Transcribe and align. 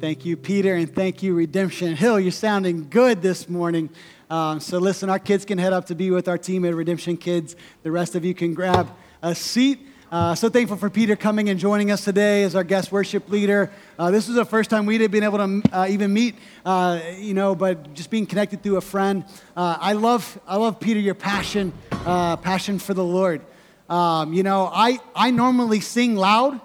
Thank 0.00 0.24
you, 0.24 0.34
Peter, 0.38 0.76
and 0.76 0.90
thank 0.90 1.22
you, 1.22 1.34
Redemption 1.34 1.94
Hill. 1.94 2.18
You're 2.18 2.32
sounding 2.32 2.88
good 2.88 3.20
this 3.20 3.50
morning. 3.50 3.90
Um, 4.30 4.58
so, 4.58 4.78
listen, 4.78 5.10
our 5.10 5.18
kids 5.18 5.44
can 5.44 5.58
head 5.58 5.74
up 5.74 5.88
to 5.88 5.94
be 5.94 6.10
with 6.10 6.26
our 6.26 6.38
team 6.38 6.64
at 6.64 6.74
Redemption 6.74 7.18
Kids. 7.18 7.54
The 7.82 7.90
rest 7.90 8.14
of 8.14 8.24
you 8.24 8.32
can 8.32 8.54
grab 8.54 8.90
a 9.20 9.34
seat. 9.34 9.86
Uh, 10.10 10.34
so 10.34 10.48
thankful 10.48 10.78
for 10.78 10.88
Peter 10.88 11.16
coming 11.16 11.50
and 11.50 11.60
joining 11.60 11.90
us 11.90 12.02
today 12.02 12.44
as 12.44 12.54
our 12.54 12.64
guest 12.64 12.90
worship 12.90 13.28
leader. 13.28 13.70
Uh, 13.98 14.10
this 14.10 14.26
was 14.26 14.36
the 14.36 14.44
first 14.46 14.70
time 14.70 14.86
we'd 14.86 15.10
been 15.10 15.22
able 15.22 15.36
to 15.36 15.62
uh, 15.70 15.86
even 15.90 16.14
meet, 16.14 16.34
uh, 16.64 16.98
you 17.18 17.34
know, 17.34 17.54
but 17.54 17.92
just 17.92 18.08
being 18.08 18.24
connected 18.24 18.62
through 18.62 18.78
a 18.78 18.80
friend. 18.80 19.22
Uh, 19.54 19.76
I 19.78 19.92
love, 19.92 20.40
I 20.46 20.56
love 20.56 20.80
Peter, 20.80 20.98
your 20.98 21.14
passion, 21.14 21.74
uh, 21.92 22.38
passion 22.38 22.78
for 22.78 22.94
the 22.94 23.04
Lord. 23.04 23.42
Um, 23.90 24.32
you 24.32 24.44
know, 24.44 24.70
I, 24.72 24.98
I 25.14 25.30
normally 25.30 25.80
sing 25.80 26.16
loud. 26.16 26.58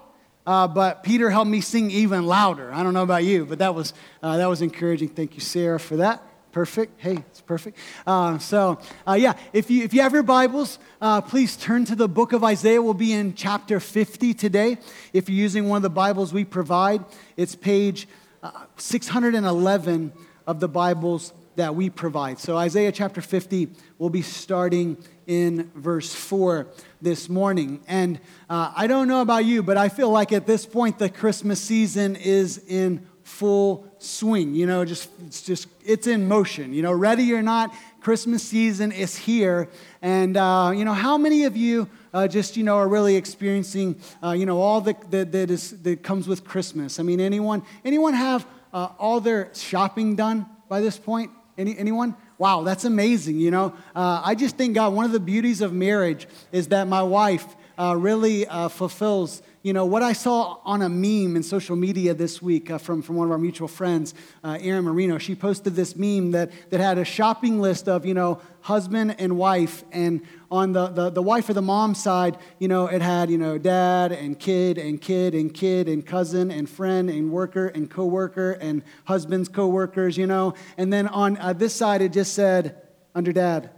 Uh, 0.45 0.67
but 0.67 1.03
Peter 1.03 1.29
helped 1.29 1.49
me 1.49 1.61
sing 1.61 1.89
even 1.89 2.25
louder. 2.25 2.71
I 2.73 2.83
don't 2.83 2.93
know 2.93 3.03
about 3.03 3.23
you, 3.23 3.45
but 3.45 3.59
that 3.59 3.73
was, 3.73 3.93
uh, 4.21 4.37
that 4.37 4.47
was 4.47 4.61
encouraging. 4.61 5.09
Thank 5.09 5.35
you, 5.35 5.41
Sarah, 5.41 5.79
for 5.79 5.97
that. 5.97 6.21
Perfect. 6.51 7.01
Hey, 7.01 7.17
it's 7.17 7.41
perfect. 7.41 7.77
Uh, 8.07 8.37
so, 8.37 8.79
uh, 9.05 9.13
yeah, 9.13 9.33
if 9.51 9.69
you, 9.69 9.83
if 9.83 9.93
you 9.93 10.01
have 10.01 10.13
your 10.13 10.23
Bibles, 10.23 10.79
uh, 11.01 11.19
please 11.19 11.57
turn 11.57 11.83
to 11.85 11.95
the 11.95 12.07
book 12.07 12.31
of 12.31 12.43
Isaiah. 12.45 12.81
We'll 12.81 12.93
be 12.93 13.11
in 13.11 13.33
chapter 13.33 13.79
50 13.81 14.33
today. 14.33 14.77
If 15.11 15.27
you're 15.27 15.37
using 15.37 15.67
one 15.67 15.77
of 15.77 15.83
the 15.83 15.89
Bibles 15.89 16.31
we 16.31 16.45
provide, 16.45 17.03
it's 17.35 17.55
page 17.55 18.07
uh, 18.41 18.51
611 18.77 20.13
of 20.47 20.59
the 20.61 20.69
Bibles 20.69 21.33
that 21.57 21.75
we 21.75 21.89
provide. 21.89 22.39
So, 22.39 22.55
Isaiah 22.55 22.91
chapter 22.91 23.19
50, 23.19 23.69
we'll 23.97 24.09
be 24.09 24.21
starting 24.21 24.97
in 25.27 25.71
verse 25.75 26.13
4 26.13 26.67
this 27.01 27.29
morning. 27.29 27.81
And 27.87 28.19
uh, 28.49 28.73
I 28.75 28.87
don't 28.87 29.07
know 29.07 29.21
about 29.21 29.45
you, 29.45 29.63
but 29.63 29.77
I 29.77 29.89
feel 29.89 30.09
like 30.09 30.31
at 30.31 30.45
this 30.45 30.65
point 30.65 30.99
the 30.99 31.09
Christmas 31.09 31.59
season 31.59 32.15
is 32.15 32.57
in 32.67 33.05
full 33.23 33.91
swing. 33.97 34.55
You 34.55 34.65
know, 34.65 34.85
just 34.85 35.09
it's 35.25 35.41
just 35.41 35.67
it's 35.83 36.07
in 36.07 36.27
motion. 36.27 36.73
You 36.73 36.83
know, 36.83 36.93
ready 36.93 37.33
or 37.33 37.41
not, 37.41 37.73
Christmas 37.99 38.43
season 38.43 38.91
is 38.91 39.15
here. 39.17 39.69
And 40.01 40.37
uh, 40.37 40.71
you 40.75 40.85
know, 40.85 40.93
how 40.93 41.17
many 41.17 41.43
of 41.43 41.57
you 41.57 41.89
uh, 42.13 42.27
just 42.27 42.55
you 42.55 42.63
know 42.63 42.77
are 42.77 42.87
really 42.87 43.15
experiencing 43.15 43.99
uh, 44.23 44.31
you 44.31 44.45
know 44.45 44.61
all 44.61 44.81
that 44.81 45.11
that, 45.11 45.31
that, 45.31 45.51
is, 45.51 45.81
that 45.81 46.03
comes 46.03 46.27
with 46.27 46.45
Christmas? 46.45 46.99
I 46.99 47.03
mean, 47.03 47.19
anyone 47.19 47.63
anyone 47.83 48.13
have 48.13 48.45
uh, 48.73 48.89
all 48.99 49.19
their 49.19 49.49
shopping 49.53 50.15
done 50.15 50.45
by 50.69 50.81
this 50.81 50.97
point? 50.97 51.31
Any, 51.57 51.77
anyone? 51.77 52.15
Wow, 52.37 52.63
that's 52.63 52.83
amazing. 52.83 53.39
You 53.39 53.51
know, 53.51 53.73
uh, 53.95 54.21
I 54.23 54.35
just 54.35 54.57
think 54.57 54.75
God, 54.75 54.93
one 54.93 55.05
of 55.05 55.11
the 55.11 55.19
beauties 55.19 55.61
of 55.61 55.71
marriage 55.71 56.27
is 56.51 56.67
that 56.67 56.87
my 56.87 57.01
wife 57.01 57.55
uh, 57.77 57.95
really 57.97 58.45
uh, 58.47 58.67
fulfills 58.67 59.41
you 59.65 59.73
know, 59.73 59.83
what 59.83 60.03
I 60.03 60.13
saw 60.13 60.59
on 60.63 60.83
a 60.83 60.89
meme 60.89 61.35
in 61.35 61.41
social 61.41 61.75
media 61.75 62.13
this 62.13 62.39
week 62.39 62.69
uh, 62.69 62.77
from, 62.77 63.01
from 63.01 63.15
one 63.15 63.25
of 63.25 63.31
our 63.31 63.39
mutual 63.39 63.67
friends, 63.67 64.13
uh, 64.43 64.59
Erin 64.61 64.83
Marino, 64.83 65.17
she 65.17 65.33
posted 65.33 65.75
this 65.75 65.95
meme 65.95 66.29
that, 66.31 66.51
that 66.69 66.79
had 66.79 66.99
a 66.99 67.03
shopping 67.03 67.59
list 67.59 67.89
of, 67.89 68.05
you 68.05 68.13
know, 68.13 68.39
husband 68.61 69.15
and 69.17 69.39
wife. 69.39 69.83
And 69.91 70.21
on 70.51 70.73
the, 70.73 70.89
the, 70.89 71.09
the 71.09 71.21
wife 71.23 71.49
or 71.49 71.53
the 71.53 71.63
mom 71.63 71.95
side, 71.95 72.37
you 72.59 72.67
know, 72.67 72.85
it 72.85 73.01
had, 73.01 73.31
you 73.31 73.39
know, 73.39 73.57
dad 73.57 74.11
and 74.11 74.39
kid 74.39 74.77
and 74.77 75.01
kid 75.01 75.33
and 75.33 75.51
kid 75.51 75.89
and 75.89 76.05
cousin 76.05 76.51
and 76.51 76.69
friend 76.69 77.09
and 77.09 77.31
worker 77.31 77.69
and 77.69 77.89
coworker 77.89 78.51
and 78.61 78.83
husband's 79.05 79.49
coworkers, 79.49 80.15
you 80.15 80.27
know. 80.27 80.53
And 80.77 80.93
then 80.93 81.07
on 81.07 81.37
uh, 81.37 81.53
this 81.53 81.73
side, 81.73 82.03
it 82.03 82.13
just 82.13 82.33
said, 82.33 82.79
under 83.15 83.33
dad, 83.33 83.71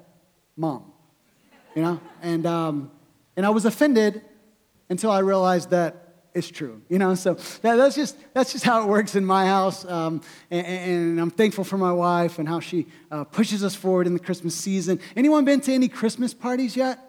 mom, 0.58 0.92
you 1.76 1.82
know. 1.82 2.02
And, 2.22 2.46
um, 2.46 2.92
and 3.38 3.46
I 3.46 3.52
was 3.52 3.64
offended 3.64 4.22
until 4.90 5.12
I 5.12 5.20
realized 5.20 5.70
that 5.72 6.08
it's 6.34 6.50
true. 6.50 6.82
You 6.88 7.00
know, 7.00 7.16
so 7.16 7.34
that, 7.34 7.76
that's 7.76 7.96
just 7.96 8.16
that's 8.34 8.52
just 8.52 8.64
how 8.64 8.84
it 8.84 8.88
works 8.88 9.16
in 9.16 9.26
my 9.26 9.48
house. 9.48 9.84
Um, 9.86 10.22
and, 10.52 10.68
and, 10.68 11.20
I'm 11.20 11.32
thankful 11.32 11.64
for 11.64 11.78
my 11.78 11.92
wife 11.92 12.38
and 12.38 12.48
how 12.48 12.60
she 12.60 12.86
uh, 13.10 13.24
pushes 13.24 13.64
us 13.64 13.74
forward 13.74 14.06
in 14.06 14.14
the 14.14 14.20
Christmas 14.20 14.54
season. 14.54 15.00
Anyone 15.16 15.46
been 15.46 15.62
to 15.62 15.74
any 15.74 15.88
Christmas 15.88 16.34
parties 16.34 16.76
yet? 16.76 17.00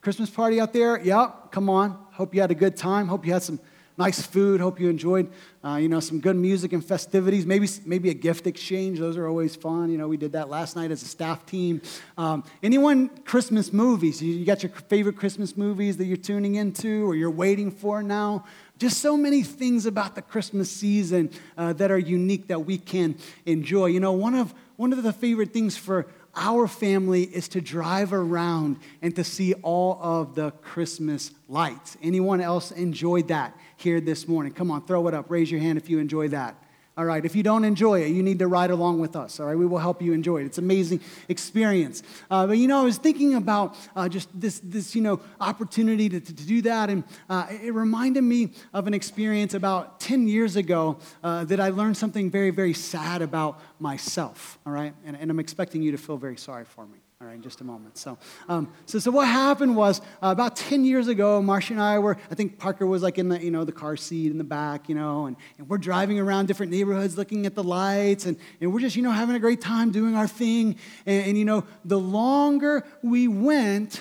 Christmas 0.00 0.30
party 0.30 0.60
out 0.60 0.72
there? 0.72 1.00
Yep. 1.00 1.50
Come 1.50 1.68
on. 1.68 1.98
Hope 2.12 2.34
you 2.34 2.40
had 2.40 2.52
a 2.52 2.54
good 2.54 2.76
time. 2.76 3.08
Hope 3.08 3.26
you 3.26 3.32
had 3.32 3.42
some 3.42 3.58
nice 3.98 4.22
food. 4.22 4.60
Hope 4.60 4.78
you 4.78 4.88
enjoyed, 4.88 5.28
uh, 5.64 5.74
you 5.74 5.88
know, 5.88 5.98
some 5.98 6.20
good 6.20 6.36
music 6.36 6.72
and 6.72 6.84
festivities. 6.84 7.44
Maybe, 7.44 7.68
maybe 7.84 8.10
a 8.10 8.14
gift 8.14 8.46
exchange. 8.46 9.00
Those 9.00 9.16
are 9.16 9.26
always 9.26 9.56
fun. 9.56 9.90
You 9.90 9.98
know, 9.98 10.06
we 10.06 10.16
did 10.16 10.32
that 10.32 10.48
last 10.48 10.76
night 10.76 10.92
as 10.92 11.02
a 11.02 11.06
staff 11.06 11.44
team. 11.44 11.82
Um, 12.16 12.44
anyone 12.62 13.08
Christmas 13.24 13.72
movies? 13.72 14.22
You, 14.22 14.44
got 14.44 14.62
your 14.62 14.70
favorite 14.88 15.16
Christmas 15.16 15.56
movies 15.56 15.96
that 15.96 16.04
you're 16.04 16.16
tuning 16.16 16.54
into 16.54 17.08
or 17.08 17.16
you're 17.16 17.30
waiting 17.30 17.72
for 17.72 18.02
now? 18.02 18.44
Just 18.78 18.98
so 18.98 19.16
many 19.16 19.42
things 19.42 19.86
about 19.86 20.14
the 20.14 20.22
Christmas 20.22 20.70
season 20.70 21.30
uh, 21.56 21.72
that 21.74 21.90
are 21.90 21.98
unique 21.98 22.46
that 22.46 22.60
we 22.60 22.78
can 22.78 23.16
enjoy. 23.44 23.86
You 23.86 23.98
know, 23.98 24.12
one 24.12 24.34
of 24.34 24.54
one 24.76 24.92
of 24.92 25.02
the 25.02 25.12
favorite 25.12 25.52
things 25.52 25.76
for 25.76 26.06
our 26.36 26.68
family 26.68 27.24
is 27.24 27.48
to 27.48 27.60
drive 27.60 28.12
around 28.12 28.78
and 29.02 29.14
to 29.16 29.24
see 29.24 29.54
all 29.54 29.98
of 30.00 30.36
the 30.36 30.52
Christmas 30.52 31.32
lights. 31.48 31.96
Anyone 32.00 32.40
else 32.40 32.70
enjoyed 32.70 33.28
that 33.28 33.56
here 33.78 34.00
this 34.00 34.28
morning? 34.28 34.52
Come 34.52 34.70
on, 34.70 34.84
throw 34.86 35.06
it 35.08 35.14
up. 35.14 35.30
Raise 35.30 35.50
your 35.50 35.60
hand 35.60 35.78
if 35.78 35.88
you 35.88 35.98
enjoy 35.98 36.28
that. 36.28 36.56
All 36.98 37.04
right, 37.04 37.24
if 37.24 37.36
you 37.36 37.44
don't 37.44 37.62
enjoy 37.62 38.02
it, 38.02 38.08
you 38.08 38.24
need 38.24 38.40
to 38.40 38.48
ride 38.48 38.72
along 38.72 38.98
with 38.98 39.14
us. 39.14 39.38
All 39.38 39.46
right, 39.46 39.56
we 39.56 39.66
will 39.66 39.78
help 39.78 40.02
you 40.02 40.12
enjoy 40.12 40.38
it. 40.38 40.46
It's 40.46 40.58
an 40.58 40.64
amazing 40.64 41.00
experience. 41.28 42.02
Uh, 42.28 42.48
but 42.48 42.58
you 42.58 42.66
know, 42.66 42.80
I 42.80 42.82
was 42.82 42.98
thinking 42.98 43.34
about 43.34 43.76
uh, 43.94 44.08
just 44.08 44.28
this, 44.34 44.60
this 44.64 44.96
you 44.96 45.00
know, 45.00 45.20
opportunity 45.40 46.08
to, 46.08 46.18
to, 46.18 46.34
to 46.34 46.44
do 46.44 46.60
that, 46.62 46.90
and 46.90 47.04
uh, 47.30 47.46
it 47.50 47.72
reminded 47.72 48.22
me 48.22 48.50
of 48.74 48.88
an 48.88 48.94
experience 48.94 49.54
about 49.54 50.00
10 50.00 50.26
years 50.26 50.56
ago 50.56 50.98
uh, 51.22 51.44
that 51.44 51.60
I 51.60 51.68
learned 51.68 51.96
something 51.96 52.32
very, 52.32 52.50
very 52.50 52.74
sad 52.74 53.22
about 53.22 53.60
myself. 53.78 54.58
All 54.66 54.72
right, 54.72 54.92
and, 55.04 55.16
and 55.16 55.30
I'm 55.30 55.38
expecting 55.38 55.82
you 55.82 55.92
to 55.92 55.98
feel 55.98 56.16
very 56.16 56.36
sorry 56.36 56.64
for 56.64 56.84
me 56.84 56.98
all 57.20 57.26
right, 57.26 57.34
in 57.34 57.42
just 57.42 57.60
a 57.60 57.64
moment. 57.64 57.98
So, 57.98 58.16
um, 58.48 58.72
so, 58.86 59.00
so 59.00 59.10
what 59.10 59.26
happened 59.26 59.74
was 59.74 60.00
uh, 60.22 60.28
about 60.28 60.54
10 60.54 60.84
years 60.84 61.08
ago, 61.08 61.42
Marcia 61.42 61.72
and 61.72 61.82
I 61.82 61.98
were, 61.98 62.16
I 62.30 62.36
think 62.36 62.60
Parker 62.60 62.86
was 62.86 63.02
like 63.02 63.18
in 63.18 63.28
the, 63.28 63.42
you 63.42 63.50
know, 63.50 63.64
the 63.64 63.72
car 63.72 63.96
seat 63.96 64.30
in 64.30 64.38
the 64.38 64.44
back, 64.44 64.88
you 64.88 64.94
know, 64.94 65.26
and, 65.26 65.36
and 65.58 65.68
we're 65.68 65.78
driving 65.78 66.20
around 66.20 66.46
different 66.46 66.70
neighborhoods 66.70 67.18
looking 67.18 67.44
at 67.44 67.56
the 67.56 67.64
lights, 67.64 68.24
and, 68.24 68.36
and 68.60 68.72
we're 68.72 68.78
just, 68.78 68.94
you 68.94 69.02
know, 69.02 69.10
having 69.10 69.34
a 69.34 69.40
great 69.40 69.60
time 69.60 69.90
doing 69.90 70.14
our 70.14 70.28
thing. 70.28 70.76
And, 71.06 71.26
and 71.30 71.38
you 71.38 71.44
know, 71.44 71.64
the 71.84 71.98
longer 71.98 72.84
we 73.02 73.26
went, 73.26 74.00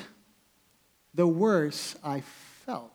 the 1.16 1.26
worse 1.26 1.96
I 2.04 2.22
felt. 2.68 2.94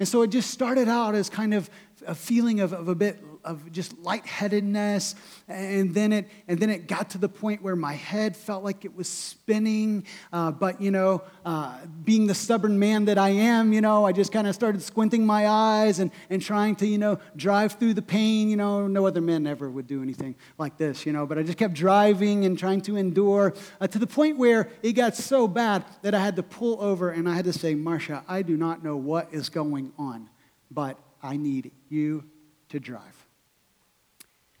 And 0.00 0.06
so 0.06 0.20
it 0.20 0.28
just 0.28 0.50
started 0.50 0.90
out 0.90 1.14
as 1.14 1.30
kind 1.30 1.54
of 1.54 1.70
a 2.06 2.14
feeling 2.14 2.60
of, 2.60 2.74
of 2.74 2.88
a 2.88 2.94
bit 2.94 3.18
of 3.44 3.70
just 3.72 3.98
lightheadedness. 4.02 5.14
And 5.48 5.94
then, 5.94 6.12
it, 6.12 6.28
and 6.48 6.58
then 6.58 6.70
it 6.70 6.86
got 6.86 7.10
to 7.10 7.18
the 7.18 7.28
point 7.28 7.62
where 7.62 7.76
my 7.76 7.94
head 7.94 8.36
felt 8.36 8.64
like 8.64 8.84
it 8.84 8.94
was 8.94 9.08
spinning. 9.08 10.04
Uh, 10.32 10.50
but, 10.50 10.80
you 10.80 10.90
know, 10.90 11.22
uh, 11.44 11.78
being 12.04 12.26
the 12.26 12.34
stubborn 12.34 12.78
man 12.78 13.06
that 13.06 13.18
I 13.18 13.30
am, 13.30 13.72
you 13.72 13.80
know, 13.80 14.04
I 14.04 14.12
just 14.12 14.32
kind 14.32 14.46
of 14.46 14.54
started 14.54 14.82
squinting 14.82 15.26
my 15.26 15.48
eyes 15.48 15.98
and, 15.98 16.10
and 16.30 16.40
trying 16.40 16.76
to, 16.76 16.86
you 16.86 16.98
know, 16.98 17.18
drive 17.36 17.72
through 17.72 17.94
the 17.94 18.02
pain. 18.02 18.48
You 18.48 18.56
know, 18.56 18.86
no 18.86 19.06
other 19.06 19.20
men 19.20 19.46
ever 19.46 19.70
would 19.70 19.86
do 19.86 20.02
anything 20.02 20.34
like 20.58 20.76
this, 20.76 21.04
you 21.06 21.12
know. 21.12 21.26
But 21.26 21.38
I 21.38 21.42
just 21.42 21.58
kept 21.58 21.74
driving 21.74 22.44
and 22.44 22.58
trying 22.58 22.80
to 22.82 22.96
endure 22.96 23.54
uh, 23.80 23.86
to 23.86 23.98
the 23.98 24.06
point 24.06 24.38
where 24.38 24.68
it 24.82 24.92
got 24.92 25.16
so 25.16 25.48
bad 25.48 25.84
that 26.02 26.14
I 26.14 26.20
had 26.20 26.36
to 26.36 26.42
pull 26.42 26.80
over 26.80 27.10
and 27.10 27.28
I 27.28 27.34
had 27.34 27.44
to 27.46 27.52
say, 27.52 27.74
Marcia, 27.74 28.24
I 28.28 28.42
do 28.42 28.56
not 28.56 28.84
know 28.84 28.96
what 28.96 29.28
is 29.32 29.48
going 29.48 29.92
on, 29.98 30.28
but 30.70 30.98
I 31.22 31.36
need 31.36 31.70
you 31.88 32.24
to 32.70 32.80
drive. 32.80 33.21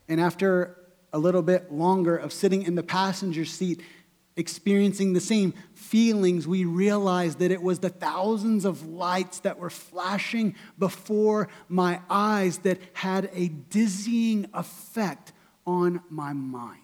And 0.08 0.20
after 0.20 0.78
a 1.12 1.18
little 1.18 1.42
bit 1.42 1.72
longer 1.72 2.16
of 2.16 2.32
sitting 2.32 2.62
in 2.62 2.74
the 2.74 2.82
passenger 2.82 3.44
seat, 3.44 3.82
experiencing 4.36 5.12
the 5.12 5.20
same 5.20 5.52
feelings, 5.74 6.46
we 6.46 6.64
realized 6.64 7.38
that 7.38 7.50
it 7.50 7.62
was 7.62 7.80
the 7.80 7.90
thousands 7.90 8.64
of 8.64 8.86
lights 8.86 9.40
that 9.40 9.58
were 9.58 9.70
flashing 9.70 10.54
before 10.78 11.48
my 11.68 12.00
eyes 12.08 12.58
that 12.58 12.78
had 12.94 13.30
a 13.34 13.48
dizzying 13.48 14.46
effect 14.54 15.32
on 15.66 16.00
my 16.08 16.32
mind. 16.32 16.81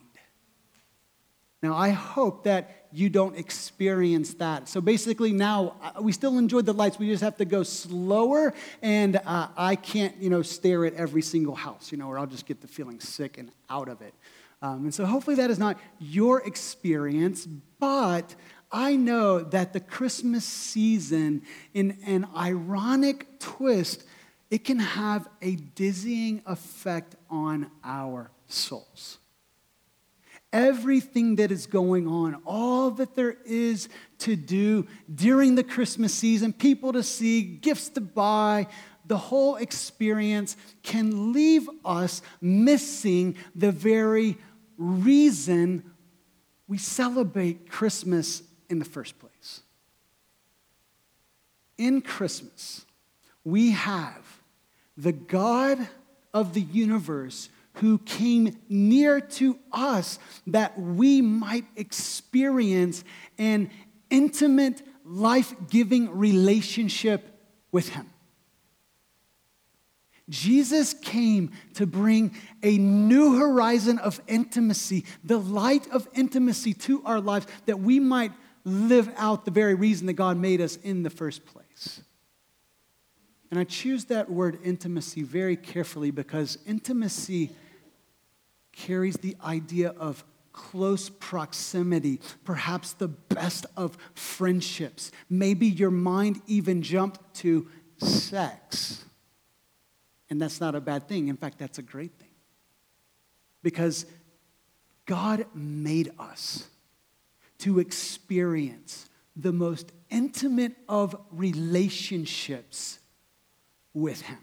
Now, 1.62 1.76
I 1.76 1.90
hope 1.90 2.44
that 2.44 2.87
you 2.93 3.10
don't 3.10 3.37
experience 3.37 4.34
that. 4.34 4.69
So 4.69 4.81
basically, 4.81 5.32
now 5.32 5.75
uh, 5.82 6.00
we 6.00 6.12
still 6.12 6.38
enjoy 6.38 6.60
the 6.62 6.72
lights. 6.72 6.99
We 6.99 7.08
just 7.08 7.22
have 7.22 7.37
to 7.38 7.44
go 7.44 7.64
slower, 7.64 8.55
and 8.81 9.16
uh, 9.16 9.49
I 9.56 9.75
can't, 9.75 10.16
you 10.22 10.31
know, 10.31 10.43
stare 10.43 10.84
at 10.87 10.94
every 10.94 11.22
single 11.22 11.56
house, 11.56 11.90
you 11.90 11.99
know, 11.99 12.06
or 12.06 12.19
I'll 12.19 12.26
just 12.26 12.46
get 12.46 12.60
the 12.60 12.69
feeling 12.69 13.00
sick 13.00 13.38
and 13.38 13.50
out 13.69 13.88
of 13.88 14.00
it. 14.02 14.14
Um, 14.62 14.84
and 14.84 14.94
so 14.94 15.05
hopefully 15.05 15.37
that 15.37 15.50
is 15.50 15.58
not 15.58 15.78
your 15.99 16.46
experience, 16.46 17.46
but 17.46 18.34
I 18.70 18.96
know 18.96 19.40
that 19.40 19.72
the 19.72 19.81
Christmas 19.81 20.44
season, 20.44 21.43
in 21.75 21.99
an 22.06 22.26
ironic 22.37 23.40
twist, 23.40 24.04
it 24.50 24.64
can 24.64 24.78
have 24.78 25.28
a 25.43 25.56
dizzying 25.56 26.43
effect 26.46 27.16
on 27.31 27.70
our 27.84 28.31
souls 28.46 29.19
everything 30.52 31.36
that 31.36 31.52
is 31.52 31.66
going 31.66 32.06
on, 32.06 32.36
all 32.46 32.90
that 32.92 33.14
there 33.14 33.36
is 33.44 33.88
to 34.18 34.36
do 34.36 34.86
during 35.14 35.54
the 35.54 35.64
Christmas 35.64 36.14
season, 36.14 36.52
people 36.52 36.92
to 36.92 37.02
see, 37.02 37.42
gifts 37.42 37.90
to 37.90 38.00
buy, 38.00 38.66
the 39.06 39.18
whole 39.18 39.56
experience 39.56 40.56
can 40.82 41.32
leave 41.32 41.68
us 41.84 42.22
missing 42.40 43.36
the 43.54 43.72
very 43.72 44.36
reason 44.76 45.82
we 46.66 46.78
celebrate 46.78 47.70
Christmas 47.70 48.42
in 48.68 48.78
the 48.78 48.84
first 48.84 49.18
place. 49.18 49.62
In 51.78 52.02
Christmas, 52.02 52.84
we 53.44 53.70
have 53.70 54.40
the 54.96 55.12
God 55.12 55.88
of 56.34 56.52
the 56.52 56.60
universe 56.60 57.48
who 57.80 57.98
came 57.98 58.56
near 58.69 59.20
to 59.20 59.58
us 59.72 60.19
that 60.46 60.78
we 60.78 61.20
might 61.20 61.64
experience 61.76 63.04
an 63.38 63.70
intimate, 64.10 64.82
life 65.04 65.54
giving 65.70 66.10
relationship 66.16 67.38
with 67.72 67.88
Him. 67.90 68.10
Jesus 70.28 70.92
came 70.92 71.52
to 71.75 71.86
bring 71.86 72.34
a 72.62 72.76
new 72.76 73.38
horizon 73.38 73.98
of 73.98 74.20
intimacy, 74.26 75.04
the 75.25 75.38
light 75.38 75.88
of 75.90 76.06
intimacy 76.14 76.75
to 76.75 77.02
our 77.04 77.20
lives, 77.20 77.46
that 77.66 77.80
we 77.80 77.98
might 77.98 78.32
live 78.64 79.10
out 79.16 79.44
the 79.44 79.50
very 79.50 79.75
reason 79.75 80.06
that 80.06 80.14
God 80.14 80.36
made 80.36 80.60
us 80.60 80.76
in 80.76 81.02
the 81.02 81.10
first 81.10 81.46
place. 81.46 82.02
And 83.50 83.58
I 83.58 83.64
choose 83.64 84.06
that 84.06 84.30
word 84.30 84.58
intimacy 84.62 85.22
very 85.22 85.56
carefully 85.56 86.10
because 86.10 86.58
intimacy 86.66 87.50
carries 88.78 89.16
the 89.16 89.36
idea 89.44 89.90
of 89.90 90.25
close 90.52 91.08
proximity, 91.08 92.20
perhaps 92.44 92.92
the 92.94 93.08
best 93.08 93.66
of 93.76 93.98
friendships. 94.14 95.10
Maybe 95.28 95.66
your 95.66 95.90
mind 95.90 96.40
even 96.46 96.82
jumped 96.82 97.34
to 97.36 97.69
sex. 97.98 99.04
And 100.30 100.40
that's 100.40 100.60
not 100.60 100.75
a 100.75 100.80
bad 100.80 101.08
thing. 101.08 101.28
In 101.28 101.36
fact, 101.36 101.58
that's 101.58 101.78
a 101.78 101.82
great 101.82 102.12
thing. 102.19 102.28
Because 103.62 104.06
God 105.06 105.46
made 105.54 106.12
us 106.19 106.69
to 107.58 107.80
experience 107.80 109.08
the 109.34 109.52
most 109.52 109.92
intimate 110.10 110.76
of 110.88 111.16
relationships 111.30 112.98
with 113.94 114.20
Him. 114.22 114.38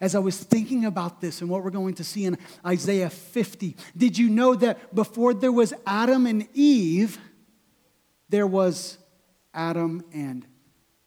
As 0.00 0.14
I 0.14 0.20
was 0.20 0.38
thinking 0.38 0.84
about 0.84 1.20
this 1.20 1.40
and 1.40 1.50
what 1.50 1.64
we're 1.64 1.70
going 1.70 1.94
to 1.94 2.04
see 2.04 2.24
in 2.24 2.38
Isaiah 2.64 3.10
50, 3.10 3.76
did 3.96 4.16
you 4.16 4.28
know 4.28 4.54
that 4.54 4.94
before 4.94 5.34
there 5.34 5.52
was 5.52 5.74
Adam 5.86 6.26
and 6.26 6.46
Eve, 6.54 7.18
there 8.28 8.46
was 8.46 8.98
Adam 9.52 10.04
and 10.12 10.46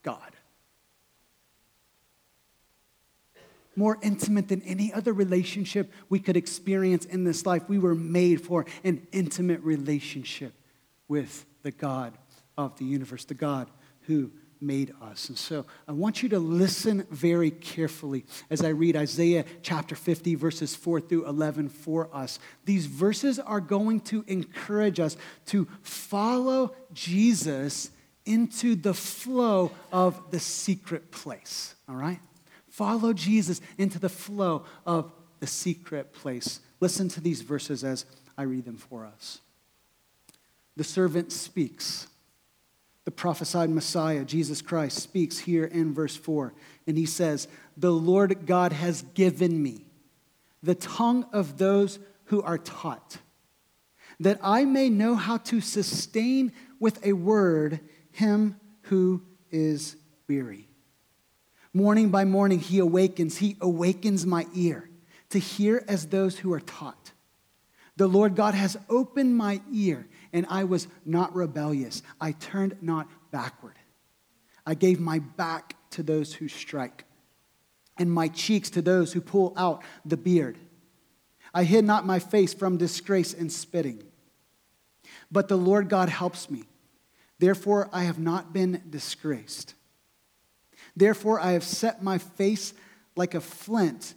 God? 0.04 0.20
More 3.78 3.98
intimate 4.02 4.50
than 4.50 4.62
any 4.64 4.92
other 4.92 5.14
relationship 5.14 5.92
we 6.10 6.20
could 6.20 6.36
experience 6.36 7.06
in 7.06 7.24
this 7.24 7.46
life. 7.46 7.64
We 7.70 7.80
were 7.80 7.96
made 7.96 8.42
for 8.42 8.66
an 8.84 9.08
intimate 9.14 9.62
relationship 9.62 10.54
with 11.08 11.46
the 11.64 11.72
God 11.72 12.18
of 12.58 12.78
the 12.78 12.86
universe, 12.86 13.24
the 13.24 13.34
God 13.34 13.70
who 14.02 14.32
made 14.62 14.94
us. 15.02 15.28
And 15.30 15.38
so 15.38 15.66
I 15.88 15.92
want 15.92 16.22
you 16.22 16.30
to 16.30 16.40
listen 16.40 17.06
very 17.10 17.52
carefully 17.52 18.26
as 18.50 18.64
I 18.64 18.70
read 18.70 18.96
Isaiah 18.96 19.46
chapter 19.64 19.96
50, 19.96 20.36
verses 20.36 20.76
4 20.76 21.02
through 21.02 21.28
11 21.28 21.70
for 21.70 22.10
us. 22.14 22.40
These 22.66 22.86
verses 22.86 23.40
are 23.40 23.60
going 23.60 24.02
to 24.02 24.24
encourage 24.28 25.00
us 25.00 25.18
to 25.48 25.68
follow 25.82 26.76
Jesus 26.94 27.90
into 28.26 28.76
the 28.76 28.94
flow 28.94 29.72
of 29.92 30.32
the 30.32 30.40
secret 30.40 31.12
place, 31.12 31.74
all 31.90 31.96
right? 31.96 32.20
Follow 32.70 33.14
Jesus 33.14 33.60
into 33.78 34.00
the 34.00 34.10
flow 34.10 34.64
of 34.86 35.12
the 35.40 35.48
secret 35.48 36.14
place. 36.14 36.60
Listen 36.80 37.10
to 37.10 37.22
these 37.22 37.42
verses 37.42 37.84
as 37.84 38.06
I 38.38 38.44
read 38.44 38.66
them 38.66 38.78
for 38.78 39.06
us. 39.06 39.40
The 40.78 40.84
servant 40.84 41.32
speaks 41.32 42.08
the 43.12 43.16
prophesied 43.16 43.70
Messiah, 43.70 44.24
Jesus 44.24 44.62
Christ, 44.62 44.98
speaks 45.00 45.40
here 45.40 45.66
in 45.66 45.94
verse 45.94 46.16
4, 46.16 46.54
and 46.88 46.98
he 46.98 47.06
says, 47.06 47.50
The 47.76 47.92
Lord 47.92 48.46
God 48.46 48.72
has 48.72 49.02
given 49.02 49.62
me 49.62 49.84
the 50.64 50.76
tongue 50.76 51.26
of 51.34 51.58
those 51.58 52.00
who 52.26 52.42
are 52.42 52.58
taught, 52.58 53.18
that 54.22 54.40
I 54.42 54.64
may 54.64 54.88
know 54.88 55.16
how 55.16 55.40
to 55.40 55.60
sustain 55.60 56.54
with 56.80 57.06
a 57.06 57.12
word 57.12 57.82
him 58.12 58.56
who 58.84 59.22
is 59.52 59.98
weary. 60.30 60.70
Morning 61.74 62.12
by 62.12 62.24
morning, 62.24 62.60
he 62.60 62.80
awakens, 62.80 63.40
he 63.40 63.58
awakens 63.60 64.26
my 64.26 64.48
ear 64.56 64.90
to 65.32 65.40
hear 65.40 65.84
as 65.86 66.08
those 66.08 66.38
who 66.38 66.54
are 66.54 66.62
taught. 66.62 67.12
The 67.98 68.08
Lord 68.08 68.38
God 68.38 68.54
has 68.54 68.78
opened 68.90 69.36
my 69.36 69.60
ear 69.70 70.08
and 70.34 70.46
I 70.50 70.64
was 70.64 70.88
not 71.06 71.36
rebellious. 71.36 72.02
I 72.20 72.32
turned 72.34 72.78
not 72.82 73.08
backward. 73.32 73.76
I 74.66 74.74
gave 74.76 75.00
my 75.00 75.20
back 75.20 75.76
to 75.92 76.04
those 76.04 76.34
who 76.34 76.48
strike, 76.48 77.06
and 77.98 78.12
my 78.12 78.28
cheeks 78.28 78.70
to 78.72 78.82
those 78.82 79.14
who 79.14 79.22
pull 79.22 79.54
out 79.58 79.84
the 80.06 80.18
beard. 80.18 80.58
I 81.54 81.64
hid 81.64 81.84
not 81.84 82.06
my 82.06 82.20
face 82.20 82.54
from 82.54 82.78
disgrace 82.78 83.34
and 83.34 83.52
spitting. 83.52 84.04
But 85.32 85.48
the 85.48 85.58
Lord 85.58 85.90
God 85.90 86.10
helps 86.10 86.50
me. 86.50 86.64
Therefore, 87.40 87.90
I 87.92 88.04
have 88.04 88.20
not 88.20 88.54
been 88.54 88.84
disgraced. 88.90 89.74
Therefore, 90.96 91.40
I 91.40 91.52
have 91.52 91.64
set 91.64 92.04
my 92.04 92.18
face 92.18 92.74
like 93.16 93.34
a 93.34 93.42
flint, 93.42 94.14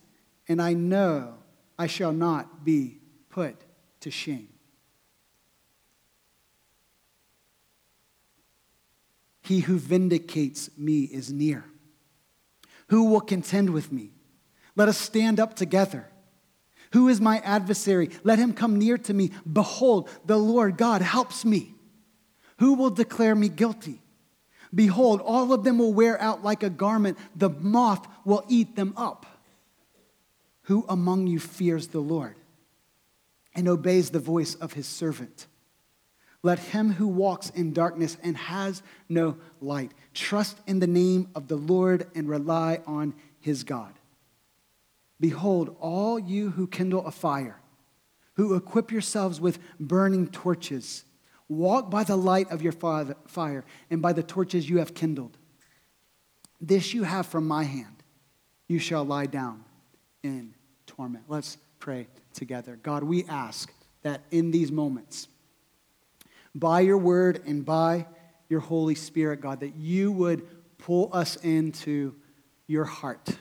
and 0.49 0.61
I 0.61 0.75
know 0.75 1.35
I 1.79 1.87
shall 1.87 2.13
not 2.13 2.65
be 2.65 2.99
put 3.31 3.57
to 4.01 4.11
shame. 4.11 4.54
He 9.45 9.61
who 9.61 9.79
vindicates 9.79 10.71
me 10.77 11.03
is 11.03 11.31
near. 11.31 11.65
Who 12.89 13.11
will 13.11 13.21
contend 13.21 13.71
with 13.71 13.93
me? 13.93 14.11
Let 14.75 14.89
us 14.89 14.97
stand 14.97 15.39
up 15.39 15.55
together. 15.55 16.07
Who 16.95 17.09
is 17.09 17.21
my 17.21 17.41
adversary? 17.41 18.09
Let 18.23 18.39
him 18.39 18.55
come 18.55 18.79
near 18.79 18.97
to 18.97 19.13
me. 19.13 19.33
Behold, 19.51 20.09
the 20.25 20.39
Lord 20.39 20.79
God 20.79 21.03
helps 21.03 21.45
me. 21.45 21.75
Who 22.59 22.75
will 22.75 22.91
declare 22.91 23.35
me 23.35 23.51
guilty? 23.51 24.01
Behold, 24.75 25.21
all 25.21 25.53
of 25.53 25.63
them 25.63 25.79
will 25.79 25.93
wear 25.93 26.21
out 26.21 26.43
like 26.43 26.63
a 26.63 26.71
garment, 26.71 27.19
the 27.37 27.51
moth 27.51 28.07
will 28.25 28.45
eat 28.49 28.77
them 28.77 28.95
up. 28.97 29.27
Who 30.63 30.87
among 30.89 31.27
you 31.27 31.39
fears 31.39 31.89
the 31.89 32.01
Lord 32.01 32.37
and 33.55 33.69
obeys 33.69 34.11
the 34.11 34.19
voice 34.19 34.55
of 34.55 34.73
his 34.73 34.87
servant? 34.87 35.47
Let 36.45 36.59
him 36.59 36.93
who 36.93 37.09
walks 37.09 37.49
in 37.49 37.73
darkness 37.73 38.19
and 38.23 38.37
has 38.37 38.83
no 39.09 39.39
light 39.63 39.93
trust 40.13 40.61
in 40.67 40.79
the 40.79 40.87
name 40.87 41.29
of 41.35 41.49
the 41.49 41.57
Lord 41.57 42.07
and 42.15 42.29
rely 42.29 42.83
on 42.87 43.15
his 43.41 43.65
God. 43.65 43.95
Behold, 45.19 45.75
all 45.81 46.19
you 46.19 46.51
who 46.51 46.67
kindle 46.67 47.07
a 47.07 47.11
fire, 47.11 47.61
who 48.35 48.55
equip 48.55 48.93
yourselves 48.93 49.41
with 49.41 49.59
burning 49.81 50.29
torches, 50.29 51.05
walk 51.49 51.91
by 51.91 52.05
the 52.05 52.17
light 52.17 52.51
of 52.51 52.61
your 52.61 52.73
fire 52.73 53.65
and 53.89 54.03
by 54.03 54.13
the 54.13 54.23
torches 54.23 54.69
you 54.69 54.79
have 54.81 54.93
kindled. 54.93 55.39
This 56.61 56.93
you 56.93 57.05
have 57.05 57.25
from 57.25 57.49
my 57.49 57.65
hand. 57.65 58.03
You 58.69 58.79
shall 58.79 59.05
lie 59.05 59.27
down 59.27 59.65
in 60.23 60.53
torment. 60.87 61.25
Let's 61.27 61.57
pray 61.79 62.07
together. 62.35 62.79
God, 62.83 63.03
we 63.03 63.25
ask 63.25 63.73
that 64.03 64.21
in 64.31 64.51
these 64.51 64.71
moments, 64.71 65.29
by 66.55 66.81
your 66.81 66.99
word 66.99 67.43
and 67.47 67.65
by 67.65 68.07
your 68.49 68.61
Holy 68.61 68.95
Spirit, 68.95 69.41
God, 69.41 69.61
that 69.61 69.75
you 69.77 70.13
would 70.13 70.47
pull 70.79 71.11
us 71.13 71.37
into 71.37 72.15
your 72.67 72.85
heart. 72.85 73.37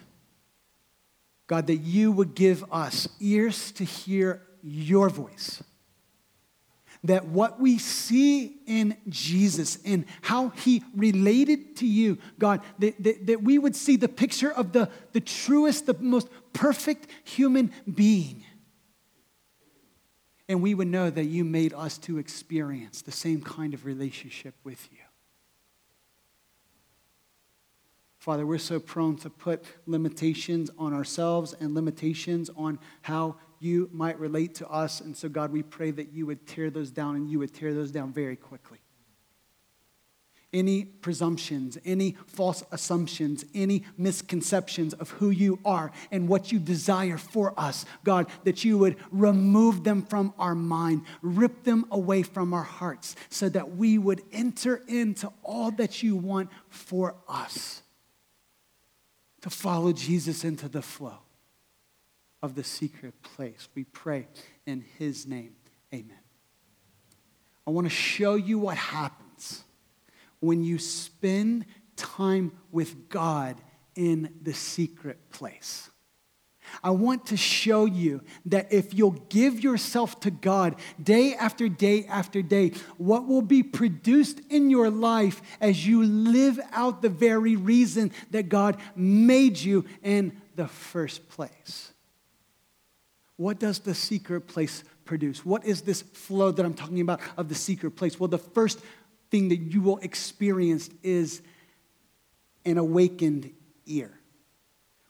God, 1.47 1.67
that 1.67 1.77
you 1.77 2.11
would 2.11 2.35
give 2.35 2.63
us 2.71 3.07
ears 3.19 3.71
to 3.73 3.83
hear 3.83 4.41
your 4.63 5.09
voice. 5.09 5.61
That 7.03 7.25
what 7.25 7.59
we 7.59 7.77
see 7.77 8.59
in 8.65 8.95
Jesus 9.09 9.77
and 9.85 10.05
how 10.21 10.49
he 10.49 10.83
related 10.95 11.75
to 11.77 11.85
you, 11.85 12.17
God, 12.39 12.61
that, 12.79 13.03
that, 13.03 13.27
that 13.27 13.43
we 13.43 13.59
would 13.59 13.75
see 13.75 13.97
the 13.97 14.07
picture 14.07 14.51
of 14.51 14.71
the, 14.71 14.89
the 15.11 15.19
truest, 15.19 15.85
the 15.85 15.95
most 15.99 16.29
perfect 16.53 17.07
human 17.25 17.73
being 17.93 18.45
and 20.49 20.61
we 20.61 20.73
would 20.73 20.87
know 20.87 21.09
that 21.09 21.25
you 21.25 21.43
made 21.43 21.73
us 21.73 21.97
to 21.99 22.17
experience 22.17 23.01
the 23.01 23.11
same 23.11 23.41
kind 23.41 23.73
of 23.73 23.85
relationship 23.85 24.55
with 24.63 24.89
you. 24.91 24.99
Father, 28.19 28.45
we're 28.45 28.57
so 28.57 28.79
prone 28.79 29.17
to 29.17 29.29
put 29.29 29.65
limitations 29.85 30.69
on 30.77 30.93
ourselves 30.93 31.53
and 31.59 31.73
limitations 31.73 32.49
on 32.55 32.79
how 33.01 33.35
you 33.59 33.89
might 33.91 34.19
relate 34.19 34.55
to 34.55 34.67
us. 34.69 35.01
And 35.01 35.15
so, 35.15 35.27
God, 35.27 35.51
we 35.51 35.63
pray 35.63 35.91
that 35.91 36.13
you 36.13 36.25
would 36.25 36.45
tear 36.47 36.69
those 36.69 36.91
down 36.91 37.15
and 37.15 37.29
you 37.29 37.39
would 37.39 37.53
tear 37.53 37.73
those 37.73 37.91
down 37.91 38.13
very 38.13 38.35
quickly. 38.35 38.79
Any 40.53 40.85
presumptions, 40.85 41.77
any 41.83 42.15
false 42.27 42.63
assumptions, 42.71 43.43
any 43.53 43.83
misconceptions 43.97 44.93
of 44.93 45.09
who 45.09 45.31
you 45.31 45.59
are 45.65 45.91
and 46.11 46.29
what 46.29 46.51
you 46.51 46.59
desire 46.59 47.17
for 47.17 47.53
us, 47.59 47.85
God, 48.03 48.27
that 48.43 48.63
you 48.63 48.77
would 48.77 48.95
remove 49.11 49.83
them 49.83 50.03
from 50.03 50.33
our 50.37 50.55
mind, 50.55 51.03
rip 51.21 51.63
them 51.63 51.85
away 51.91 52.23
from 52.23 52.53
our 52.53 52.63
hearts, 52.63 53.15
so 53.29 53.49
that 53.49 53.75
we 53.75 53.97
would 53.97 54.21
enter 54.31 54.81
into 54.87 55.31
all 55.43 55.71
that 55.71 56.03
you 56.03 56.15
want 56.15 56.49
for 56.69 57.15
us 57.27 57.81
to 59.41 59.49
follow 59.49 59.91
Jesus 59.91 60.43
into 60.43 60.69
the 60.69 60.81
flow 60.81 61.17
of 62.41 62.55
the 62.55 62.63
secret 62.63 63.13
place. 63.23 63.67
We 63.73 63.85
pray 63.85 64.27
in 64.65 64.85
his 64.99 65.25
name. 65.25 65.55
Amen. 65.93 66.19
I 67.65 67.71
want 67.71 67.85
to 67.85 67.89
show 67.89 68.35
you 68.35 68.59
what 68.59 68.77
happens 68.77 69.63
when 70.43 70.61
you 70.61 70.77
spend 70.77 71.65
time 71.95 72.51
with 72.71 73.07
God 73.07 73.55
in 73.95 74.33
the 74.41 74.53
secret 74.53 75.31
place. 75.31 75.89
I 76.83 76.91
want 76.91 77.27
to 77.27 77.37
show 77.37 77.85
you 77.85 78.21
that 78.47 78.71
if 78.73 78.93
you'll 78.93 79.11
give 79.29 79.63
yourself 79.63 80.19
to 80.21 80.31
God 80.31 80.75
day 81.01 81.33
after 81.35 81.69
day 81.69 82.05
after 82.05 82.41
day, 82.41 82.71
what 82.97 83.27
will 83.27 83.41
be 83.41 83.63
produced 83.63 84.41
in 84.49 84.69
your 84.69 84.89
life 84.89 85.41
as 85.61 85.87
you 85.87 86.03
live 86.03 86.59
out 86.71 87.01
the 87.01 87.09
very 87.09 87.55
reason 87.55 88.11
that 88.31 88.49
God 88.49 88.77
made 88.95 89.57
you 89.59 89.85
in 90.01 90.41
the 90.55 90.67
first 90.67 91.29
place. 91.29 91.91
What 93.37 93.59
does 93.59 93.79
the 93.79 93.95
secret 93.95 94.41
place 94.47 94.83
produce? 95.05 95.45
What 95.45 95.65
is 95.65 95.81
this 95.81 96.01
flow 96.01 96.51
that 96.51 96.65
I'm 96.65 96.73
talking 96.73 97.01
about 97.01 97.19
of 97.37 97.49
the 97.49 97.55
secret 97.55 97.91
place? 97.91 98.19
Well, 98.19 98.27
the 98.27 98.37
first 98.37 98.79
thing 99.33 99.49
that 99.49 99.57
you 99.57 99.81
will 99.81 99.97
experience 99.97 100.91
is 101.01 101.41
an 102.65 102.77
awakened 102.77 103.49
ear. 103.87 104.11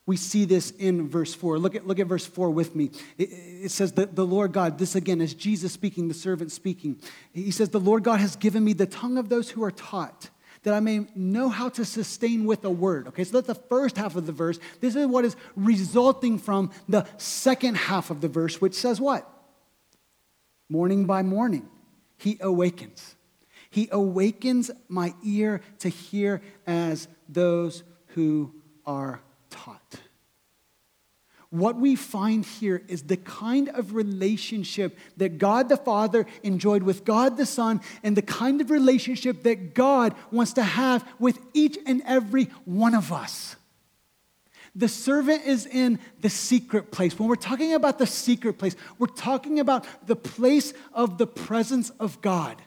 We 0.05 0.15
see 0.15 0.45
this 0.45 0.71
in 0.71 1.09
verse 1.09 1.33
4. 1.33 1.59
Look 1.59 1.75
at, 1.75 1.85
look 1.85 1.99
at 1.99 2.07
verse 2.07 2.25
4 2.25 2.49
with 2.49 2.73
me. 2.73 2.91
It, 3.17 3.25
it 3.25 3.71
says 3.71 3.91
that 3.93 4.15
the 4.15 4.25
Lord 4.25 4.53
God, 4.53 4.77
this 4.77 4.95
again 4.95 5.19
is 5.19 5.33
Jesus 5.33 5.73
speaking, 5.73 6.07
the 6.07 6.13
servant 6.13 6.53
speaking. 6.53 7.01
He 7.33 7.51
says, 7.51 7.67
The 7.67 7.81
Lord 7.81 8.05
God 8.05 8.21
has 8.21 8.37
given 8.37 8.63
me 8.63 8.71
the 8.71 8.85
tongue 8.85 9.17
of 9.17 9.27
those 9.27 9.49
who 9.49 9.61
are 9.61 9.71
taught, 9.71 10.29
that 10.63 10.73
I 10.73 10.79
may 10.79 11.05
know 11.15 11.49
how 11.49 11.67
to 11.67 11.83
sustain 11.83 12.45
with 12.45 12.63
a 12.63 12.71
word. 12.71 13.09
Okay, 13.09 13.25
so 13.25 13.41
that's 13.41 13.59
the 13.59 13.67
first 13.67 13.97
half 13.97 14.15
of 14.15 14.25
the 14.25 14.31
verse. 14.31 14.57
This 14.79 14.95
is 14.95 15.05
what 15.05 15.25
is 15.25 15.35
resulting 15.57 16.39
from 16.39 16.71
the 16.87 17.05
second 17.17 17.75
half 17.75 18.09
of 18.09 18.21
the 18.21 18.29
verse, 18.29 18.61
which 18.61 18.73
says 18.73 19.01
what? 19.01 19.29
Morning 20.69 21.05
by 21.05 21.23
morning, 21.23 21.69
he 22.17 22.37
awakens. 22.39 23.12
He 23.73 23.89
awakens 23.91 24.69
my 24.87 25.15
ear 25.23 25.61
to 25.79 25.89
hear 25.89 26.43
as 26.67 27.07
those 27.27 27.81
who 28.09 28.53
are 28.85 29.19
taught. 29.49 29.95
What 31.49 31.77
we 31.77 31.95
find 31.95 32.45
here 32.45 32.83
is 32.87 33.01
the 33.01 33.17
kind 33.17 33.69
of 33.69 33.95
relationship 33.95 34.95
that 35.17 35.39
God 35.39 35.69
the 35.69 35.77
Father 35.77 36.27
enjoyed 36.43 36.83
with 36.83 37.03
God 37.03 37.35
the 37.35 37.47
Son, 37.47 37.81
and 38.03 38.15
the 38.15 38.21
kind 38.21 38.61
of 38.61 38.69
relationship 38.69 39.41
that 39.41 39.73
God 39.73 40.13
wants 40.29 40.53
to 40.53 40.63
have 40.63 41.03
with 41.17 41.39
each 41.55 41.79
and 41.87 42.03
every 42.05 42.51
one 42.65 42.93
of 42.93 43.11
us. 43.11 43.55
The 44.75 44.87
servant 44.87 45.47
is 45.47 45.65
in 45.65 45.97
the 46.21 46.29
secret 46.29 46.91
place. 46.91 47.17
When 47.17 47.27
we're 47.27 47.35
talking 47.37 47.73
about 47.73 47.97
the 47.97 48.05
secret 48.05 48.59
place, 48.59 48.75
we're 48.99 49.07
talking 49.07 49.59
about 49.59 49.87
the 50.05 50.15
place 50.15 50.75
of 50.93 51.17
the 51.17 51.27
presence 51.27 51.89
of 51.99 52.21
God. 52.21 52.61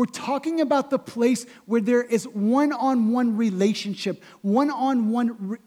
We're 0.00 0.06
talking 0.06 0.62
about 0.62 0.88
the 0.88 0.98
place 0.98 1.44
where 1.66 1.82
there 1.82 2.02
is 2.02 2.24
one 2.26 2.72
on 2.72 3.12
one 3.12 3.36
relationship, 3.36 4.24
one 4.40 4.70
on 4.70 5.10
one 5.10 5.58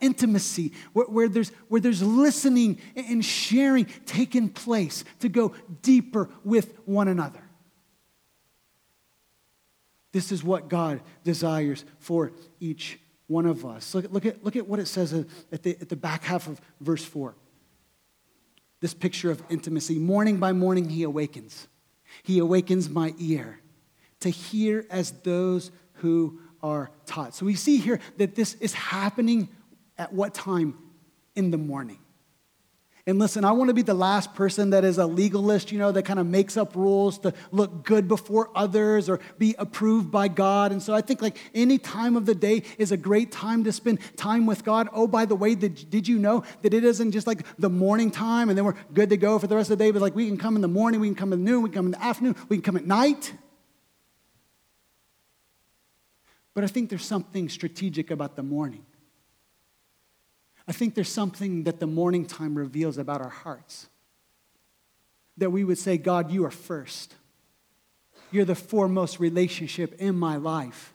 intimacy, 0.00 0.72
where, 0.92 1.06
where, 1.06 1.28
there's, 1.28 1.50
where 1.68 1.80
there's 1.80 2.02
listening 2.02 2.80
and 2.96 3.24
sharing 3.24 3.84
taking 4.04 4.48
place 4.48 5.04
to 5.20 5.28
go 5.28 5.54
deeper 5.82 6.28
with 6.42 6.76
one 6.84 7.06
another. 7.06 7.38
This 10.10 10.32
is 10.32 10.42
what 10.42 10.68
God 10.68 11.00
desires 11.22 11.84
for 12.00 12.32
each 12.58 12.98
one 13.28 13.46
of 13.46 13.64
us. 13.64 13.94
Look, 13.94 14.10
look, 14.10 14.26
at, 14.26 14.42
look 14.42 14.56
at 14.56 14.66
what 14.66 14.80
it 14.80 14.86
says 14.86 15.14
uh, 15.14 15.22
at 15.52 15.62
the, 15.62 15.80
at 15.80 15.90
the 15.90 15.94
back 15.94 16.24
half 16.24 16.48
of 16.48 16.60
verse 16.80 17.04
4. 17.04 17.36
This 18.80 18.94
picture 18.94 19.30
of 19.30 19.44
intimacy. 19.48 20.00
Morning 20.00 20.38
by 20.38 20.52
morning, 20.52 20.88
he 20.88 21.04
awakens. 21.04 21.68
He 22.24 22.40
awakens 22.40 22.90
my 22.90 23.14
ear 23.18 23.60
to 24.26 24.38
hear 24.38 24.86
as 24.90 25.12
those 25.22 25.70
who 25.94 26.40
are 26.62 26.90
taught. 27.06 27.34
So 27.34 27.46
we 27.46 27.54
see 27.54 27.78
here 27.78 28.00
that 28.18 28.34
this 28.34 28.54
is 28.54 28.74
happening 28.74 29.48
at 29.98 30.12
what 30.12 30.34
time? 30.34 30.76
In 31.34 31.50
the 31.50 31.58
morning. 31.58 31.98
And 33.08 33.20
listen, 33.20 33.44
I 33.44 33.52
want 33.52 33.68
to 33.68 33.74
be 33.74 33.82
the 33.82 33.94
last 33.94 34.34
person 34.34 34.70
that 34.70 34.84
is 34.84 34.98
a 34.98 35.06
legalist, 35.06 35.70
you 35.70 35.78
know, 35.78 35.92
that 35.92 36.02
kind 36.02 36.18
of 36.18 36.26
makes 36.26 36.56
up 36.56 36.74
rules 36.74 37.18
to 37.20 37.32
look 37.52 37.84
good 37.84 38.08
before 38.08 38.50
others 38.52 39.08
or 39.08 39.20
be 39.38 39.54
approved 39.60 40.10
by 40.10 40.26
God. 40.26 40.72
And 40.72 40.82
so 40.82 40.92
I 40.92 41.02
think 41.02 41.22
like 41.22 41.38
any 41.54 41.78
time 41.78 42.16
of 42.16 42.26
the 42.26 42.34
day 42.34 42.64
is 42.78 42.90
a 42.90 42.96
great 42.96 43.30
time 43.30 43.62
to 43.62 43.70
spend 43.70 44.00
time 44.16 44.44
with 44.44 44.64
God. 44.64 44.88
Oh, 44.92 45.06
by 45.06 45.24
the 45.24 45.36
way, 45.36 45.54
did, 45.54 45.88
did 45.88 46.08
you 46.08 46.18
know 46.18 46.42
that 46.62 46.74
it 46.74 46.82
isn't 46.82 47.12
just 47.12 47.28
like 47.28 47.46
the 47.60 47.70
morning 47.70 48.10
time 48.10 48.48
and 48.48 48.58
then 48.58 48.64
we're 48.64 48.74
good 48.92 49.10
to 49.10 49.16
go 49.16 49.38
for 49.38 49.46
the 49.46 49.54
rest 49.54 49.70
of 49.70 49.78
the 49.78 49.84
day, 49.84 49.92
but 49.92 50.02
like 50.02 50.16
we 50.16 50.26
can 50.26 50.36
come 50.36 50.56
in 50.56 50.62
the 50.62 50.66
morning, 50.66 50.98
we 50.98 51.06
can 51.06 51.14
come 51.14 51.32
in 51.32 51.44
the 51.44 51.48
noon, 51.48 51.62
we 51.62 51.68
can 51.68 51.76
come 51.76 51.86
in 51.86 51.92
the 51.92 52.02
afternoon, 52.02 52.34
we 52.48 52.56
can 52.56 52.64
come 52.64 52.76
at 52.76 52.86
night. 52.86 53.32
But 56.56 56.64
I 56.64 56.68
think 56.68 56.88
there's 56.88 57.04
something 57.04 57.50
strategic 57.50 58.10
about 58.10 58.34
the 58.34 58.42
morning. 58.42 58.86
I 60.66 60.72
think 60.72 60.94
there's 60.94 61.10
something 61.10 61.64
that 61.64 61.80
the 61.80 61.86
morning 61.86 62.24
time 62.24 62.56
reveals 62.56 62.96
about 62.96 63.20
our 63.20 63.28
hearts. 63.28 63.90
That 65.36 65.50
we 65.50 65.64
would 65.64 65.76
say, 65.76 65.98
God, 65.98 66.30
you 66.30 66.46
are 66.46 66.50
first. 66.50 67.14
You're 68.30 68.46
the 68.46 68.54
foremost 68.54 69.20
relationship 69.20 70.00
in 70.00 70.18
my 70.18 70.36
life. 70.36 70.94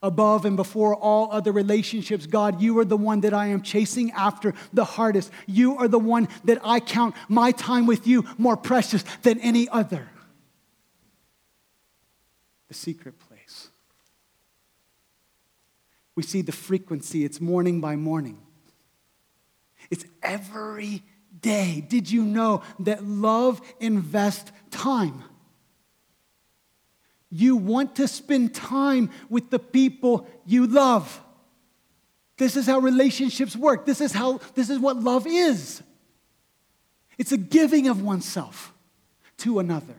Above 0.00 0.44
and 0.44 0.56
before 0.56 0.94
all 0.94 1.32
other 1.32 1.50
relationships, 1.50 2.26
God, 2.26 2.62
you 2.62 2.78
are 2.78 2.84
the 2.84 2.96
one 2.96 3.22
that 3.22 3.34
I 3.34 3.48
am 3.48 3.62
chasing 3.62 4.12
after 4.12 4.54
the 4.72 4.84
hardest. 4.84 5.32
You 5.48 5.76
are 5.78 5.88
the 5.88 5.98
one 5.98 6.28
that 6.44 6.60
I 6.62 6.78
count 6.78 7.16
my 7.28 7.50
time 7.50 7.86
with 7.86 8.06
you 8.06 8.24
more 8.38 8.56
precious 8.56 9.04
than 9.22 9.40
any 9.40 9.68
other. 9.68 10.08
The 12.68 12.74
secret 12.74 13.18
place. 13.18 13.27
We 16.18 16.24
see 16.24 16.42
the 16.42 16.50
frequency, 16.50 17.24
it's 17.24 17.40
morning 17.40 17.80
by 17.80 17.94
morning. 17.94 18.42
It's 19.88 20.04
every 20.20 21.04
day. 21.40 21.86
Did 21.88 22.10
you 22.10 22.24
know 22.24 22.62
that 22.80 23.04
love 23.04 23.60
invests 23.78 24.50
time? 24.72 25.22
You 27.30 27.54
want 27.54 27.94
to 27.94 28.08
spend 28.08 28.52
time 28.52 29.10
with 29.30 29.50
the 29.50 29.60
people 29.60 30.26
you 30.44 30.66
love. 30.66 31.22
This 32.36 32.56
is 32.56 32.66
how 32.66 32.80
relationships 32.80 33.54
work. 33.54 33.86
This 33.86 34.00
is 34.00 34.12
how 34.12 34.40
this 34.56 34.70
is 34.70 34.80
what 34.80 34.96
love 34.96 35.24
is. 35.24 35.84
It's 37.16 37.30
a 37.30 37.38
giving 37.38 37.86
of 37.86 38.02
oneself 38.02 38.74
to 39.36 39.60
another. 39.60 39.94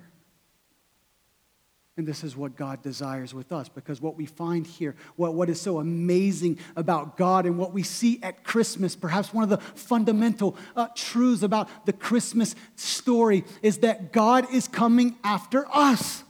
And 1.99 2.07
this 2.07 2.23
is 2.23 2.37
what 2.37 2.55
God 2.55 2.81
desires 2.81 3.33
with 3.33 3.51
us 3.51 3.67
because 3.67 3.99
what 3.99 4.15
we 4.15 4.25
find 4.25 4.65
here, 4.65 4.95
what, 5.17 5.33
what 5.33 5.49
is 5.49 5.59
so 5.59 5.79
amazing 5.79 6.57
about 6.77 7.17
God 7.17 7.45
and 7.45 7.57
what 7.57 7.73
we 7.73 7.83
see 7.83 8.21
at 8.23 8.45
Christmas, 8.45 8.95
perhaps 8.95 9.33
one 9.33 9.43
of 9.43 9.49
the 9.49 9.57
fundamental 9.57 10.55
uh, 10.77 10.87
truths 10.95 11.43
about 11.43 11.85
the 11.85 11.91
Christmas 11.91 12.55
story 12.77 13.43
is 13.61 13.79
that 13.79 14.13
God 14.13 14.47
is 14.53 14.69
coming 14.69 15.17
after 15.25 15.67
us. 15.75 16.23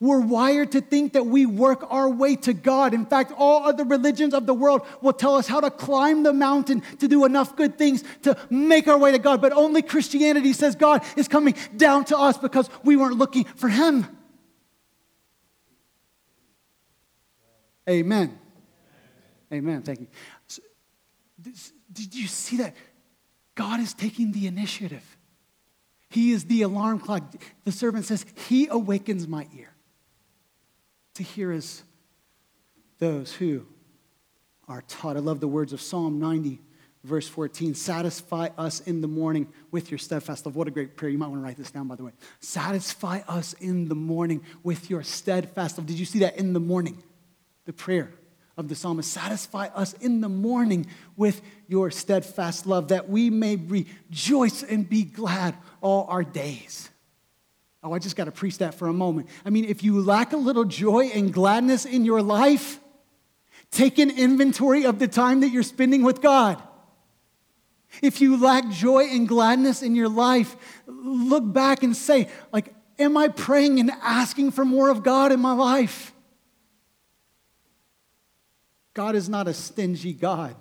We're 0.00 0.20
wired 0.20 0.72
to 0.72 0.80
think 0.80 1.14
that 1.14 1.26
we 1.26 1.44
work 1.44 1.84
our 1.90 2.08
way 2.08 2.36
to 2.36 2.52
God. 2.52 2.94
In 2.94 3.04
fact, 3.04 3.32
all 3.36 3.64
other 3.64 3.82
religions 3.84 4.32
of 4.32 4.46
the 4.46 4.54
world 4.54 4.82
will 5.02 5.12
tell 5.12 5.34
us 5.34 5.48
how 5.48 5.60
to 5.60 5.70
climb 5.70 6.22
the 6.22 6.32
mountain 6.32 6.82
to 7.00 7.08
do 7.08 7.24
enough 7.24 7.56
good 7.56 7.76
things 7.76 8.04
to 8.22 8.36
make 8.48 8.86
our 8.86 8.96
way 8.96 9.10
to 9.10 9.18
God. 9.18 9.40
But 9.40 9.52
only 9.52 9.82
Christianity 9.82 10.52
says 10.52 10.76
God 10.76 11.02
is 11.16 11.26
coming 11.26 11.54
down 11.76 12.04
to 12.06 12.18
us 12.18 12.38
because 12.38 12.70
we 12.84 12.94
weren't 12.94 13.16
looking 13.16 13.44
for 13.44 13.68
Him. 13.68 14.06
Amen. 17.88 18.38
Amen. 19.52 19.82
Thank 19.82 20.00
you. 20.00 20.08
So, 20.46 20.62
did 21.92 22.14
you 22.14 22.28
see 22.28 22.58
that? 22.58 22.76
God 23.56 23.80
is 23.80 23.94
taking 23.94 24.30
the 24.30 24.46
initiative. 24.46 25.16
He 26.08 26.30
is 26.30 26.44
the 26.44 26.62
alarm 26.62 27.00
clock. 27.00 27.34
The 27.64 27.72
servant 27.72 28.04
says, 28.04 28.24
He 28.46 28.68
awakens 28.68 29.26
my 29.26 29.48
ear 29.56 29.72
to 31.18 31.24
hear 31.24 31.52
as 31.52 31.82
those 33.00 33.32
who 33.34 33.66
are 34.68 34.82
taught. 34.82 35.16
I 35.16 35.20
love 35.20 35.40
the 35.40 35.48
words 35.48 35.72
of 35.72 35.80
Psalm 35.80 36.20
90, 36.20 36.60
verse 37.02 37.28
14. 37.28 37.74
Satisfy 37.74 38.50
us 38.56 38.80
in 38.80 39.00
the 39.00 39.08
morning 39.08 39.48
with 39.72 39.90
your 39.90 39.98
steadfast 39.98 40.46
love. 40.46 40.54
What 40.54 40.68
a 40.68 40.70
great 40.70 40.96
prayer. 40.96 41.10
You 41.10 41.18
might 41.18 41.26
want 41.26 41.40
to 41.40 41.44
write 41.44 41.56
this 41.56 41.72
down, 41.72 41.88
by 41.88 41.96
the 41.96 42.04
way. 42.04 42.12
Satisfy 42.40 43.20
us 43.26 43.52
in 43.54 43.88
the 43.88 43.94
morning 43.96 44.42
with 44.62 44.90
your 44.90 45.02
steadfast 45.02 45.78
love. 45.78 45.86
Did 45.86 45.98
you 45.98 46.04
see 46.04 46.20
that 46.20 46.36
in 46.38 46.52
the 46.52 46.60
morning? 46.60 47.02
The 47.64 47.72
prayer 47.72 48.12
of 48.56 48.68
the 48.68 48.76
psalmist. 48.76 49.12
Satisfy 49.12 49.66
us 49.74 49.94
in 49.94 50.20
the 50.20 50.28
morning 50.28 50.86
with 51.16 51.42
your 51.66 51.90
steadfast 51.90 52.64
love, 52.64 52.88
that 52.88 53.08
we 53.08 53.28
may 53.28 53.56
rejoice 53.56 54.62
and 54.62 54.88
be 54.88 55.02
glad 55.02 55.56
all 55.80 56.06
our 56.08 56.22
days. 56.22 56.90
Oh, 57.82 57.92
I 57.92 57.98
just 57.98 58.16
got 58.16 58.24
to 58.24 58.32
preach 58.32 58.58
that 58.58 58.74
for 58.74 58.88
a 58.88 58.92
moment. 58.92 59.28
I 59.44 59.50
mean, 59.50 59.64
if 59.64 59.84
you 59.84 60.00
lack 60.00 60.32
a 60.32 60.36
little 60.36 60.64
joy 60.64 61.06
and 61.14 61.32
gladness 61.32 61.84
in 61.84 62.04
your 62.04 62.22
life, 62.22 62.80
take 63.70 63.98
an 63.98 64.10
inventory 64.10 64.84
of 64.84 64.98
the 64.98 65.06
time 65.06 65.40
that 65.40 65.50
you're 65.50 65.62
spending 65.62 66.02
with 66.02 66.20
God. 66.20 66.60
If 68.02 68.20
you 68.20 68.36
lack 68.36 68.68
joy 68.70 69.04
and 69.04 69.26
gladness 69.26 69.82
in 69.82 69.94
your 69.94 70.08
life, 70.08 70.56
look 70.86 71.50
back 71.52 71.82
and 71.82 71.96
say, 71.96 72.28
like, 72.52 72.74
am 72.98 73.16
I 73.16 73.28
praying 73.28 73.80
and 73.80 73.90
asking 74.02 74.50
for 74.50 74.64
more 74.64 74.90
of 74.90 75.02
God 75.02 75.32
in 75.32 75.40
my 75.40 75.52
life? 75.52 76.12
God 78.92 79.14
is 79.14 79.28
not 79.28 79.46
a 79.46 79.54
stingy 79.54 80.12
God. 80.12 80.56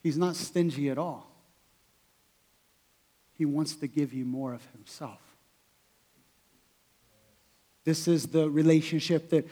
He's 0.00 0.16
not 0.16 0.36
stingy 0.36 0.88
at 0.90 0.98
all. 0.98 1.30
He 3.36 3.44
wants 3.44 3.74
to 3.76 3.88
give 3.88 4.12
you 4.12 4.24
more 4.24 4.54
of 4.54 4.64
Himself. 4.72 5.23
This 7.84 8.08
is 8.08 8.26
the 8.26 8.48
relationship 8.48 9.30
that 9.30 9.46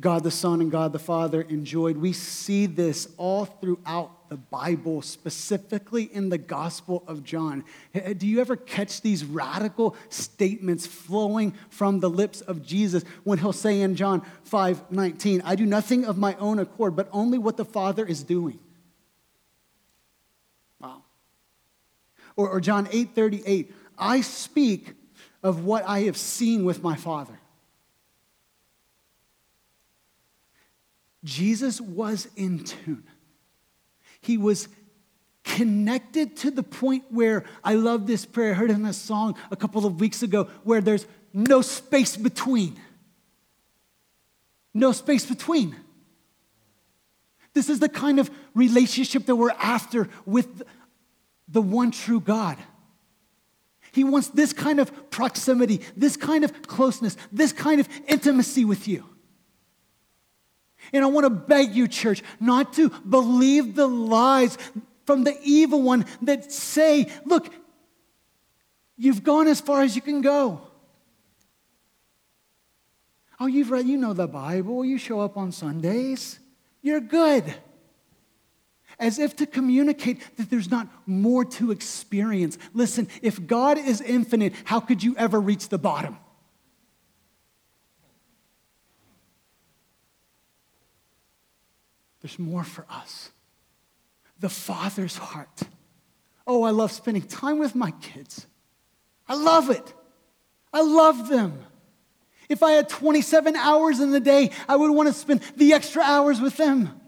God 0.00 0.22
the 0.22 0.30
Son 0.30 0.60
and 0.60 0.70
God 0.70 0.92
the 0.92 0.98
Father 0.98 1.42
enjoyed. 1.42 1.98
We 1.98 2.12
see 2.12 2.64
this 2.66 3.08
all 3.18 3.44
throughout 3.44 4.30
the 4.30 4.36
Bible, 4.36 5.02
specifically 5.02 6.04
in 6.04 6.30
the 6.30 6.38
Gospel 6.38 7.02
of 7.06 7.22
John. 7.22 7.64
Do 8.16 8.26
you 8.26 8.40
ever 8.40 8.56
catch 8.56 9.02
these 9.02 9.24
radical 9.24 9.96
statements 10.08 10.86
flowing 10.86 11.52
from 11.68 12.00
the 12.00 12.08
lips 12.08 12.40
of 12.40 12.64
Jesus 12.64 13.04
when 13.24 13.38
he'll 13.38 13.52
say 13.52 13.82
in 13.82 13.94
John 13.94 14.22
5 14.44 14.90
19, 14.90 15.42
I 15.44 15.54
do 15.54 15.66
nothing 15.66 16.04
of 16.04 16.16
my 16.16 16.34
own 16.36 16.58
accord, 16.58 16.96
but 16.96 17.08
only 17.12 17.36
what 17.36 17.56
the 17.56 17.64
Father 17.64 18.06
is 18.06 18.22
doing? 18.22 18.58
Wow. 20.80 21.02
Or, 22.36 22.48
or 22.48 22.60
John 22.60 22.88
8 22.90 23.14
38, 23.14 23.74
I 23.98 24.22
speak 24.22 24.94
of 25.42 25.64
what 25.64 25.86
I 25.86 26.00
have 26.02 26.16
seen 26.16 26.64
with 26.64 26.82
my 26.82 26.96
Father. 26.96 27.39
Jesus 31.24 31.80
was 31.80 32.28
in 32.36 32.64
tune. 32.64 33.04
He 34.20 34.38
was 34.38 34.68
connected 35.44 36.36
to 36.38 36.50
the 36.50 36.62
point 36.62 37.04
where 37.10 37.44
I 37.64 37.74
love 37.74 38.06
this 38.06 38.24
prayer. 38.24 38.52
I 38.52 38.54
heard 38.54 38.70
in 38.70 38.84
a 38.84 38.92
song 38.92 39.36
a 39.50 39.56
couple 39.56 39.86
of 39.86 40.00
weeks 40.00 40.22
ago 40.22 40.44
where 40.64 40.80
there's 40.80 41.06
no 41.32 41.62
space 41.62 42.16
between. 42.16 42.78
No 44.72 44.92
space 44.92 45.26
between. 45.26 45.76
This 47.52 47.68
is 47.68 47.80
the 47.80 47.88
kind 47.88 48.20
of 48.20 48.30
relationship 48.54 49.26
that 49.26 49.34
we're 49.34 49.50
after 49.50 50.08
with 50.24 50.62
the 51.48 51.60
one 51.62 51.90
true 51.90 52.20
God. 52.20 52.56
He 53.92 54.04
wants 54.04 54.28
this 54.28 54.52
kind 54.52 54.78
of 54.78 55.10
proximity, 55.10 55.80
this 55.96 56.16
kind 56.16 56.44
of 56.44 56.62
closeness, 56.62 57.16
this 57.32 57.52
kind 57.52 57.80
of 57.80 57.88
intimacy 58.06 58.64
with 58.64 58.86
you. 58.86 59.04
And 60.92 61.04
I 61.04 61.08
want 61.08 61.24
to 61.24 61.30
beg 61.30 61.74
you, 61.74 61.88
church, 61.88 62.22
not 62.40 62.72
to 62.74 62.90
believe 62.90 63.74
the 63.74 63.86
lies 63.86 64.58
from 65.04 65.24
the 65.24 65.36
evil 65.42 65.82
one 65.82 66.06
that 66.22 66.52
say, 66.52 67.10
look, 67.24 67.52
you've 68.96 69.22
gone 69.22 69.48
as 69.48 69.60
far 69.60 69.82
as 69.82 69.96
you 69.96 70.02
can 70.02 70.20
go. 70.20 70.60
Oh, 73.38 73.46
you've 73.46 73.70
read, 73.70 73.86
you 73.86 73.96
know 73.96 74.12
the 74.12 74.28
Bible, 74.28 74.84
you 74.84 74.98
show 74.98 75.20
up 75.20 75.36
on 75.36 75.50
Sundays, 75.50 76.38
you're 76.82 77.00
good. 77.00 77.54
As 78.98 79.18
if 79.18 79.34
to 79.36 79.46
communicate 79.46 80.36
that 80.36 80.50
there's 80.50 80.70
not 80.70 80.86
more 81.06 81.44
to 81.46 81.70
experience. 81.70 82.58
Listen, 82.74 83.08
if 83.22 83.46
God 83.46 83.78
is 83.78 84.02
infinite, 84.02 84.52
how 84.64 84.78
could 84.78 85.02
you 85.02 85.16
ever 85.16 85.40
reach 85.40 85.70
the 85.70 85.78
bottom? 85.78 86.18
There's 92.30 92.38
more 92.38 92.62
for 92.64 92.86
us. 92.88 93.30
The 94.38 94.48
Father's 94.48 95.16
heart. 95.16 95.62
Oh, 96.46 96.62
I 96.62 96.70
love 96.70 96.92
spending 96.92 97.22
time 97.22 97.58
with 97.58 97.74
my 97.74 97.90
kids. 97.90 98.46
I 99.28 99.34
love 99.34 99.68
it. 99.70 99.94
I 100.72 100.82
love 100.82 101.28
them. 101.28 101.60
If 102.48 102.62
I 102.62 102.72
had 102.72 102.88
27 102.88 103.56
hours 103.56 104.00
in 104.00 104.12
the 104.12 104.20
day, 104.20 104.50
I 104.68 104.76
would 104.76 104.90
want 104.92 105.08
to 105.08 105.12
spend 105.12 105.40
the 105.56 105.72
extra 105.72 106.02
hours 106.02 106.40
with 106.40 106.56
them. 106.56 107.00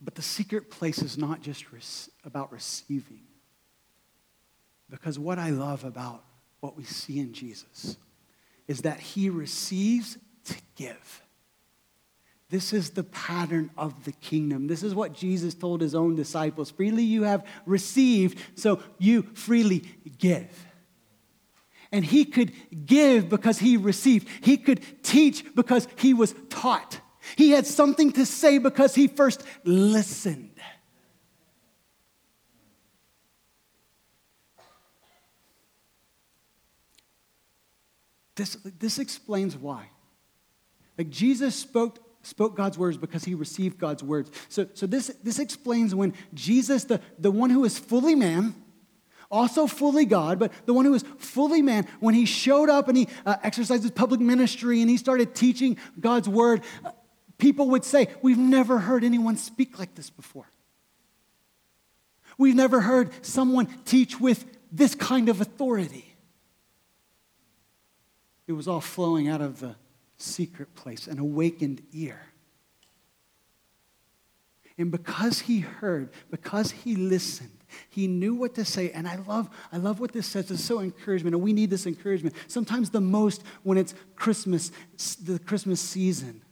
But 0.00 0.14
the 0.14 0.22
secret 0.22 0.70
place 0.70 1.02
is 1.02 1.18
not 1.18 1.42
just 1.42 1.66
about 2.24 2.50
receiving. 2.50 3.22
Because 4.90 5.18
what 5.18 5.38
I 5.38 5.50
love 5.50 5.84
about 5.84 6.24
what 6.62 6.76
we 6.76 6.84
see 6.84 7.18
in 7.18 7.32
Jesus 7.32 7.96
is 8.68 8.82
that 8.82 9.00
he 9.00 9.28
receives 9.28 10.16
to 10.44 10.54
give. 10.76 11.22
This 12.50 12.72
is 12.72 12.90
the 12.90 13.02
pattern 13.02 13.70
of 13.76 14.04
the 14.04 14.12
kingdom. 14.12 14.68
This 14.68 14.84
is 14.84 14.94
what 14.94 15.12
Jesus 15.12 15.54
told 15.54 15.80
his 15.80 15.94
own 15.94 16.14
disciples. 16.14 16.70
Freely 16.70 17.02
you 17.02 17.24
have 17.24 17.44
received, 17.66 18.38
so 18.54 18.80
you 18.98 19.22
freely 19.34 19.82
give. 20.18 20.66
And 21.90 22.04
he 22.04 22.24
could 22.24 22.52
give 22.86 23.28
because 23.28 23.58
he 23.58 23.76
received. 23.76 24.28
He 24.42 24.56
could 24.56 25.02
teach 25.02 25.44
because 25.56 25.88
he 25.96 26.14
was 26.14 26.32
taught. 26.48 27.00
He 27.36 27.50
had 27.50 27.66
something 27.66 28.12
to 28.12 28.24
say 28.24 28.58
because 28.58 28.94
he 28.94 29.08
first 29.08 29.42
listened. 29.64 30.51
This, 38.34 38.56
this 38.78 38.98
explains 38.98 39.56
why. 39.56 39.88
Like 40.96 41.10
Jesus 41.10 41.54
spoke, 41.54 41.98
spoke 42.22 42.56
God's 42.56 42.78
words 42.78 42.96
because 42.96 43.24
he 43.24 43.34
received 43.34 43.78
God's 43.78 44.02
words. 44.02 44.30
So, 44.48 44.66
so 44.74 44.86
this, 44.86 45.08
this 45.22 45.38
explains 45.38 45.94
when 45.94 46.14
Jesus, 46.34 46.84
the, 46.84 47.00
the 47.18 47.30
one 47.30 47.50
who 47.50 47.64
is 47.64 47.78
fully 47.78 48.14
man, 48.14 48.54
also 49.30 49.66
fully 49.66 50.04
God, 50.04 50.38
but 50.38 50.52
the 50.66 50.74
one 50.74 50.84
who 50.84 50.94
is 50.94 51.04
fully 51.18 51.62
man, 51.62 51.86
when 52.00 52.14
he 52.14 52.26
showed 52.26 52.68
up 52.68 52.88
and 52.88 52.96
he 52.96 53.08
uh, 53.24 53.36
exercised 53.42 53.82
his 53.82 53.90
public 53.90 54.20
ministry 54.20 54.82
and 54.82 54.90
he 54.90 54.98
started 54.98 55.34
teaching 55.34 55.78
God's 55.98 56.28
word, 56.28 56.62
uh, 56.84 56.90
people 57.38 57.70
would 57.70 57.84
say, 57.84 58.08
We've 58.20 58.38
never 58.38 58.78
heard 58.78 59.04
anyone 59.04 59.36
speak 59.38 59.78
like 59.78 59.94
this 59.94 60.10
before. 60.10 60.46
We've 62.38 62.54
never 62.54 62.80
heard 62.80 63.10
someone 63.24 63.66
teach 63.84 64.20
with 64.20 64.44
this 64.70 64.94
kind 64.94 65.28
of 65.28 65.40
authority. 65.40 66.11
It 68.52 68.56
was 68.56 68.68
all 68.68 68.82
flowing 68.82 69.28
out 69.28 69.40
of 69.40 69.60
the 69.60 69.76
secret 70.18 70.74
place, 70.74 71.06
an 71.06 71.18
awakened 71.18 71.80
ear. 71.92 72.20
And 74.76 74.90
because 74.90 75.40
he 75.40 75.60
heard, 75.60 76.10
because 76.30 76.70
he 76.70 76.94
listened, 76.94 77.64
he 77.88 78.06
knew 78.06 78.34
what 78.34 78.54
to 78.56 78.64
say. 78.66 78.90
And 78.90 79.08
I 79.08 79.16
love, 79.16 79.48
I 79.72 79.78
love 79.78 80.00
what 80.00 80.12
this 80.12 80.26
says. 80.26 80.50
It's 80.50 80.62
so 80.62 80.80
encouragement, 80.80 81.34
and 81.34 81.42
we 81.42 81.54
need 81.54 81.70
this 81.70 81.86
encouragement. 81.86 82.34
Sometimes 82.46 82.90
the 82.90 83.00
most 83.00 83.42
when 83.62 83.78
it's 83.78 83.94
Christmas, 84.16 84.70
the 85.22 85.38
Christmas 85.38 85.80
season. 85.80 86.42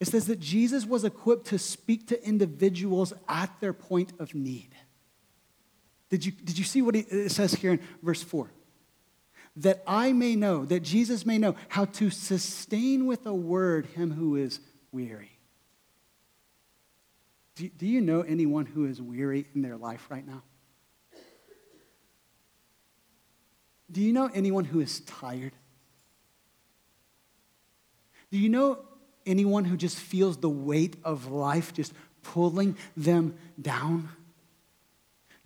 It 0.00 0.06
says 0.06 0.26
that 0.28 0.40
Jesus 0.40 0.86
was 0.86 1.04
equipped 1.04 1.48
to 1.48 1.58
speak 1.58 2.08
to 2.08 2.26
individuals 2.26 3.12
at 3.28 3.50
their 3.60 3.74
point 3.74 4.14
of 4.18 4.34
need. 4.34 4.74
Did 6.08 6.24
you, 6.24 6.32
did 6.32 6.56
you 6.56 6.64
see 6.64 6.80
what 6.80 6.96
it 6.96 7.30
says 7.30 7.52
here 7.52 7.72
in 7.72 7.80
verse 8.02 8.22
4? 8.22 8.50
That 9.56 9.82
I 9.86 10.12
may 10.12 10.34
know, 10.34 10.64
that 10.64 10.80
Jesus 10.80 11.24
may 11.24 11.38
know 11.38 11.54
how 11.68 11.84
to 11.84 12.10
sustain 12.10 13.06
with 13.06 13.24
a 13.26 13.34
word 13.34 13.86
him 13.86 14.12
who 14.12 14.36
is 14.36 14.60
weary. 14.90 15.30
Do, 17.54 17.86
you 17.86 18.00
know 18.00 18.22
anyone 18.22 18.66
who 18.66 18.86
is 18.86 19.00
weary 19.00 19.46
in 19.54 19.62
their 19.62 19.76
life 19.76 20.06
right 20.10 20.26
now? 20.26 20.42
Do 23.90 24.00
you 24.00 24.12
know 24.12 24.28
anyone 24.34 24.64
who 24.64 24.80
is 24.80 25.00
tired? 25.00 25.52
Do 28.32 28.38
you 28.38 28.48
know 28.48 28.80
anyone 29.24 29.64
who 29.64 29.76
just 29.76 29.96
feels 29.96 30.36
the 30.36 30.50
weight 30.50 30.96
of 31.04 31.30
life 31.30 31.72
just 31.72 31.92
pulling 32.24 32.76
them 32.96 33.36
down? 33.60 34.08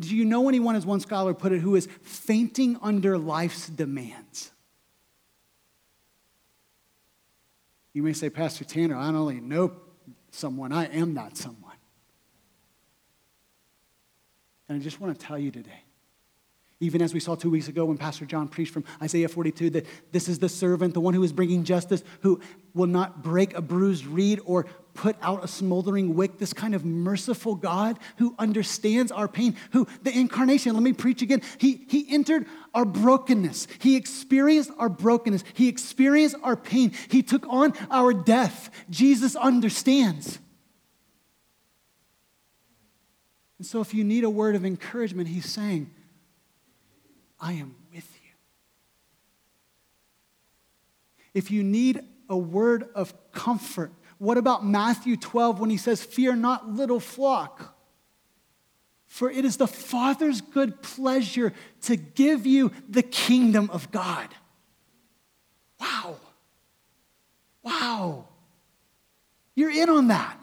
Do 0.01 0.15
you 0.15 0.25
know 0.25 0.49
anyone, 0.49 0.77
as 0.77 0.87
one 0.87 1.01
scholar 1.01 1.35
put 1.35 1.53
it, 1.53 1.61
who 1.61 1.75
is 1.75 1.89
fainting 2.03 2.79
under 2.83 3.19
life's 3.19 3.69
demands? 3.69 4.53
You 7.93 8.03
may 8.03 8.13
say, 8.13 8.31
Pastor 8.31 8.65
Tanner, 8.65 8.97
I 8.97 9.07
don't 9.07 9.17
only 9.17 9.41
know 9.41 9.73
someone, 10.31 10.73
I 10.73 10.85
am 10.87 11.15
not 11.15 11.37
someone. 11.37 11.65
And 14.69 14.81
I 14.81 14.81
just 14.81 15.01
want 15.01 15.19
to 15.19 15.27
tell 15.27 15.39
you 15.39 15.51
today 15.51 15.83
even 16.81 17.03
as 17.03 17.13
we 17.13 17.19
saw 17.19 17.35
two 17.35 17.51
weeks 17.51 17.67
ago 17.67 17.87
when 17.87 17.99
Pastor 17.99 18.25
John 18.25 18.47
preached 18.47 18.73
from 18.73 18.85
Isaiah 19.03 19.29
42, 19.29 19.71
that 19.71 19.87
this 20.13 20.29
is 20.29 20.39
the 20.39 20.49
servant, 20.49 20.95
the 20.95 21.01
one 21.01 21.13
who 21.13 21.25
is 21.25 21.33
bringing 21.33 21.65
justice, 21.65 22.05
who 22.21 22.41
will 22.73 22.87
not 22.87 23.25
break 23.25 23.55
a 23.55 23.61
bruised 23.61 24.07
reed 24.07 24.41
or 24.45 24.65
put 24.95 25.17
out 25.21 25.43
a 25.43 25.49
smoldering 25.49 26.15
wick. 26.15 26.39
This 26.39 26.53
kind 26.53 26.77
of 26.77 26.85
merciful 26.85 27.57
God 27.57 27.99
who 28.19 28.33
understands 28.39 29.11
our 29.11 29.27
pain, 29.27 29.57
who 29.73 29.89
the 30.05 30.17
incarnation, 30.17 30.73
let 30.75 30.83
me 30.85 30.93
preach 30.93 31.21
again, 31.21 31.43
he, 31.59 31.85
he 31.89 32.07
entered 32.11 32.47
our 32.73 32.85
brokenness. 32.85 33.67
He 33.81 33.97
experienced 33.97 34.71
our 34.79 34.89
brokenness. 34.89 35.43
He 35.55 35.67
experienced 35.67 36.37
our 36.45 36.57
pain. 36.57 36.93
He 37.09 37.25
took 37.25 37.45
on 37.49 37.73
our 37.91 38.13
death. 38.13 38.71
Jesus 38.89 39.35
understands. 39.35 40.39
And 43.59 43.67
so, 43.67 43.81
if 43.81 43.93
you 43.93 44.05
need 44.05 44.23
a 44.23 44.31
word 44.31 44.55
of 44.55 44.65
encouragement, 44.65 45.29
he's 45.29 45.47
saying, 45.47 45.91
I 47.41 47.53
am 47.55 47.75
with 47.93 48.09
you. 48.23 48.31
If 51.35 51.51
you 51.51 51.63
need 51.63 52.01
a 52.29 52.37
word 52.37 52.89
of 52.95 53.15
comfort, 53.33 53.93
what 54.19 54.37
about 54.37 54.65
Matthew 54.67 55.17
12 55.17 55.61
when 55.61 55.71
he 55.71 55.77
says, 55.77 56.03
Fear 56.03 56.37
not, 56.37 56.69
little 56.69 57.01
flock? 57.01 57.77
For 59.07 59.31
it 59.31 59.45
is 59.45 59.57
the 59.57 59.67
Father's 59.67 60.41
good 60.41 60.83
pleasure 60.83 61.53
to 61.83 61.97
give 61.97 62.47
you 62.47 62.73
the 62.89 63.03
kingdom 63.03 63.71
of 63.73 63.91
God. 63.91 64.29
Wow. 65.81 66.17
Wow. 67.63 68.29
You're 69.55 69.71
in 69.71 69.89
on 69.89 70.09
that. 70.09 70.39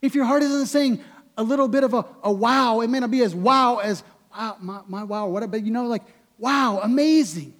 If 0.00 0.14
your 0.14 0.24
heart 0.24 0.42
isn't 0.42 0.66
saying 0.66 1.00
a 1.36 1.42
little 1.42 1.68
bit 1.68 1.84
of 1.84 1.94
a, 1.94 2.04
a 2.22 2.32
wow, 2.32 2.80
it 2.80 2.88
may 2.88 3.00
not 3.00 3.10
be 3.10 3.22
as 3.22 3.34
wow 3.34 3.78
as 3.78 4.02
wow, 4.36 4.56
my, 4.60 4.80
my 4.88 5.04
wow, 5.04 5.26
what 5.28 5.42
about, 5.42 5.64
you 5.64 5.70
know, 5.70 5.86
like, 5.86 6.02
wow, 6.38 6.80
amazing. 6.82 7.54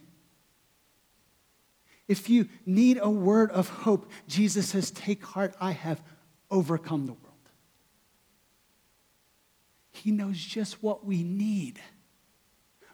If 2.06 2.28
you 2.28 2.48
need 2.66 2.98
a 3.00 3.08
word 3.08 3.50
of 3.50 3.68
hope, 3.68 4.10
Jesus 4.28 4.68
says, 4.68 4.90
Take 4.90 5.24
heart, 5.24 5.54
I 5.60 5.72
have 5.72 6.02
overcome 6.50 7.06
the 7.06 7.12
world. 7.12 7.24
He 9.92 10.10
knows 10.10 10.36
just 10.38 10.82
what 10.82 11.06
we 11.06 11.22
need. 11.22 11.80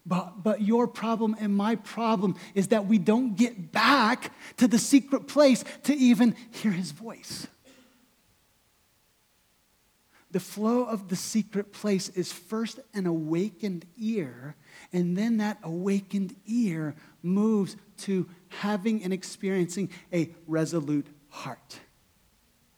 But, 0.07 0.43
but 0.43 0.63
your 0.63 0.87
problem 0.87 1.37
and 1.41 1.55
my 1.55 1.77
problem 1.77 2.37
is 2.55 2.69
that 2.69 2.87
we 2.87 2.99
don't 2.99 3.37
get 3.37 3.73
back 3.73 4.33
to 4.57 4.67
the 4.67 4.79
secret 4.79 5.27
place 5.27 5.65
to 5.85 5.95
even 5.95 6.37
hear 6.51 6.73
his 6.73 6.93
voice. 6.93 7.47
The 10.33 10.41
flow 10.41 10.85
of 10.85 11.09
the 11.09 11.17
secret 11.17 11.73
place 11.73 12.09
is 12.11 12.33
first 12.33 12.79
an 12.95 13.07
awakened 13.07 13.85
ear, 13.97 14.55
and 14.93 15.17
then 15.17 15.39
that 15.39 15.59
awakened 15.63 16.37
ear 16.47 16.95
moves 17.23 17.77
to 17.99 18.29
having 18.49 19.03
and 19.03 19.13
experiencing 19.13 19.91
a 20.13 20.31
resolute 20.47 21.09
heart. 21.29 21.81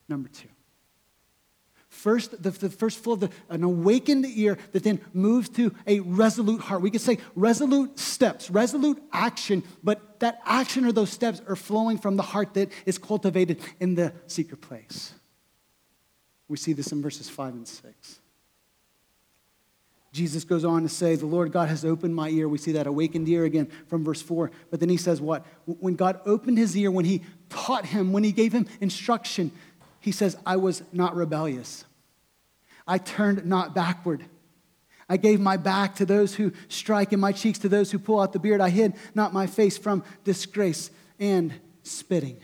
Number 0.08 0.28
two. 0.28 0.48
First, 1.88 2.42
the, 2.42 2.50
the 2.50 2.70
first 2.70 3.00
flow 3.00 3.12
of 3.12 3.20
the, 3.20 3.30
an 3.50 3.62
awakened 3.62 4.24
ear 4.26 4.56
that 4.72 4.82
then 4.82 4.98
moves 5.12 5.50
to 5.50 5.74
a 5.86 6.00
resolute 6.00 6.62
heart. 6.62 6.80
We 6.80 6.90
could 6.90 7.02
say 7.02 7.18
resolute 7.36 7.98
steps, 7.98 8.50
resolute 8.50 9.00
action, 9.12 9.62
but 9.84 10.20
that 10.20 10.40
action 10.46 10.86
or 10.86 10.92
those 10.92 11.10
steps 11.10 11.42
are 11.46 11.54
flowing 11.54 11.98
from 11.98 12.16
the 12.16 12.22
heart 12.22 12.54
that 12.54 12.72
is 12.86 12.96
cultivated 12.96 13.60
in 13.78 13.94
the 13.94 14.14
secret 14.26 14.62
place. 14.62 15.12
We 16.48 16.56
see 16.56 16.72
this 16.72 16.92
in 16.92 17.02
verses 17.02 17.28
5 17.28 17.54
and 17.54 17.68
6. 17.68 18.18
Jesus 20.12 20.44
goes 20.44 20.64
on 20.64 20.82
to 20.82 20.88
say, 20.88 21.16
The 21.16 21.26
Lord 21.26 21.52
God 21.52 21.68
has 21.68 21.84
opened 21.84 22.14
my 22.14 22.28
ear. 22.28 22.46
We 22.46 22.58
see 22.58 22.72
that 22.72 22.86
awakened 22.86 23.28
ear 23.28 23.44
again 23.44 23.70
from 23.86 24.04
verse 24.04 24.20
4. 24.20 24.50
But 24.70 24.80
then 24.80 24.90
he 24.90 24.98
says, 24.98 25.20
What? 25.20 25.46
When 25.64 25.96
God 25.96 26.20
opened 26.26 26.58
his 26.58 26.76
ear, 26.76 26.90
when 26.90 27.06
he 27.06 27.22
taught 27.48 27.86
him, 27.86 28.12
when 28.12 28.22
he 28.22 28.32
gave 28.32 28.52
him 28.52 28.66
instruction, 28.80 29.50
he 30.00 30.12
says, 30.12 30.36
I 30.44 30.56
was 30.56 30.82
not 30.92 31.16
rebellious. 31.16 31.84
I 32.86 32.98
turned 32.98 33.46
not 33.46 33.74
backward. 33.74 34.24
I 35.08 35.16
gave 35.16 35.40
my 35.40 35.56
back 35.56 35.96
to 35.96 36.06
those 36.06 36.34
who 36.34 36.52
strike 36.68 37.12
and 37.12 37.20
my 37.20 37.32
cheeks 37.32 37.58
to 37.60 37.68
those 37.68 37.90
who 37.90 37.98
pull 37.98 38.20
out 38.20 38.32
the 38.32 38.38
beard. 38.38 38.60
I 38.60 38.70
hid 38.70 38.94
not 39.14 39.32
my 39.32 39.46
face 39.46 39.78
from 39.78 40.04
disgrace 40.24 40.90
and 41.18 41.52
spitting. 41.82 42.38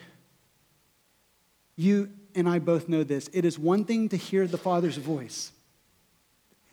You 1.76 2.10
and 2.38 2.48
I 2.48 2.60
both 2.60 2.88
know 2.88 3.02
this. 3.02 3.28
It 3.32 3.44
is 3.44 3.58
one 3.58 3.84
thing 3.84 4.08
to 4.10 4.16
hear 4.16 4.46
the 4.46 4.56
Father's 4.56 4.96
voice, 4.96 5.52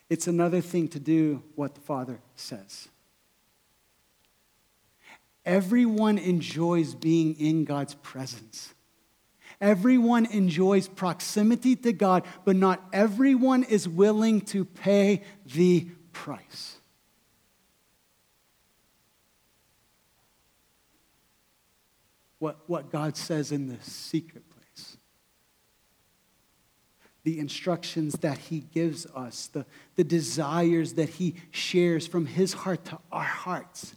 it's 0.10 0.28
another 0.28 0.62
thing 0.62 0.88
to 0.90 1.00
do 1.00 1.42
what 1.56 1.74
the 1.74 1.82
Father 1.82 2.20
says. 2.36 2.88
Everyone 5.44 6.18
enjoys 6.18 6.96
being 6.96 7.40
in 7.40 7.66
God's 7.66 7.96
presence. 7.96 8.74
Everyone 9.62 10.26
enjoys 10.26 10.88
proximity 10.88 11.76
to 11.78 11.94
God, 11.94 12.24
but 12.44 12.56
not 12.56 12.84
everyone 12.92 13.64
is 13.64 13.88
willing 13.88 14.42
to 14.42 14.66
pay 14.66 15.24
the 15.46 15.88
price. 16.12 16.78
What, 22.40 22.58
what 22.68 22.92
God 22.92 23.16
says 23.16 23.52
in 23.52 23.68
the 23.68 23.78
secret 23.82 24.45
the 27.26 27.40
instructions 27.40 28.14
that 28.20 28.38
he 28.38 28.60
gives 28.60 29.08
us, 29.08 29.48
the, 29.48 29.66
the 29.96 30.04
desires 30.04 30.94
that 30.94 31.10
he 31.10 31.36
shares 31.50 32.06
from 32.06 32.28
his 32.28 32.54
heart 32.54 32.86
to 32.86 33.00
our 33.12 33.24
hearts. 33.24 33.96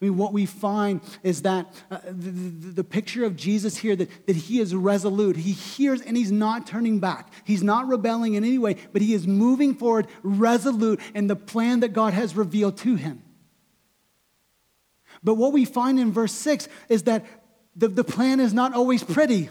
I 0.00 0.04
mean, 0.06 0.16
what 0.16 0.32
we 0.32 0.46
find 0.46 1.02
is 1.22 1.42
that 1.42 1.66
uh, 1.90 1.98
the, 2.06 2.30
the, 2.30 2.72
the, 2.72 2.84
picture 2.84 3.24
of 3.24 3.36
Jesus 3.36 3.76
here, 3.76 3.94
that, 3.96 4.26
that 4.26 4.36
he 4.36 4.60
is 4.60 4.74
resolute. 4.74 5.36
He 5.36 5.52
hears 5.52 6.00
and 6.00 6.16
he's 6.16 6.32
not 6.32 6.66
turning 6.66 7.00
back. 7.00 7.30
He's 7.44 7.62
not 7.62 7.86
rebelling 7.86 8.34
in 8.34 8.44
any 8.44 8.58
way, 8.58 8.76
but 8.92 9.02
he 9.02 9.12
is 9.12 9.26
moving 9.26 9.74
forward, 9.74 10.06
resolute 10.22 11.00
in 11.14 11.26
the 11.26 11.36
plan 11.36 11.80
that 11.80 11.92
God 11.92 12.14
has 12.14 12.34
revealed 12.34 12.78
to 12.78 12.94
him. 12.94 13.22
But 15.22 15.34
what 15.34 15.52
we 15.52 15.66
find 15.66 16.00
in 16.00 16.12
verse 16.12 16.32
6 16.32 16.66
is 16.88 17.02
that 17.02 17.26
the, 17.76 17.88
the 17.88 18.04
plan 18.04 18.40
is 18.40 18.54
not 18.54 18.72
always 18.72 19.04
pretty 19.04 19.50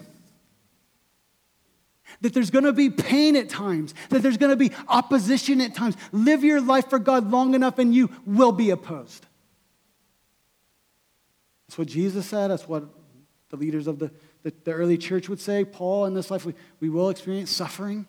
that 2.21 2.33
there's 2.33 2.49
going 2.49 2.65
to 2.65 2.73
be 2.73 2.89
pain 2.89 3.35
at 3.35 3.49
times, 3.49 3.93
that 4.09 4.21
there's 4.21 4.37
going 4.37 4.51
to 4.51 4.55
be 4.55 4.71
opposition 4.87 5.61
at 5.61 5.75
times. 5.75 5.95
Live 6.11 6.43
your 6.43 6.61
life 6.61 6.89
for 6.89 6.99
God 6.99 7.29
long 7.31 7.53
enough 7.53 7.79
and 7.79 7.93
you 7.93 8.09
will 8.25 8.51
be 8.51 8.69
opposed. 8.69 9.25
That's 11.67 11.77
what 11.77 11.87
Jesus 11.87 12.25
said. 12.25 12.49
That's 12.49 12.67
what 12.67 12.85
the 13.49 13.57
leaders 13.57 13.87
of 13.87 13.99
the, 13.99 14.11
the, 14.43 14.53
the 14.63 14.71
early 14.71 14.97
church 14.97 15.29
would 15.29 15.39
say. 15.39 15.65
Paul, 15.65 16.05
in 16.05 16.13
this 16.13 16.31
life, 16.31 16.45
we, 16.45 16.53
we 16.79 16.89
will 16.89 17.09
experience 17.09 17.51
suffering. 17.51 18.05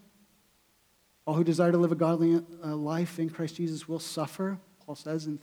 All 1.26 1.34
who 1.34 1.44
desire 1.44 1.72
to 1.72 1.78
live 1.78 1.92
a 1.92 1.96
godly 1.96 2.42
uh, 2.64 2.74
life 2.74 3.18
in 3.18 3.28
Christ 3.28 3.56
Jesus 3.56 3.86
will 3.86 3.98
suffer, 3.98 4.58
Paul 4.86 4.94
says 4.94 5.26
in 5.26 5.38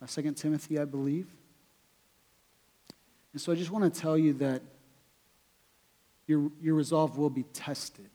uh, 0.00 0.06
2 0.06 0.32
Timothy, 0.32 0.78
I 0.78 0.84
believe. 0.84 1.26
And 3.32 3.40
so 3.40 3.52
I 3.52 3.54
just 3.54 3.70
want 3.70 3.92
to 3.92 4.00
tell 4.00 4.16
you 4.16 4.32
that 4.34 4.62
your, 6.26 6.50
your 6.60 6.74
resolve 6.74 7.18
will 7.18 7.30
be 7.30 7.44
tested. 7.44 8.08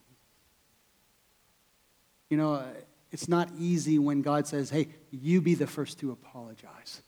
You 2.30 2.36
know, 2.36 2.64
it's 3.10 3.28
not 3.28 3.50
easy 3.58 3.98
when 3.98 4.22
God 4.22 4.46
says, 4.46 4.70
hey, 4.70 4.88
you 5.10 5.40
be 5.40 5.54
the 5.54 5.66
first 5.66 6.00
to 6.00 6.12
apologize. 6.12 7.02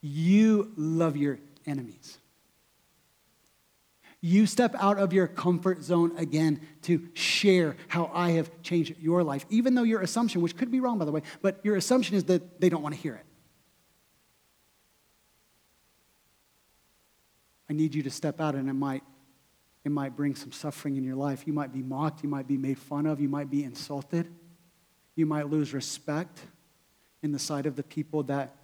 You 0.00 0.72
love 0.76 1.16
your 1.16 1.38
enemies. 1.66 2.18
You 4.20 4.46
step 4.46 4.74
out 4.78 4.98
of 4.98 5.12
your 5.12 5.28
comfort 5.28 5.84
zone 5.84 6.16
again 6.16 6.60
to 6.82 7.08
share 7.14 7.76
how 7.86 8.10
I 8.12 8.30
have 8.32 8.50
changed 8.62 8.94
your 8.98 9.22
life, 9.22 9.46
even 9.50 9.74
though 9.74 9.84
your 9.84 10.00
assumption, 10.00 10.40
which 10.40 10.56
could 10.56 10.70
be 10.70 10.80
wrong, 10.80 10.98
by 10.98 11.04
the 11.04 11.12
way, 11.12 11.22
but 11.42 11.60
your 11.62 11.76
assumption 11.76 12.16
is 12.16 12.24
that 12.24 12.60
they 12.60 12.68
don't 12.68 12.82
want 12.82 12.94
to 12.94 13.00
hear 13.00 13.14
it. 13.14 13.24
I 17.68 17.72
need 17.72 17.94
you 17.94 18.02
to 18.02 18.10
step 18.10 18.40
out, 18.40 18.54
and 18.54 18.68
it 18.68 18.74
might, 18.74 19.02
it 19.84 19.90
might 19.90 20.16
bring 20.16 20.34
some 20.34 20.52
suffering 20.52 20.96
in 20.96 21.04
your 21.04 21.16
life. 21.16 21.46
You 21.46 21.52
might 21.52 21.72
be 21.72 21.82
mocked, 21.82 22.22
you 22.22 22.28
might 22.28 22.46
be 22.46 22.56
made 22.56 22.78
fun 22.78 23.06
of, 23.06 23.20
you 23.20 23.28
might 23.28 23.50
be 23.50 23.64
insulted, 23.64 24.32
you 25.14 25.26
might 25.26 25.48
lose 25.48 25.74
respect 25.74 26.40
in 27.22 27.32
the 27.32 27.38
sight 27.38 27.66
of 27.66 27.76
the 27.76 27.82
people 27.82 28.22
that 28.24 28.54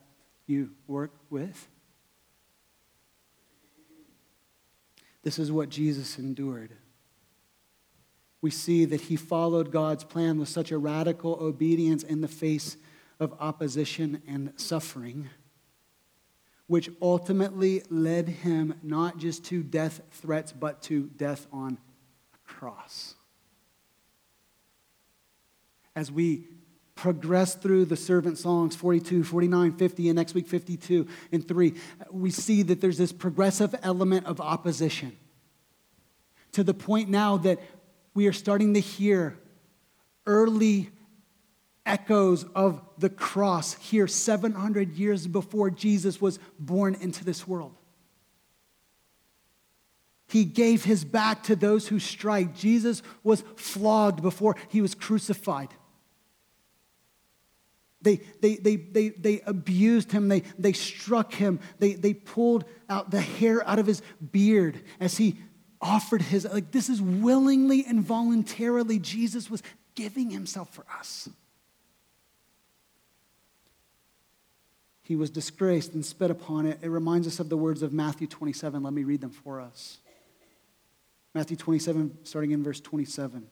you 0.46 0.70
work 0.86 1.12
with. 1.30 1.68
This 5.22 5.38
is 5.38 5.50
what 5.52 5.68
Jesus 5.68 6.18
endured. 6.18 6.72
We 8.40 8.50
see 8.50 8.84
that 8.86 9.02
he 9.02 9.16
followed 9.16 9.70
God's 9.70 10.02
plan 10.02 10.38
with 10.38 10.48
such 10.48 10.72
a 10.72 10.78
radical 10.78 11.38
obedience 11.40 12.02
in 12.02 12.20
the 12.20 12.28
face 12.28 12.76
of 13.20 13.34
opposition 13.38 14.20
and 14.26 14.52
suffering 14.56 15.30
which 16.72 16.88
ultimately 17.02 17.82
led 17.90 18.26
him 18.26 18.72
not 18.82 19.18
just 19.18 19.44
to 19.44 19.62
death 19.62 20.00
threats, 20.10 20.52
but 20.52 20.80
to 20.80 21.02
death 21.18 21.46
on 21.52 21.76
a 22.32 22.50
cross. 22.50 23.14
As 25.94 26.10
we 26.10 26.46
progress 26.94 27.54
through 27.54 27.84
the 27.84 27.96
servant 27.98 28.38
songs 28.38 28.74
42, 28.74 29.22
49, 29.22 29.72
50, 29.72 30.08
and 30.08 30.16
next 30.16 30.32
week 30.32 30.46
52 30.46 31.06
and 31.30 31.46
3, 31.46 31.74
we 32.10 32.30
see 32.30 32.62
that 32.62 32.80
there's 32.80 32.96
this 32.96 33.12
progressive 33.12 33.74
element 33.82 34.24
of 34.24 34.40
opposition 34.40 35.14
to 36.52 36.64
the 36.64 36.72
point 36.72 37.10
now 37.10 37.36
that 37.36 37.60
we 38.14 38.26
are 38.26 38.32
starting 38.32 38.72
to 38.72 38.80
hear 38.80 39.38
early 40.24 40.88
echoes 41.84 42.44
of 42.54 42.80
the 42.98 43.10
cross 43.10 43.74
here 43.74 44.06
700 44.06 44.94
years 44.94 45.26
before 45.26 45.70
Jesus 45.70 46.20
was 46.20 46.38
born 46.58 46.96
into 47.00 47.24
this 47.24 47.46
world. 47.46 47.74
He 50.28 50.44
gave 50.44 50.84
his 50.84 51.04
back 51.04 51.42
to 51.44 51.56
those 51.56 51.88
who 51.88 51.98
strike. 51.98 52.54
Jesus 52.54 53.02
was 53.22 53.44
flogged 53.56 54.22
before 54.22 54.56
he 54.68 54.80
was 54.80 54.94
crucified. 54.94 55.68
They, 58.00 58.20
they, 58.40 58.56
they, 58.56 58.76
they, 58.76 59.08
they 59.10 59.40
abused 59.46 60.10
him. 60.10 60.28
They, 60.28 60.40
they 60.58 60.72
struck 60.72 61.34
him. 61.34 61.60
They, 61.78 61.92
they 61.92 62.14
pulled 62.14 62.64
out 62.88 63.10
the 63.10 63.20
hair 63.20 63.66
out 63.68 63.78
of 63.78 63.86
his 63.86 64.02
beard 64.32 64.82
as 64.98 65.16
he 65.18 65.38
offered 65.80 66.22
his. 66.22 66.44
Like, 66.44 66.72
this 66.72 66.88
is 66.88 67.02
willingly 67.02 67.84
and 67.86 68.00
voluntarily. 68.00 68.98
Jesus 68.98 69.50
was 69.50 69.62
giving 69.94 70.30
himself 70.30 70.72
for 70.74 70.84
us. 70.98 71.28
He 75.12 75.16
was 75.16 75.28
disgraced 75.28 75.92
and 75.92 76.02
spit 76.02 76.30
upon 76.30 76.64
it. 76.64 76.78
It 76.80 76.88
reminds 76.88 77.26
us 77.26 77.38
of 77.38 77.50
the 77.50 77.56
words 77.58 77.82
of 77.82 77.92
Matthew 77.92 78.26
27. 78.26 78.82
Let 78.82 78.94
me 78.94 79.04
read 79.04 79.20
them 79.20 79.28
for 79.28 79.60
us. 79.60 79.98
Matthew 81.34 81.54
27, 81.54 82.16
starting 82.24 82.52
in 82.52 82.64
verse 82.64 82.80
27. 82.80 83.46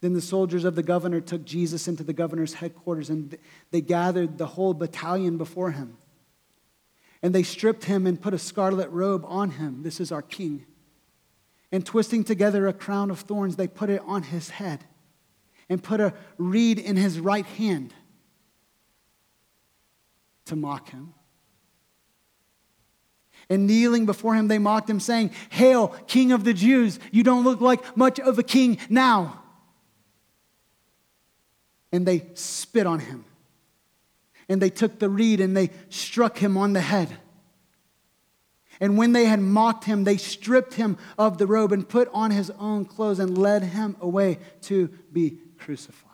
Then 0.00 0.14
the 0.14 0.22
soldiers 0.22 0.64
of 0.64 0.74
the 0.74 0.82
governor 0.82 1.20
took 1.20 1.44
Jesus 1.44 1.86
into 1.86 2.02
the 2.02 2.14
governor's 2.14 2.54
headquarters, 2.54 3.10
and 3.10 3.36
they 3.72 3.82
gathered 3.82 4.38
the 4.38 4.46
whole 4.46 4.72
battalion 4.72 5.36
before 5.36 5.72
him. 5.72 5.98
And 7.22 7.34
they 7.34 7.42
stripped 7.42 7.84
him 7.84 8.06
and 8.06 8.18
put 8.18 8.32
a 8.32 8.38
scarlet 8.38 8.88
robe 8.88 9.26
on 9.26 9.50
him. 9.50 9.82
This 9.82 10.00
is 10.00 10.10
our 10.10 10.22
king. 10.22 10.64
And 11.72 11.84
twisting 11.84 12.24
together 12.24 12.66
a 12.66 12.72
crown 12.72 13.10
of 13.10 13.20
thorns, 13.20 13.56
they 13.56 13.68
put 13.68 13.90
it 13.90 14.00
on 14.06 14.22
his 14.22 14.48
head 14.48 14.82
and 15.68 15.82
put 15.82 16.00
a 16.00 16.14
reed 16.38 16.78
in 16.78 16.96
his 16.96 17.20
right 17.20 17.44
hand 17.44 17.92
to 20.46 20.56
mock 20.56 20.90
him. 20.90 21.14
And 23.50 23.66
kneeling 23.66 24.06
before 24.06 24.34
him, 24.34 24.48
they 24.48 24.58
mocked 24.58 24.88
him, 24.88 25.00
saying, 25.00 25.30
Hail, 25.50 25.88
King 26.06 26.32
of 26.32 26.44
the 26.44 26.54
Jews! 26.54 26.98
You 27.12 27.22
don't 27.22 27.44
look 27.44 27.60
like 27.60 27.96
much 27.96 28.18
of 28.18 28.38
a 28.38 28.42
king 28.42 28.78
now. 28.88 29.42
And 31.92 32.06
they 32.06 32.26
spit 32.34 32.86
on 32.86 33.00
him. 33.00 33.24
And 34.48 34.60
they 34.60 34.70
took 34.70 34.98
the 34.98 35.08
reed 35.08 35.40
and 35.40 35.56
they 35.56 35.70
struck 35.88 36.38
him 36.38 36.56
on 36.56 36.72
the 36.72 36.80
head. 36.80 37.16
And 38.80 38.98
when 38.98 39.12
they 39.12 39.26
had 39.26 39.40
mocked 39.40 39.84
him, 39.84 40.04
they 40.04 40.16
stripped 40.16 40.74
him 40.74 40.98
of 41.16 41.38
the 41.38 41.46
robe 41.46 41.72
and 41.72 41.88
put 41.88 42.08
on 42.12 42.30
his 42.30 42.50
own 42.50 42.84
clothes 42.84 43.20
and 43.20 43.38
led 43.38 43.62
him 43.62 43.96
away 44.00 44.38
to 44.62 44.88
be 45.12 45.38
crucified. 45.58 46.13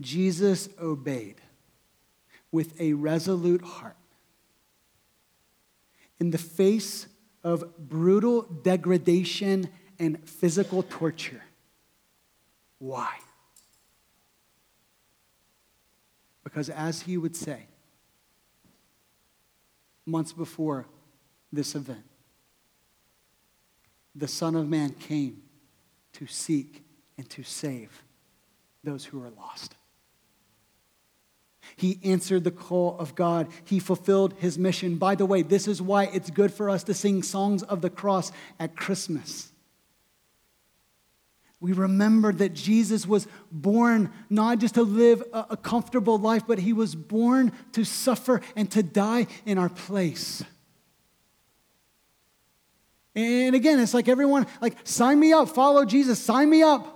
Jesus 0.00 0.68
obeyed 0.80 1.40
with 2.52 2.78
a 2.80 2.92
resolute 2.92 3.62
heart 3.62 3.96
in 6.18 6.30
the 6.30 6.38
face 6.38 7.06
of 7.44 7.76
brutal 7.78 8.42
degradation 8.42 9.68
and 9.98 10.28
physical 10.28 10.82
torture. 10.82 11.42
Why? 12.78 13.14
Because, 16.44 16.68
as 16.68 17.02
he 17.02 17.16
would 17.16 17.36
say 17.36 17.66
months 20.04 20.32
before 20.32 20.86
this 21.52 21.74
event, 21.74 22.04
the 24.14 24.28
Son 24.28 24.54
of 24.56 24.68
Man 24.68 24.90
came 24.90 25.42
to 26.14 26.26
seek 26.26 26.82
and 27.16 27.28
to 27.30 27.42
save 27.42 28.02
those 28.82 29.04
who 29.04 29.22
are 29.22 29.30
lost. 29.30 29.75
He 31.74 31.98
answered 32.04 32.44
the 32.44 32.50
call 32.50 32.96
of 32.98 33.14
God. 33.14 33.48
He 33.64 33.78
fulfilled 33.78 34.34
his 34.38 34.58
mission. 34.58 34.96
By 34.96 35.14
the 35.14 35.26
way, 35.26 35.42
this 35.42 35.66
is 35.66 35.82
why 35.82 36.04
it's 36.04 36.30
good 36.30 36.52
for 36.52 36.70
us 36.70 36.84
to 36.84 36.94
sing 36.94 37.22
songs 37.22 37.62
of 37.62 37.80
the 37.80 37.90
cross 37.90 38.30
at 38.60 38.76
Christmas. 38.76 39.50
We 41.60 41.72
remember 41.72 42.32
that 42.32 42.52
Jesus 42.52 43.06
was 43.06 43.26
born 43.50 44.12
not 44.28 44.58
just 44.58 44.74
to 44.74 44.82
live 44.82 45.22
a, 45.32 45.56
comfortable 45.56 46.18
life, 46.18 46.42
but 46.46 46.58
he 46.58 46.72
was 46.72 46.94
born 46.94 47.50
to 47.72 47.84
suffer 47.84 48.42
and 48.54 48.70
to 48.72 48.82
die 48.82 49.26
in 49.46 49.56
our 49.58 49.70
place. 49.70 50.44
And 53.14 53.56
again, 53.56 53.80
it's 53.80 53.94
like 53.94 54.08
everyone, 54.08 54.46
like, 54.60 54.76
sign 54.84 55.18
me 55.18 55.32
up, 55.32 55.48
follow 55.48 55.86
Jesus, 55.86 56.18
sign 56.18 56.50
me 56.50 56.62
up. 56.62 56.95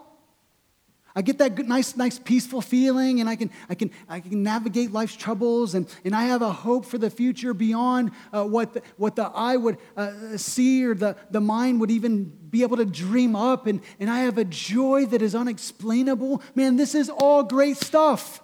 I 1.14 1.22
get 1.22 1.38
that 1.38 1.56
good, 1.56 1.68
nice, 1.68 1.96
nice, 1.96 2.18
peaceful 2.18 2.60
feeling, 2.60 3.20
and 3.20 3.28
I 3.28 3.34
can, 3.34 3.50
I 3.68 3.74
can, 3.74 3.90
I 4.08 4.20
can 4.20 4.42
navigate 4.42 4.92
life's 4.92 5.16
troubles, 5.16 5.74
and, 5.74 5.88
and 6.04 6.14
I 6.14 6.24
have 6.24 6.40
a 6.40 6.52
hope 6.52 6.84
for 6.84 6.98
the 6.98 7.10
future 7.10 7.52
beyond 7.52 8.12
uh, 8.32 8.44
what, 8.44 8.74
the, 8.74 8.82
what 8.96 9.16
the 9.16 9.24
eye 9.24 9.56
would 9.56 9.78
uh, 9.96 10.36
see 10.36 10.84
or 10.84 10.94
the, 10.94 11.16
the 11.30 11.40
mind 11.40 11.80
would 11.80 11.90
even 11.90 12.24
be 12.24 12.62
able 12.62 12.76
to 12.76 12.84
dream 12.84 13.34
up, 13.34 13.66
and, 13.66 13.80
and 13.98 14.08
I 14.08 14.20
have 14.20 14.38
a 14.38 14.44
joy 14.44 15.06
that 15.06 15.20
is 15.20 15.34
unexplainable. 15.34 16.42
Man, 16.54 16.76
this 16.76 16.94
is 16.94 17.10
all 17.10 17.42
great 17.42 17.76
stuff. 17.76 18.40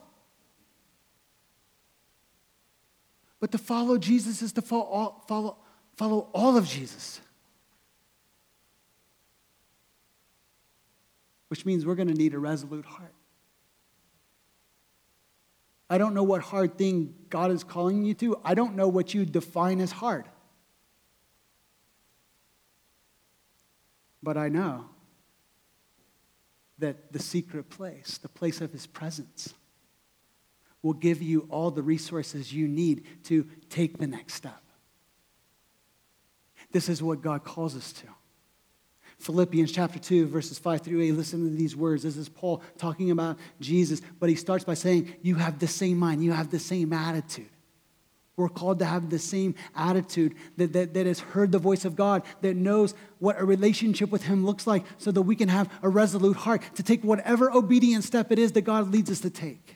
But 3.39 3.53
to 3.53 3.59
follow 3.59 3.99
Jesus 3.99 4.43
is 4.43 4.53
to 4.55 4.63
follow, 4.63 5.23
follow, 5.29 5.59
follow 5.97 6.29
all 6.33 6.57
of 6.57 6.67
Jesus. 6.67 7.21
Which 11.49 11.65
means 11.65 11.87
we're 11.87 11.95
going 11.95 12.09
to 12.09 12.15
need 12.15 12.35
a 12.35 12.39
resolute 12.39 12.85
heart. 12.85 13.15
I 15.89 15.99
don't 15.99 16.15
know 16.15 16.25
what 16.25 16.43
hard 16.43 16.77
thing 16.77 17.15
God 17.29 17.51
is 17.53 17.63
calling 17.63 18.05
you 18.05 18.15
to. 18.15 18.41
I 18.45 18.55
don't 18.55 18.75
know 18.75 18.89
what 18.89 19.15
you 19.15 19.25
define 19.25 19.81
as 19.81 19.93
hard. 19.93 20.27
But 24.23 24.37
I 24.37 24.49
know 24.49 24.87
that 26.79 27.13
the 27.13 27.21
secret 27.21 27.71
place, 27.71 28.19
the 28.19 28.29
place 28.29 28.61
of 28.61 28.73
His 28.73 28.87
presence, 28.87 29.55
will 30.83 30.93
give 30.93 31.23
you 31.23 31.47
all 31.51 31.71
the 31.71 31.83
resources 31.83 32.53
you 32.53 32.67
need 32.67 33.05
to 33.25 33.47
take 33.71 33.99
the 33.99 34.07
next 34.07 34.35
step. 34.35 34.63
This 36.73 36.89
is 36.89 37.03
what 37.03 37.23
God 37.23 37.45
calls 37.45 37.77
us 37.77 37.93
to. 37.93 38.07
Philippians 39.19 39.73
chapter 39.73 39.99
2, 39.99 40.27
verses 40.27 40.59
5 40.59 40.83
through 40.83 41.03
8. 41.03 41.13
Listen 41.13 41.49
to 41.49 41.57
these 41.57 41.75
words. 41.75 42.03
This 42.03 42.17
is 42.17 42.29
Paul 42.29 42.63
talking 42.79 43.11
about 43.11 43.39
Jesus, 43.61 44.01
but 44.21 44.29
he 44.29 44.35
starts 44.35 44.65
by 44.65 44.75
saying, 44.75 45.15
You 45.23 45.37
have 45.37 45.59
the 45.59 45.67
same 45.67 45.99
mind, 45.99 46.23
you 46.23 46.33
have 46.33 46.51
the 46.51 46.59
same 46.59 46.93
attitude. 46.93 47.49
We're 48.37 48.51
called 48.51 48.81
to 48.81 48.85
have 48.85 49.09
the 49.09 49.19
same 49.19 49.55
attitude 49.75 50.35
that, 50.59 50.75
that, 50.75 50.93
that 50.93 51.07
has 51.07 51.21
heard 51.21 51.53
the 51.53 51.59
voice 51.59 51.87
of 51.87 51.97
God, 51.97 52.23
that 52.43 52.55
knows 52.55 52.95
what 53.19 53.41
a 53.41 53.45
relationship 53.45 54.11
with 54.11 54.25
Him 54.25 54.45
looks 54.45 54.67
like, 54.67 54.85
so 54.99 55.11
that 55.11 55.23
we 55.23 55.35
can 55.35 55.49
have 55.49 55.73
a 55.83 55.89
resolute 55.89 56.37
heart 56.37 56.63
to 56.75 56.83
take 56.83 57.03
whatever 57.03 57.51
obedient 57.51 58.05
step 58.05 58.31
it 58.31 58.39
is 58.39 58.53
that 58.53 58.63
God 58.63 58.93
leads 58.93 59.11
us 59.11 59.21
to 59.21 59.31
take. 59.31 59.76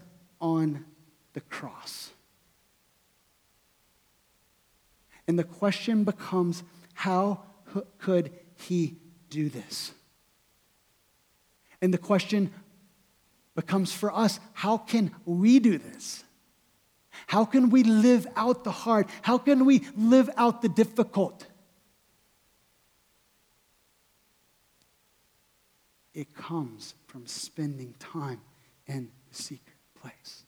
on 0.41 0.85
the 1.33 1.41
cross. 1.41 2.11
And 5.27 5.39
the 5.39 5.43
question 5.43 6.03
becomes 6.03 6.63
how 6.93 7.43
could 7.99 8.31
he 8.55 8.97
do 9.29 9.47
this? 9.47 9.93
And 11.81 11.93
the 11.93 11.97
question 11.97 12.51
becomes 13.55 13.93
for 13.93 14.13
us 14.13 14.39
how 14.53 14.77
can 14.77 15.11
we 15.25 15.59
do 15.59 15.77
this? 15.77 16.23
How 17.27 17.45
can 17.45 17.69
we 17.69 17.83
live 17.83 18.27
out 18.35 18.63
the 18.63 18.71
hard? 18.71 19.07
How 19.21 19.37
can 19.37 19.65
we 19.65 19.83
live 19.95 20.29
out 20.37 20.61
the 20.61 20.69
difficult? 20.69 21.45
It 26.13 26.33
comes 26.35 26.93
from 27.07 27.25
spending 27.25 27.93
time 27.99 28.41
in 28.85 29.09
the 29.29 29.35
secret 29.35 29.70
place. 30.01 30.43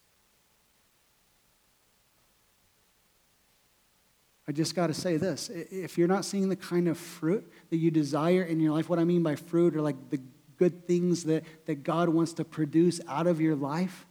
I 4.48 4.52
just 4.52 4.76
got 4.76 4.88
to 4.88 4.94
say 4.94 5.18
this. 5.18 5.50
If 5.50 5.98
you're 5.98 6.08
not 6.08 6.26
seeing 6.26 6.50
the 6.50 6.56
kind 6.56 6.88
of 6.88 6.98
fruit 6.98 7.50
that 7.70 7.78
you 7.78 7.92
desire 7.92 8.44
in 8.44 8.60
your 8.60 8.74
life, 8.74 8.90
what 8.90 9.00
I 9.00 9.06
mean 9.06 9.24
by 9.24 9.36
fruit 9.36 9.76
are 9.76 9.82
like 9.82 10.10
the 10.10 10.20
good 10.58 10.86
things 10.86 11.24
that, 11.24 11.44
that 11.66 11.84
God 11.84 12.10
wants 12.10 12.34
to 12.34 12.44
produce 12.44 13.00
out 13.08 13.26
of 13.26 13.40
your 13.40 13.56
life, 13.56 14.06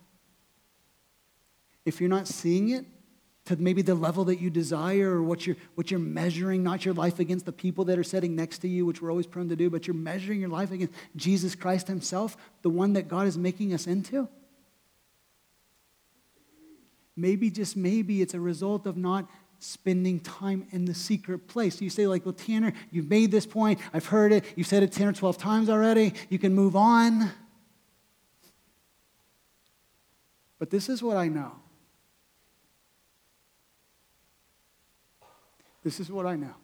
if 1.85 2.01
you're 2.01 2.11
not 2.11 2.29
seeing 2.29 2.71
it 2.71 2.87
to 3.45 3.57
maybe 3.57 3.83
the 3.83 3.95
level 3.95 4.25
that 4.25 4.41
you 4.41 4.49
desire 4.51 5.11
or 5.11 5.23
what 5.23 5.47
you're, 5.47 5.57
what 5.75 5.91
you're 5.91 6.01
measuring, 6.01 6.63
not 6.63 6.85
your 6.85 6.95
life 6.95 7.19
against 7.19 7.45
the 7.45 7.53
people 7.53 7.85
that 7.87 7.99
are 7.99 8.05
sitting 8.05 8.37
next 8.37 8.59
to 8.59 8.69
you, 8.69 8.87
which 8.87 9.03
we're 9.03 9.11
always 9.11 9.27
prone 9.27 9.49
to 9.49 9.57
do, 9.57 9.69
but 9.69 9.87
you're 9.87 9.95
measuring 9.95 10.41
your 10.41 10.49
life 10.49 10.71
against 10.71 10.95
Jesus 11.17 11.55
Christ 11.55 11.89
Himself, 11.89 12.37
the 12.63 12.71
one 12.71 12.93
that 12.93 13.09
God 13.09 13.27
is 13.27 13.37
making 13.37 13.75
us 13.75 13.87
into. 13.87 14.29
Maybe, 17.17 17.51
just 17.51 17.77
maybe, 17.77 18.23
it's 18.23 18.35
a 18.35 18.41
result 18.41 18.87
of 18.87 18.97
not 18.97 19.29
spending 19.59 20.19
time 20.19 20.67
in 20.71 20.87
the 20.87 20.95
secret 20.95 21.47
place. 21.47 21.81
You 21.81 21.91
say, 21.91 22.07
like, 22.07 22.25
well, 22.25 22.33
Tanner, 22.33 22.73
you've 22.91 23.09
made 23.09 23.31
this 23.31 23.47
point. 23.47 23.79
I've 23.93 24.07
heard 24.07 24.33
it. 24.33 24.45
You've 24.57 24.67
said 24.67 24.83
it 24.83 24.93
10 24.93 25.09
or 25.09 25.13
12 25.13 25.39
times 25.39 25.71
already. 25.71 26.15
You 26.31 26.39
can 26.39 26.55
move 26.55 26.75
on. 26.75 27.31
But 30.59 30.71
this 30.71 30.89
is 30.89 31.03
what 31.03 31.17
I 31.17 31.29
know. 31.29 31.53
This 35.85 36.01
is 36.01 36.11
what 36.11 36.27
I 36.27 36.37
know. 36.37 36.55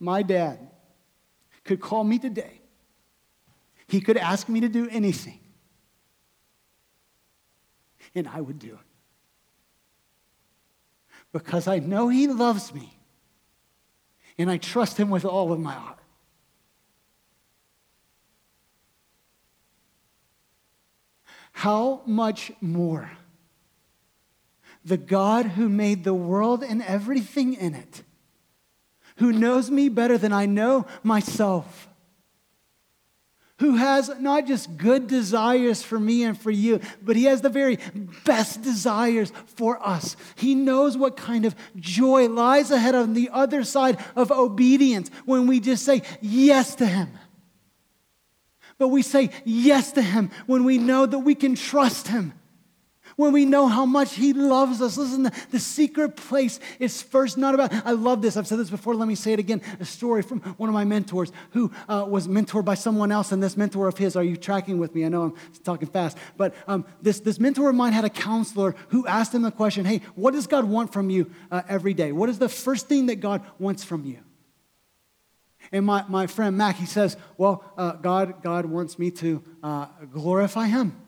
My 0.00 0.22
dad 0.22 0.58
could 1.64 1.80
call 1.80 2.04
me 2.04 2.18
today. 2.18 2.60
He 3.86 4.00
could 4.00 4.16
ask 4.16 4.48
me 4.48 4.60
to 4.60 4.68
do 4.68 4.88
anything. 4.90 5.40
And 8.14 8.28
I 8.28 8.40
would 8.40 8.58
do 8.58 8.68
it 8.68 8.78
because 11.32 11.66
I 11.66 11.80
know 11.80 12.08
He 12.08 12.28
loves 12.28 12.72
me 12.72 12.96
and 14.38 14.50
I 14.50 14.56
trust 14.56 14.98
Him 14.98 15.10
with 15.10 15.24
all 15.24 15.52
of 15.52 15.58
my 15.58 15.72
heart. 15.72 15.98
How 21.52 22.02
much 22.06 22.52
more 22.60 23.10
the 24.84 24.96
God 24.96 25.46
who 25.46 25.68
made 25.68 26.04
the 26.04 26.14
world 26.14 26.62
and 26.62 26.82
everything 26.82 27.54
in 27.54 27.74
it, 27.74 28.02
who 29.16 29.32
knows 29.32 29.70
me 29.70 29.88
better 29.88 30.18
than 30.18 30.32
I 30.32 30.46
know 30.46 30.86
myself, 31.02 31.88
who 33.58 33.76
has 33.76 34.10
not 34.20 34.46
just 34.46 34.76
good 34.76 35.06
desires 35.06 35.82
for 35.82 36.00
me 36.00 36.24
and 36.24 36.38
for 36.38 36.50
you, 36.50 36.80
but 37.02 37.14
he 37.14 37.24
has 37.24 37.40
the 37.40 37.48
very 37.48 37.78
best 38.24 38.62
desires 38.62 39.32
for 39.46 39.86
us. 39.86 40.16
He 40.34 40.54
knows 40.54 40.96
what 40.96 41.16
kind 41.16 41.44
of 41.44 41.54
joy 41.76 42.28
lies 42.28 42.70
ahead 42.70 42.94
on 42.94 43.14
the 43.14 43.30
other 43.32 43.62
side 43.62 43.98
of 44.16 44.32
obedience 44.32 45.10
when 45.24 45.46
we 45.46 45.60
just 45.60 45.84
say 45.84 46.02
yes 46.20 46.74
to 46.76 46.86
him. 46.86 47.10
But 48.76 48.88
we 48.88 49.02
say 49.02 49.30
yes 49.44 49.92
to 49.92 50.02
him 50.02 50.30
when 50.46 50.64
we 50.64 50.78
know 50.78 51.06
that 51.06 51.20
we 51.20 51.36
can 51.36 51.54
trust 51.54 52.08
him 52.08 52.32
when 53.16 53.32
we 53.32 53.44
know 53.44 53.68
how 53.68 53.86
much 53.86 54.14
He 54.14 54.32
loves 54.32 54.80
us. 54.80 54.96
Listen, 54.96 55.30
the, 55.50 55.58
secret 55.58 56.16
place 56.16 56.60
is 56.78 57.02
first 57.02 57.38
not 57.38 57.54
about, 57.54 57.72
I 57.86 57.92
love 57.92 58.22
this. 58.22 58.36
I've 58.36 58.46
said 58.46 58.58
this 58.58 58.70
before. 58.70 58.94
Let 58.94 59.08
me 59.08 59.14
say 59.14 59.32
it 59.32 59.38
again. 59.38 59.60
A 59.80 59.84
story 59.84 60.22
from 60.22 60.40
one 60.40 60.68
of 60.68 60.74
my 60.74 60.84
mentors 60.84 61.32
who 61.50 61.70
uh, 61.88 62.06
was 62.08 62.28
mentored 62.28 62.64
by 62.64 62.74
someone 62.74 63.10
else, 63.10 63.32
and 63.32 63.42
this 63.42 63.56
mentor 63.56 63.88
of 63.88 63.98
his, 63.98 64.16
are 64.16 64.22
you 64.22 64.36
tracking 64.36 64.78
with 64.78 64.94
me? 64.94 65.04
I 65.04 65.08
know 65.08 65.22
I'm 65.22 65.34
talking 65.62 65.88
fast, 65.88 66.16
but 66.36 66.54
um, 66.66 66.84
this, 67.02 67.20
this 67.20 67.40
mentor 67.40 67.70
of 67.70 67.76
mine 67.76 67.92
had 67.92 68.04
a 68.04 68.10
counselor 68.10 68.74
who 68.88 69.06
asked 69.06 69.34
him 69.34 69.42
the 69.42 69.50
question 69.50 69.84
hey, 69.84 70.00
what 70.14 70.32
does 70.32 70.46
God 70.46 70.64
want 70.64 70.92
from 70.92 71.10
you 71.10 71.30
uh, 71.50 71.62
every 71.68 71.94
day? 71.94 72.12
What 72.12 72.28
is 72.28 72.38
the 72.38 72.48
first 72.48 72.88
thing 72.88 73.06
that 73.06 73.16
God 73.16 73.42
wants 73.58 73.84
from 73.84 74.04
you? 74.04 74.18
And 75.72 75.86
my, 75.86 76.04
my 76.08 76.26
friend 76.26 76.56
Mac, 76.56 76.76
he 76.76 76.86
says, 76.86 77.16
Well, 77.36 77.64
uh, 77.76 77.92
God, 77.92 78.42
God 78.42 78.66
wants 78.66 78.98
me 78.98 79.10
to 79.12 79.42
uh, 79.62 79.86
glorify 80.12 80.66
Him. 80.66 81.00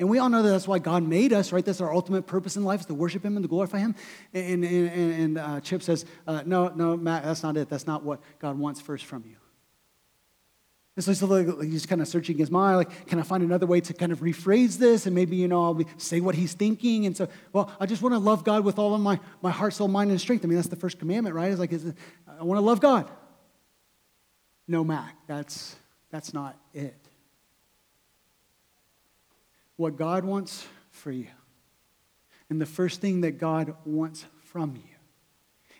And 0.00 0.08
we 0.08 0.18
all 0.18 0.30
know 0.30 0.42
that 0.42 0.48
that's 0.48 0.66
why 0.66 0.78
God 0.78 1.06
made 1.06 1.34
us, 1.34 1.52
right? 1.52 1.62
That's 1.62 1.82
our 1.82 1.92
ultimate 1.92 2.26
purpose 2.26 2.56
in 2.56 2.64
life 2.64 2.80
is 2.80 2.86
to 2.86 2.94
worship 2.94 3.22
Him 3.22 3.36
and 3.36 3.44
to 3.44 3.48
glorify 3.48 3.80
Him. 3.80 3.94
And, 4.32 4.64
and, 4.64 4.90
and, 4.90 5.12
and 5.12 5.38
uh, 5.38 5.60
Chip 5.60 5.82
says, 5.82 6.06
uh, 6.26 6.42
no, 6.46 6.68
no, 6.68 6.96
Matt, 6.96 7.22
that's 7.22 7.42
not 7.42 7.58
it. 7.58 7.68
That's 7.68 7.86
not 7.86 8.02
what 8.02 8.18
God 8.38 8.58
wants 8.58 8.80
first 8.80 9.04
from 9.04 9.24
you. 9.26 9.36
And 10.96 11.04
so 11.04 11.10
he's, 11.10 11.70
he's 11.70 11.86
kind 11.86 12.00
of 12.00 12.08
searching 12.08 12.38
his 12.38 12.50
mind, 12.50 12.78
like, 12.78 13.06
can 13.06 13.18
I 13.18 13.22
find 13.22 13.42
another 13.42 13.66
way 13.66 13.82
to 13.82 13.92
kind 13.92 14.10
of 14.10 14.20
rephrase 14.20 14.78
this? 14.78 15.04
And 15.04 15.14
maybe, 15.14 15.36
you 15.36 15.48
know, 15.48 15.62
I'll 15.62 15.74
be, 15.74 15.86
say 15.98 16.20
what 16.20 16.34
he's 16.34 16.54
thinking. 16.54 17.04
And 17.04 17.14
so, 17.14 17.28
well, 17.52 17.70
I 17.78 17.84
just 17.84 18.00
want 18.00 18.14
to 18.14 18.18
love 18.18 18.42
God 18.42 18.64
with 18.64 18.78
all 18.78 18.94
of 18.94 19.02
my, 19.02 19.20
my 19.42 19.50
heart, 19.50 19.74
soul, 19.74 19.88
mind, 19.88 20.10
and 20.10 20.20
strength. 20.20 20.46
I 20.46 20.48
mean, 20.48 20.56
that's 20.56 20.68
the 20.68 20.76
first 20.76 20.98
commandment, 20.98 21.36
right? 21.36 21.50
It's 21.50 21.60
like, 21.60 21.72
is 21.72 21.84
it, 21.84 21.94
I 22.26 22.42
want 22.42 22.56
to 22.56 22.64
love 22.64 22.80
God. 22.80 23.10
No, 24.66 24.82
Mac, 24.82 25.14
that's, 25.26 25.76
that's 26.10 26.32
not 26.32 26.58
it 26.72 26.99
what 29.80 29.96
God 29.96 30.26
wants 30.26 30.66
for 30.90 31.10
you. 31.10 31.28
And 32.50 32.60
the 32.60 32.66
first 32.66 33.00
thing 33.00 33.22
that 33.22 33.38
God 33.38 33.74
wants 33.86 34.26
from 34.44 34.76
you 34.76 34.96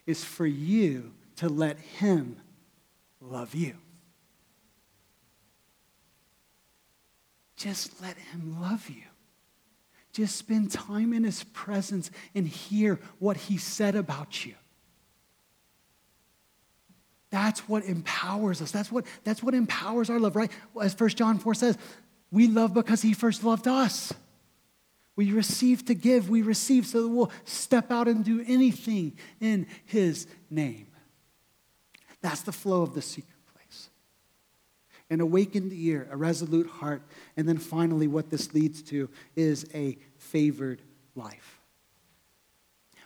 is 0.07 0.25
for 0.25 0.47
you 0.47 1.13
to 1.37 1.51
let 1.51 1.79
Him 1.79 2.39
love 3.21 3.55
you. 3.55 3.77
Just 7.57 8.01
let 8.01 8.17
Him 8.17 8.57
love 8.63 8.89
you. 8.89 9.03
Just 10.15 10.37
spend 10.37 10.71
time 10.71 11.13
in 11.13 11.23
His 11.23 11.45
presence 11.45 12.11
and 12.35 12.49
hear 12.49 12.99
what 13.19 13.37
He 13.37 13.59
said 13.59 13.97
about 13.97 14.47
you. 14.47 14.55
That's 17.31 17.69
what 17.69 17.85
empowers 17.85 18.61
us. 18.61 18.73
That's 18.73 18.91
what, 18.91 19.05
that's 19.23 19.43
what 19.43 19.55
empowers 19.55 20.11
our 20.11 20.19
love, 20.19 20.35
right? 20.35 20.51
As 20.81 20.99
1 20.99 21.11
John 21.11 21.39
4 21.39 21.55
says, 21.55 21.79
we 22.31 22.47
love 22.47 22.75
because 22.75 23.03
he 23.03 23.13
first 23.13 23.45
loved 23.45 23.67
us. 23.67 24.13
We 25.17 25.33
receive 25.33 25.85
to 25.87 25.95
give, 25.95 26.31
we 26.31 26.43
receive 26.43 26.87
so 26.87 27.03
that 27.03 27.09
we'll 27.09 27.33
step 27.45 27.91
out 27.91 28.09
and 28.09 28.25
do 28.25 28.43
anything 28.47 29.17
in 29.41 29.67
his 29.85 30.27
name. 30.49 30.87
That's 32.23 32.43
the 32.43 32.53
flow 32.53 32.83
of 32.83 32.95
the 32.95 33.03
secret 33.03 33.37
place. 33.53 33.91
An 35.11 35.21
awakened 35.21 35.73
ear, 35.73 36.09
a 36.11 36.17
resolute 36.17 36.69
heart, 36.69 37.03
and 37.37 37.49
then 37.49 37.59
finally, 37.59 38.07
what 38.07 38.31
this 38.31 38.55
leads 38.55 38.83
to 38.85 39.11
is 39.37 39.67
a 39.75 39.99
favored 40.19 40.81
life. 41.15 41.61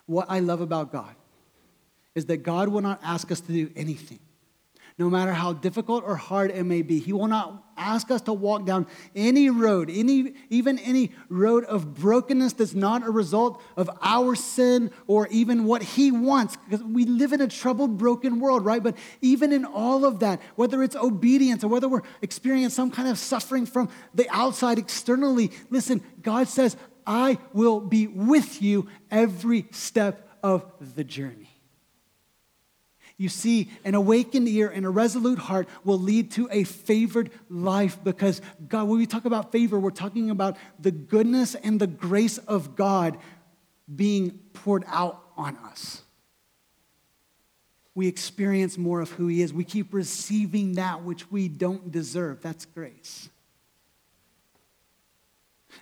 What 0.07 0.27
I 0.29 0.41
love 0.41 0.61
about 0.61 0.93
God 0.93 1.15
is 2.15 2.27
that 2.27 2.39
God 2.39 2.69
will 2.69 2.83
not 2.83 3.01
ask 3.03 3.33
us 3.33 3.41
to 3.41 3.53
do 3.53 3.71
anything 3.75 4.21
no 4.97 5.11
matter 5.11 5.33
how 5.33 5.53
difficult 5.53 6.05
or 6.05 6.15
hard 6.15 6.53
it 6.53 6.63
may 6.63 6.81
be. 6.81 7.01
He 7.01 7.13
will 7.13 7.27
not 7.27 7.65
ask 7.77 8.13
us 8.13 8.21
to 8.23 8.33
walk 8.33 8.65
down 8.65 8.87
any 9.17 9.51
road, 9.51 9.91
any, 9.91 10.35
even 10.51 10.79
any 10.79 11.11
road 11.29 11.65
of 11.65 11.95
brokenness 11.95 12.53
that's 12.53 12.75
not 12.75 13.05
a 13.05 13.11
result 13.11 13.61
of 13.77 13.91
our 14.03 14.37
sin 14.37 14.93
or 15.09 15.27
even 15.29 15.65
what 15.65 15.83
He 15.83 16.13
wants, 16.13 16.57
because 16.57 16.85
we 16.85 17.05
live 17.05 17.33
in 17.33 17.41
a 17.41 17.49
troubled, 17.49 17.99
broken 17.99 18.39
world, 18.39 18.65
right? 18.65 18.83
But 18.83 18.97
even 19.21 19.53
in 19.53 19.65
all 19.65 20.05
of 20.05 20.21
that, 20.21 20.41
whether 20.55 20.81
it's 20.83 20.95
obedience 20.95 21.65
or 21.65 21.69
whether 21.69 21.89
we're 21.89 22.03
experiencing 22.23 22.71
some 22.71 22.91
kind 22.93 23.09
of 23.09 23.19
suffering 23.19 23.67
from 23.67 23.89
the 24.15 24.29
outside 24.31 24.79
externally, 24.79 25.51
listen, 25.71 26.03
God 26.23 26.47
says, 26.47 26.77
I 27.05 27.39
will 27.53 27.81
be 27.81 28.07
with 28.07 28.63
you 28.63 28.89
every 29.11 29.67
step 29.73 30.39
of 30.43 30.65
the 30.95 31.03
journey. 31.03 31.54
You 33.17 33.29
see, 33.29 33.71
an 33.85 33.95
awakened 33.95 34.49
ear 34.49 34.69
and 34.69 34.85
a 34.85 34.91
resolute 34.91 35.39
heart 35.39 35.69
will 35.85 35.99
lead 35.99 36.33
to 36.33 36.49
a 36.51 36.65
favored 36.65 37.31
life 37.49 37.99
because 38.03 38.41
God, 38.67 38.89
when 38.89 38.99
we 38.99 39.07
talk 39.07 39.25
about 39.25 39.53
favor, 39.53 39.79
we're 39.79 39.91
talking 39.91 40.31
about 40.31 40.57
the 40.81 40.91
goodness 40.91 41.55
and 41.55 41.81
the 41.81 41.87
grace 41.87 42.39
of 42.39 42.75
God 42.75 43.19
being 43.95 44.41
poured 44.53 44.85
out 44.89 45.23
on 45.37 45.57
us. 45.59 46.03
We 47.95 48.09
experience 48.09 48.77
more 48.77 49.01
of 49.01 49.11
who 49.13 49.29
He 49.29 49.43
is. 49.43 49.53
We 49.53 49.65
keep 49.65 49.95
receiving 49.95 50.73
that 50.73 51.05
which 51.05 51.31
we 51.31 51.47
don't 51.47 51.93
deserve. 51.93 52.43
That's 52.43 52.65
grace. 52.65 53.29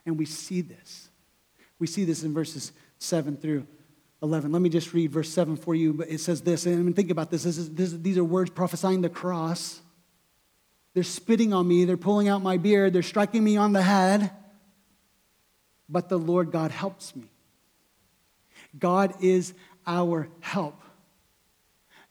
And 0.04 0.18
we 0.18 0.26
see 0.26 0.60
this. 0.60 1.08
We 1.78 1.86
see 1.86 2.04
this 2.04 2.22
in 2.22 2.34
verses 2.34 2.72
7 2.98 3.38
through 3.38 3.66
11. 4.22 4.52
Let 4.52 4.62
me 4.62 4.68
just 4.68 4.92
read 4.94 5.10
verse 5.10 5.28
7 5.28 5.56
for 5.56 5.74
you. 5.74 5.92
But 5.92 6.08
it 6.08 6.20
says 6.20 6.42
this, 6.42 6.66
and 6.66 6.94
think 6.94 7.10
about 7.10 7.30
this. 7.30 7.42
this, 7.42 7.58
is, 7.58 7.70
this 7.70 7.92
these 7.92 8.18
are 8.18 8.24
words 8.24 8.50
prophesying 8.50 9.00
the 9.00 9.08
cross. 9.08 9.80
They're 10.94 11.02
spitting 11.02 11.52
on 11.52 11.66
me, 11.66 11.84
they're 11.84 11.96
pulling 11.96 12.28
out 12.28 12.42
my 12.42 12.58
beard, 12.58 12.92
they're 12.92 13.02
striking 13.02 13.42
me 13.42 13.56
on 13.56 13.72
the 13.72 13.82
head. 13.82 14.30
But 15.88 16.08
the 16.08 16.18
Lord 16.18 16.52
God 16.52 16.70
helps 16.70 17.16
me. 17.16 17.24
God 18.78 19.14
is 19.20 19.54
our 19.86 20.28
help. 20.40 20.80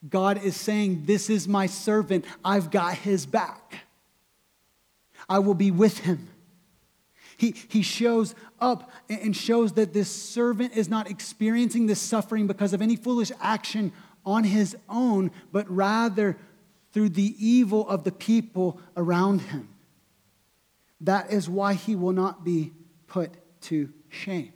God 0.08 0.44
is 0.44 0.56
saying, 0.56 1.06
This 1.06 1.30
is 1.30 1.48
my 1.48 1.68
servant. 1.68 2.26
I've 2.44 2.72
got 2.72 2.96
his 2.96 3.26
back. 3.26 3.86
I 5.30 5.40
will 5.40 5.54
be 5.54 5.72
with 5.72 6.00
him. 6.00 6.28
He, 7.42 7.56
he 7.70 7.82
shows 7.82 8.36
up 8.60 8.92
and 9.10 9.36
shows 9.36 9.74
that 9.74 9.94
this 9.94 10.12
servant 10.12 10.78
is 10.78 10.90
not 10.90 11.10
experiencing 11.10 11.88
this 11.88 12.00
suffering 12.00 12.46
because 12.46 12.72
of 12.72 12.84
any 12.84 12.96
foolish 12.96 13.32
action 13.42 13.94
on 14.24 14.44
his 14.44 14.78
own, 14.88 15.32
but 15.52 15.68
rather 15.68 16.38
through 16.92 17.10
the 17.10 17.34
evil 17.44 17.90
of 17.90 18.04
the 18.04 18.12
people 18.12 18.80
around 18.96 19.40
him. 19.42 19.70
That 21.00 21.32
is 21.34 21.50
why 21.50 21.74
he 21.74 21.96
will 21.96 22.12
not 22.12 22.46
be 22.46 22.74
put 23.08 23.32
to 23.62 23.92
shame. 24.10 24.54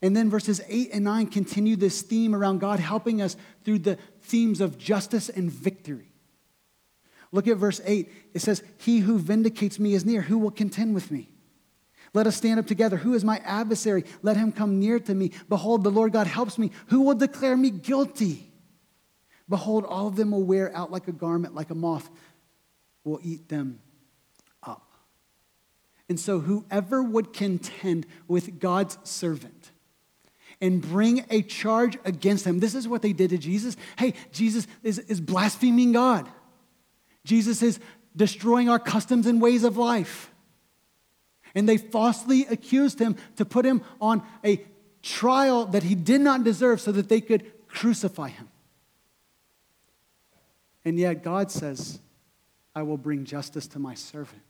And 0.00 0.16
then 0.16 0.30
verses 0.30 0.60
8 0.68 0.90
and 0.92 1.02
9 1.02 1.26
continue 1.26 1.74
this 1.74 2.00
theme 2.00 2.32
around 2.32 2.60
God 2.60 2.78
helping 2.78 3.20
us 3.20 3.36
through 3.64 3.80
the 3.80 3.98
themes 4.20 4.60
of 4.60 4.78
justice 4.78 5.28
and 5.28 5.50
victory. 5.50 6.07
Look 7.32 7.46
at 7.46 7.56
verse 7.56 7.80
8. 7.84 8.10
It 8.34 8.40
says, 8.40 8.62
He 8.78 9.00
who 9.00 9.18
vindicates 9.18 9.78
me 9.78 9.94
is 9.94 10.04
near. 10.04 10.22
Who 10.22 10.38
will 10.38 10.50
contend 10.50 10.94
with 10.94 11.10
me? 11.10 11.28
Let 12.14 12.26
us 12.26 12.36
stand 12.36 12.58
up 12.58 12.66
together. 12.66 12.96
Who 12.96 13.14
is 13.14 13.24
my 13.24 13.38
adversary? 13.44 14.04
Let 14.22 14.36
him 14.36 14.50
come 14.50 14.80
near 14.80 14.98
to 15.00 15.14
me. 15.14 15.32
Behold, 15.48 15.84
the 15.84 15.90
Lord 15.90 16.12
God 16.12 16.26
helps 16.26 16.56
me. 16.58 16.70
Who 16.86 17.02
will 17.02 17.14
declare 17.14 17.56
me 17.56 17.70
guilty? 17.70 18.50
Behold, 19.48 19.84
all 19.84 20.08
of 20.08 20.16
them 20.16 20.30
will 20.30 20.42
wear 20.42 20.74
out 20.74 20.90
like 20.90 21.08
a 21.08 21.12
garment, 21.12 21.54
like 21.54 21.70
a 21.70 21.74
moth 21.74 22.08
will 23.04 23.20
eat 23.22 23.48
them 23.48 23.80
up. 24.62 24.92
And 26.08 26.18
so, 26.18 26.40
whoever 26.40 27.02
would 27.02 27.32
contend 27.32 28.06
with 28.26 28.60
God's 28.60 28.98
servant 29.04 29.70
and 30.60 30.82
bring 30.82 31.24
a 31.30 31.42
charge 31.42 31.98
against 32.04 32.46
him, 32.46 32.60
this 32.60 32.74
is 32.74 32.88
what 32.88 33.02
they 33.02 33.12
did 33.12 33.30
to 33.30 33.38
Jesus. 33.38 33.76
Hey, 33.98 34.14
Jesus 34.32 34.66
is, 34.82 34.98
is 34.98 35.20
blaspheming 35.20 35.92
God, 35.92 36.28
Jesus 37.28 37.62
is 37.62 37.78
destroying 38.16 38.70
our 38.70 38.78
customs 38.78 39.26
and 39.26 39.40
ways 39.40 39.62
of 39.62 39.76
life. 39.76 40.32
And 41.54 41.68
they 41.68 41.76
falsely 41.76 42.46
accused 42.46 42.98
him 42.98 43.16
to 43.36 43.44
put 43.44 43.66
him 43.66 43.82
on 44.00 44.22
a 44.42 44.64
trial 45.02 45.66
that 45.66 45.82
he 45.82 45.94
did 45.94 46.22
not 46.22 46.42
deserve 46.42 46.80
so 46.80 46.90
that 46.92 47.10
they 47.10 47.20
could 47.20 47.52
crucify 47.68 48.28
him. 48.28 48.48
And 50.86 50.98
yet 50.98 51.22
God 51.22 51.50
says, 51.50 52.00
I 52.74 52.82
will 52.82 52.96
bring 52.96 53.24
justice 53.24 53.66
to 53.68 53.78
my 53.78 53.94
servant. 53.94 54.42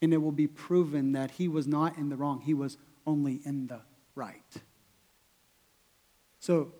And 0.00 0.12
it 0.12 0.18
will 0.18 0.32
be 0.32 0.46
proven 0.46 1.12
that 1.12 1.32
he 1.32 1.48
was 1.48 1.66
not 1.66 1.98
in 1.98 2.08
the 2.08 2.16
wrong, 2.16 2.40
he 2.40 2.54
was 2.54 2.76
only 3.04 3.40
in 3.44 3.66
the 3.66 3.80
right. 4.14 4.54
So 6.38 6.72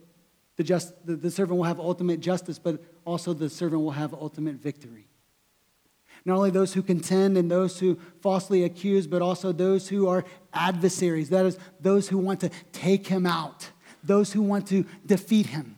the, 0.55 0.63
just, 0.63 1.05
the, 1.05 1.17
the 1.17 1.33
servant 1.33 1.59
will 1.59 1.65
have 1.65 1.81
ultimate 1.81 2.21
justice, 2.21 2.61
but 2.61 2.81
also 3.07 3.33
the 3.33 3.49
servant 3.49 3.81
will 3.81 3.93
have 3.93 4.13
ultimate 4.13 4.57
victory. 4.57 5.07
Not 6.27 6.37
only 6.37 6.51
those 6.51 6.75
who 6.75 6.83
contend 6.83 7.39
and 7.39 7.49
those 7.49 7.79
who 7.79 7.99
falsely 8.21 8.65
accuse, 8.65 9.07
but 9.07 9.23
also 9.23 9.53
those 9.53 9.89
who 9.89 10.09
are 10.09 10.25
adversaries. 10.53 11.31
That 11.31 11.47
is, 11.47 11.57
those 11.81 12.09
who 12.09 12.19
want 12.19 12.41
to 12.41 12.51
take 12.73 13.07
him 13.07 13.25
out, 13.25 13.71
those 14.03 14.33
who 14.33 14.43
want 14.43 14.67
to 14.69 14.85
defeat 15.07 15.47
him. 15.47 15.76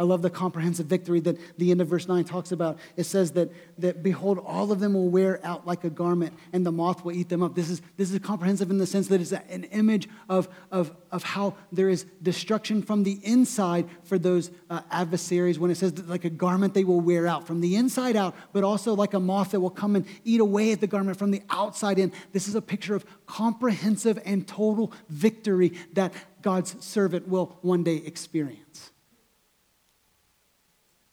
I 0.00 0.04
love 0.04 0.22
the 0.22 0.30
comprehensive 0.30 0.86
victory 0.86 1.18
that 1.20 1.58
the 1.58 1.72
end 1.72 1.80
of 1.80 1.88
verse 1.88 2.06
9 2.06 2.22
talks 2.22 2.52
about. 2.52 2.78
It 2.96 3.02
says 3.02 3.32
that, 3.32 3.50
that 3.78 4.00
behold, 4.00 4.38
all 4.38 4.70
of 4.70 4.78
them 4.78 4.94
will 4.94 5.08
wear 5.08 5.44
out 5.44 5.66
like 5.66 5.82
a 5.82 5.90
garment, 5.90 6.34
and 6.52 6.64
the 6.64 6.70
moth 6.70 7.04
will 7.04 7.12
eat 7.12 7.28
them 7.28 7.42
up. 7.42 7.56
This 7.56 7.68
is, 7.68 7.82
this 7.96 8.12
is 8.12 8.18
comprehensive 8.20 8.70
in 8.70 8.78
the 8.78 8.86
sense 8.86 9.08
that 9.08 9.20
it's 9.20 9.32
an 9.32 9.64
image 9.64 10.08
of, 10.28 10.48
of, 10.70 10.94
of 11.10 11.24
how 11.24 11.56
there 11.72 11.88
is 11.88 12.04
destruction 12.22 12.80
from 12.80 13.02
the 13.02 13.18
inside 13.24 13.88
for 14.04 14.20
those 14.20 14.52
uh, 14.70 14.82
adversaries. 14.92 15.58
When 15.58 15.72
it 15.72 15.76
says 15.76 15.98
like 16.06 16.24
a 16.24 16.30
garment 16.30 16.74
they 16.74 16.84
will 16.84 17.00
wear 17.00 17.26
out 17.26 17.44
from 17.44 17.60
the 17.60 17.74
inside 17.74 18.14
out, 18.14 18.36
but 18.52 18.62
also 18.62 18.94
like 18.94 19.14
a 19.14 19.20
moth 19.20 19.50
that 19.50 19.58
will 19.58 19.68
come 19.68 19.96
and 19.96 20.06
eat 20.22 20.38
away 20.38 20.70
at 20.70 20.80
the 20.80 20.86
garment 20.86 21.18
from 21.18 21.32
the 21.32 21.42
outside 21.50 21.98
in. 21.98 22.12
This 22.32 22.46
is 22.46 22.54
a 22.54 22.62
picture 22.62 22.94
of 22.94 23.04
comprehensive 23.26 24.20
and 24.24 24.46
total 24.46 24.92
victory 25.08 25.72
that 25.94 26.12
God's 26.40 26.76
servant 26.84 27.26
will 27.26 27.58
one 27.62 27.82
day 27.82 27.96
experience. 27.96 28.92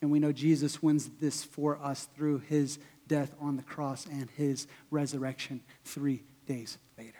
And 0.01 0.11
we 0.11 0.19
know 0.19 0.31
Jesus 0.31 0.83
wins 0.83 1.09
this 1.19 1.43
for 1.43 1.77
us 1.81 2.07
through 2.15 2.39
his 2.39 2.79
death 3.07 3.33
on 3.39 3.57
the 3.57 3.63
cross 3.63 4.05
and 4.05 4.29
his 4.31 4.67
resurrection 4.91 5.61
three 5.83 6.23
days 6.47 6.77
later. 6.97 7.13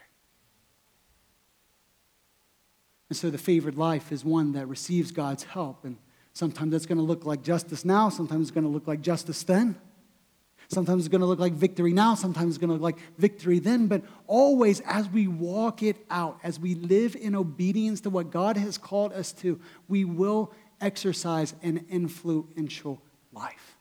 And 3.10 3.18
so 3.18 3.30
the 3.30 3.38
favored 3.38 3.78
life 3.78 4.12
is 4.12 4.26
one 4.26 4.54
that 4.54 4.68
receives 4.68 5.12
God's 5.12 5.44
help. 5.44 5.86
And 5.86 5.98
sometimes 6.34 6.72
that's 6.72 6.86
going 6.86 6.98
to 6.98 7.04
look 7.04 7.26
like 7.26 7.44
justice 7.44 7.86
now, 7.86 8.10
sometimes 8.10 8.50
it's 8.50 8.52
going 8.52 8.66
to 8.66 8.70
look 8.70 8.88
like 8.88 9.02
justice 9.02 9.44
then. 9.44 9.76
Sometimes 10.68 11.06
it's 11.06 11.12
going 11.12 11.22
to 11.22 11.28
look 11.28 11.40
like 11.40 11.54
victory 11.54 11.94
now, 11.94 12.16
sometimes 12.16 12.56
it's 12.56 12.58
going 12.58 12.70
to 12.70 12.74
look 12.74 12.82
like 12.82 12.98
victory 13.18 13.60
then. 13.60 13.88
But 13.88 14.02
always, 14.26 14.80
as 14.82 15.08
we 15.08 15.28
walk 15.28 15.84
it 15.84 15.98
out, 16.10 16.40
as 16.44 16.60
we 16.60 16.74
live 16.76 17.16
in 17.16 17.36
obedience 17.36 18.02
to 18.02 18.10
what 18.10 18.32
God 18.32 18.58
has 18.58 18.78
called 18.78 19.14
us 19.14 19.32
to, 19.34 19.60
we 19.88 20.06
will 20.06 20.52
exercise 20.82 21.54
an 21.62 21.86
influential 21.90 23.02
life. 23.32 23.78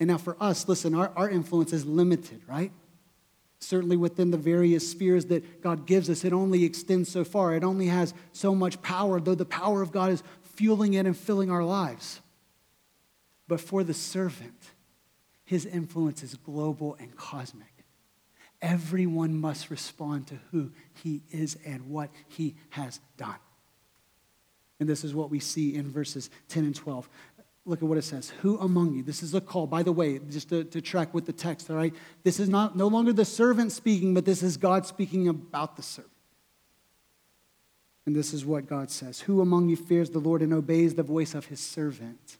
And 0.00 0.08
now 0.08 0.18
for 0.18 0.36
us, 0.40 0.68
listen, 0.68 0.94
our, 0.94 1.10
our 1.16 1.28
influence 1.28 1.72
is 1.72 1.84
limited, 1.84 2.42
right? 2.46 2.72
Certainly 3.58 3.96
within 3.96 4.30
the 4.30 4.36
various 4.36 4.88
spheres 4.88 5.26
that 5.26 5.62
God 5.62 5.86
gives 5.86 6.08
us, 6.08 6.24
it 6.24 6.32
only 6.32 6.64
extends 6.64 7.08
so 7.08 7.24
far. 7.24 7.54
It 7.54 7.64
only 7.64 7.86
has 7.86 8.14
so 8.32 8.54
much 8.54 8.80
power, 8.82 9.20
though 9.20 9.34
the 9.34 9.44
power 9.44 9.82
of 9.82 9.90
God 9.90 10.12
is 10.12 10.22
fueling 10.42 10.94
it 10.94 11.06
and 11.06 11.16
filling 11.16 11.50
our 11.50 11.64
lives. 11.64 12.20
But 13.48 13.60
for 13.60 13.82
the 13.82 13.94
servant, 13.94 14.70
his 15.44 15.66
influence 15.66 16.22
is 16.22 16.34
global 16.34 16.96
and 17.00 17.16
cosmic. 17.16 17.66
Everyone 18.60 19.34
must 19.34 19.70
respond 19.70 20.26
to 20.28 20.38
who 20.50 20.70
he 21.02 21.22
is 21.30 21.56
and 21.64 21.88
what 21.88 22.10
he 22.28 22.56
has 22.70 23.00
done. 23.16 23.36
And 24.80 24.88
this 24.88 25.04
is 25.04 25.14
what 25.14 25.30
we 25.30 25.40
see 25.40 25.74
in 25.74 25.90
verses 25.90 26.30
10 26.48 26.64
and 26.64 26.74
12. 26.74 27.08
Look 27.64 27.82
at 27.82 27.88
what 27.88 27.98
it 27.98 28.02
says. 28.02 28.30
Who 28.42 28.58
among 28.58 28.94
you? 28.94 29.02
This 29.02 29.22
is 29.22 29.34
a 29.34 29.40
call, 29.40 29.66
by 29.66 29.82
the 29.82 29.92
way, 29.92 30.18
just 30.30 30.48
to, 30.48 30.64
to 30.64 30.80
track 30.80 31.12
with 31.12 31.26
the 31.26 31.32
text, 31.32 31.70
all 31.70 31.76
right? 31.76 31.94
This 32.22 32.40
is 32.40 32.48
not 32.48 32.76
no 32.76 32.86
longer 32.86 33.12
the 33.12 33.24
servant 33.24 33.72
speaking, 33.72 34.14
but 34.14 34.24
this 34.24 34.42
is 34.42 34.56
God 34.56 34.86
speaking 34.86 35.28
about 35.28 35.76
the 35.76 35.82
servant. 35.82 36.12
And 38.06 38.16
this 38.16 38.32
is 38.32 38.46
what 38.46 38.66
God 38.66 38.90
says 38.90 39.20
Who 39.20 39.42
among 39.42 39.68
you 39.68 39.76
fears 39.76 40.08
the 40.08 40.18
Lord 40.18 40.40
and 40.40 40.54
obeys 40.54 40.94
the 40.94 41.02
voice 41.02 41.34
of 41.34 41.46
his 41.46 41.60
servant? 41.60 42.38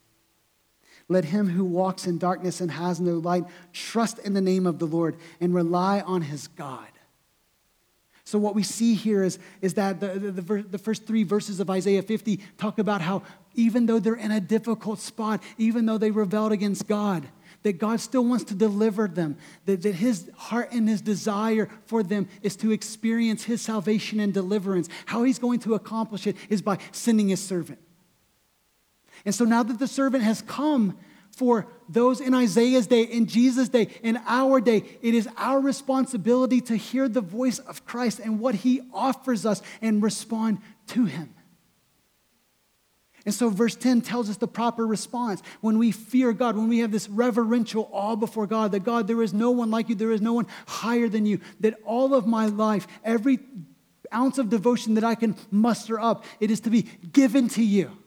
Let 1.10 1.26
him 1.26 1.48
who 1.48 1.64
walks 1.64 2.06
in 2.06 2.16
darkness 2.16 2.62
and 2.62 2.70
has 2.70 3.00
no 3.00 3.12
light 3.18 3.44
trust 3.74 4.18
in 4.18 4.32
the 4.32 4.40
name 4.40 4.66
of 4.66 4.78
the 4.78 4.86
Lord 4.86 5.16
and 5.40 5.54
rely 5.54 6.00
on 6.00 6.22
his 6.22 6.48
God. 6.48 6.88
So, 8.28 8.38
what 8.38 8.54
we 8.54 8.62
see 8.62 8.92
here 8.92 9.24
is, 9.24 9.38
is 9.62 9.72
that 9.74 10.00
the, 10.00 10.08
the, 10.08 10.30
the, 10.30 10.62
the, 10.72 10.78
first 10.78 11.06
three 11.06 11.22
verses 11.22 11.60
of 11.60 11.70
Isaiah 11.70 12.02
50 12.02 12.40
talk 12.58 12.78
about 12.78 13.00
how 13.00 13.22
even 13.54 13.86
though 13.86 13.98
they're 13.98 14.16
in 14.16 14.30
a 14.30 14.38
difficult 14.38 14.98
spot, 14.98 15.42
even 15.56 15.86
though 15.86 15.96
they 15.96 16.10
rebelled 16.10 16.52
against 16.52 16.86
God, 16.86 17.26
that 17.62 17.78
God 17.78 18.00
still 18.00 18.22
wants 18.26 18.44
to 18.44 18.54
deliver 18.54 19.08
them, 19.08 19.38
that, 19.64 19.80
that 19.80 19.94
his 19.94 20.30
heart 20.36 20.68
and 20.72 20.86
his 20.86 21.00
desire 21.00 21.70
for 21.86 22.02
them 22.02 22.28
is 22.42 22.54
to 22.56 22.70
experience 22.70 23.44
his 23.44 23.62
salvation 23.62 24.20
and 24.20 24.34
deliverance. 24.34 24.90
How 25.06 25.22
he's 25.22 25.38
going 25.38 25.60
to 25.60 25.72
accomplish 25.72 26.26
it 26.26 26.36
is 26.50 26.60
by 26.60 26.76
sending 26.92 27.30
his 27.30 27.42
servant. 27.42 27.78
And 29.24 29.34
so 29.34 29.46
now 29.46 29.62
that 29.62 29.78
the 29.78 29.88
servant 29.88 30.22
has 30.22 30.42
come, 30.42 30.98
for 31.38 31.68
those 31.88 32.20
in 32.20 32.34
Isaiah's 32.34 32.88
day, 32.88 33.02
in 33.02 33.26
Jesus' 33.26 33.68
day, 33.68 33.88
in 34.02 34.18
our 34.26 34.60
day. 34.60 34.82
It 35.00 35.14
is 35.14 35.28
our 35.36 35.60
responsibility 35.60 36.60
to 36.62 36.76
hear 36.76 37.08
the 37.08 37.20
voice 37.20 37.60
of 37.60 37.86
Christ 37.86 38.18
and 38.18 38.40
what 38.40 38.56
he 38.56 38.82
offers 38.92 39.46
us 39.46 39.62
and 39.80 40.02
respond 40.02 40.58
to 40.88 41.04
him. 41.04 41.32
And 43.24 43.34
so, 43.34 43.50
verse 43.50 43.76
10 43.76 44.00
tells 44.00 44.30
us 44.30 44.36
the 44.36 44.48
proper 44.48 44.86
response. 44.86 45.42
When 45.60 45.78
we 45.78 45.92
fear 45.92 46.32
God, 46.32 46.56
when 46.56 46.68
we 46.68 46.80
have 46.80 46.90
this 46.90 47.08
reverential 47.08 47.88
awe 47.92 48.16
before 48.16 48.46
God, 48.46 48.72
that 48.72 48.84
God, 48.84 49.06
there 49.06 49.22
is 49.22 49.32
no 49.32 49.50
one 49.50 49.70
like 49.70 49.88
you, 49.88 49.94
there 49.94 50.12
is 50.12 50.22
no 50.22 50.32
one 50.32 50.46
higher 50.66 51.08
than 51.08 51.24
you, 51.24 51.40
that 51.60 51.74
all 51.84 52.14
of 52.14 52.26
my 52.26 52.46
life, 52.46 52.88
every 53.04 53.38
ounce 54.12 54.38
of 54.38 54.48
devotion 54.48 54.94
that 54.94 55.04
I 55.04 55.14
can 55.14 55.36
muster 55.50 56.00
up, 56.00 56.24
it 56.40 56.50
is 56.50 56.60
to 56.60 56.70
be 56.70 56.82
given 57.12 57.48
to 57.50 57.62
you 57.62 57.97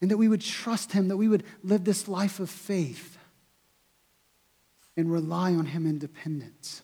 and 0.00 0.10
that 0.10 0.16
we 0.16 0.28
would 0.28 0.40
trust 0.40 0.92
Him, 0.92 1.08
that 1.08 1.16
we 1.16 1.28
would 1.28 1.44
live 1.62 1.84
this 1.84 2.08
life 2.08 2.40
of 2.40 2.50
faith 2.50 3.18
and 4.96 5.10
rely 5.12 5.52
on 5.52 5.66
Him 5.66 5.86
in 5.86 5.98
dependence. 5.98 6.82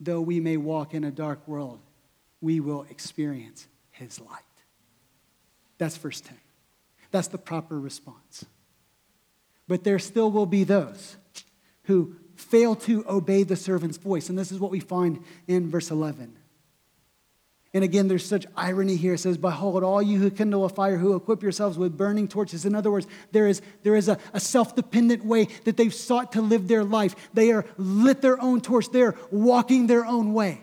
Though 0.00 0.20
we 0.20 0.40
may 0.40 0.56
walk 0.56 0.94
in 0.94 1.04
a 1.04 1.10
dark 1.10 1.46
world, 1.48 1.80
we 2.40 2.60
will 2.60 2.86
experience 2.90 3.66
His 3.90 4.20
light. 4.20 4.42
That's 5.78 5.96
verse 5.96 6.20
10. 6.20 6.36
That's 7.10 7.28
the 7.28 7.38
proper 7.38 7.78
response. 7.78 8.44
But 9.66 9.84
there 9.84 9.98
still 9.98 10.30
will 10.30 10.46
be 10.46 10.64
those 10.64 11.16
who 11.84 12.16
fail 12.36 12.74
to 12.74 13.04
obey 13.08 13.42
the 13.42 13.56
servant's 13.56 13.96
voice. 13.96 14.28
And 14.28 14.38
this 14.38 14.52
is 14.52 14.58
what 14.58 14.70
we 14.70 14.80
find 14.80 15.22
in 15.46 15.70
verse 15.70 15.90
11. 15.90 16.36
And 17.74 17.82
again, 17.82 18.06
there's 18.06 18.24
such 18.24 18.46
irony 18.56 18.94
here. 18.94 19.14
It 19.14 19.18
says, 19.18 19.36
Behold, 19.36 19.82
all 19.82 20.00
you 20.00 20.20
who 20.20 20.30
kindle 20.30 20.64
a 20.64 20.68
fire, 20.68 20.96
who 20.96 21.16
equip 21.16 21.42
yourselves 21.42 21.76
with 21.76 21.96
burning 21.96 22.28
torches. 22.28 22.64
In 22.64 22.72
other 22.72 22.90
words, 22.90 23.08
there 23.32 23.48
is, 23.48 23.60
there 23.82 23.96
is 23.96 24.08
a, 24.08 24.16
a 24.32 24.38
self 24.38 24.76
dependent 24.76 25.24
way 25.24 25.48
that 25.64 25.76
they've 25.76 25.92
sought 25.92 26.32
to 26.32 26.40
live 26.40 26.68
their 26.68 26.84
life. 26.84 27.16
They 27.34 27.50
are 27.50 27.66
lit 27.76 28.22
their 28.22 28.40
own 28.40 28.60
torch, 28.60 28.90
they're 28.90 29.16
walking 29.32 29.88
their 29.88 30.06
own 30.06 30.32
way. 30.32 30.60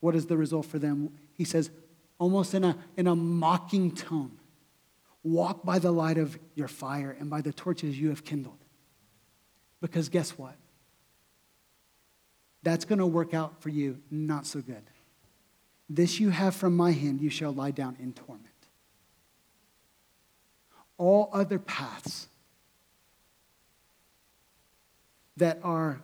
What 0.00 0.14
is 0.14 0.26
the 0.26 0.38
result 0.38 0.64
for 0.64 0.78
them? 0.78 1.10
He 1.34 1.44
says, 1.44 1.70
almost 2.18 2.54
in 2.54 2.64
a, 2.64 2.76
in 2.96 3.06
a 3.06 3.14
mocking 3.14 3.94
tone 3.94 4.38
walk 5.22 5.64
by 5.64 5.78
the 5.78 5.90
light 5.90 6.16
of 6.16 6.38
your 6.54 6.68
fire 6.68 7.14
and 7.18 7.28
by 7.28 7.42
the 7.42 7.52
torches 7.52 7.98
you 7.98 8.08
have 8.08 8.24
kindled. 8.24 8.58
Because 9.82 10.08
guess 10.08 10.38
what? 10.38 10.54
That's 12.68 12.84
going 12.84 12.98
to 12.98 13.06
work 13.06 13.32
out 13.32 13.62
for 13.62 13.70
you 13.70 13.98
not 14.10 14.44
so 14.44 14.60
good. 14.60 14.82
This 15.88 16.20
you 16.20 16.28
have 16.28 16.54
from 16.54 16.76
my 16.76 16.92
hand, 16.92 17.18
you 17.22 17.30
shall 17.30 17.50
lie 17.50 17.70
down 17.70 17.96
in 17.98 18.12
torment. 18.12 18.44
All 20.98 21.30
other 21.32 21.58
paths 21.58 22.28
that 25.38 25.60
are 25.62 26.02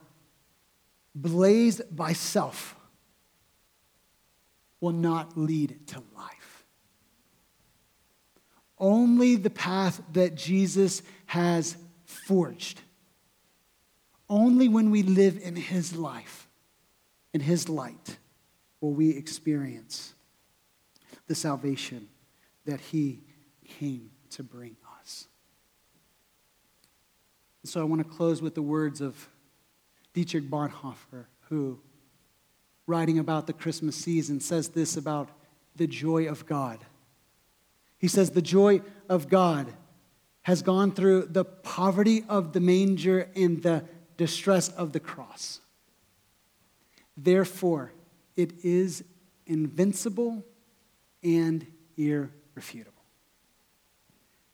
blazed 1.15 1.83
by 1.95 2.15
self 2.15 2.75
will 4.81 4.93
not 4.93 5.37
lead 5.37 5.87
to 5.89 6.03
life. 6.17 6.65
Only 8.79 9.37
the 9.37 9.51
path 9.51 10.01
that 10.15 10.35
Jesus 10.35 11.03
has 11.27 11.77
forged. 12.07 12.81
Only 14.31 14.71
when 14.71 14.91
we 14.91 15.03
live 15.03 15.39
in 15.43 15.57
his 15.57 15.95
life 15.95 16.44
in 17.35 17.41
His 17.41 17.69
light 17.69 18.17
will 18.81 18.93
we 18.93 19.11
experience 19.11 20.15
the 21.27 21.35
salvation 21.35 22.09
that 22.65 22.81
He 22.81 23.21
came 23.67 24.11
to 24.31 24.43
bring 24.43 24.77
us. 25.01 25.27
And 27.63 27.71
so 27.71 27.81
I 27.81 27.85
want 27.85 28.03
to 28.03 28.09
close 28.09 28.41
with 28.41 28.55
the 28.55 28.63
words 28.63 29.01
of 29.01 29.29
Dietrich 30.15 30.49
Bonhoeffer, 30.49 31.27
who, 31.49 31.81
writing 32.87 33.19
about 33.19 33.47
the 33.47 33.53
Christmas 33.53 33.97
season, 33.97 34.39
says 34.39 34.69
this 34.69 34.97
about 34.97 35.29
the 35.75 35.89
joy 35.89 36.29
of 36.29 36.47
God. 36.47 36.79
He 37.99 38.07
says, 38.07 38.31
The 38.31 38.43
joy 38.43 38.81
of 39.09 39.29
God 39.29 39.73
has 40.43 40.63
gone 40.63 40.93
through 40.93 41.27
the 41.31 41.45
poverty 41.45 42.25
of 42.29 42.53
the 42.53 42.61
manger 42.61 43.29
and 43.35 43.63
the 43.63 43.85
distress 44.17 44.69
of 44.69 44.93
the 44.93 45.01
cross. 45.01 45.61
Therefore, 47.17 47.93
it 48.37 48.65
is 48.65 49.05
invincible 49.47 50.45
and 51.23 51.67
irrefutable. 51.97 52.93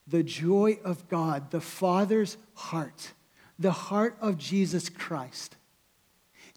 The 0.07 0.23
joy 0.23 0.79
of 0.83 1.07
God, 1.07 1.51
the 1.51 1.61
Father's 1.61 2.37
heart, 2.53 3.13
the 3.57 3.71
heart 3.71 4.17
of 4.21 4.37
Jesus 4.37 4.89
Christ, 4.89 5.55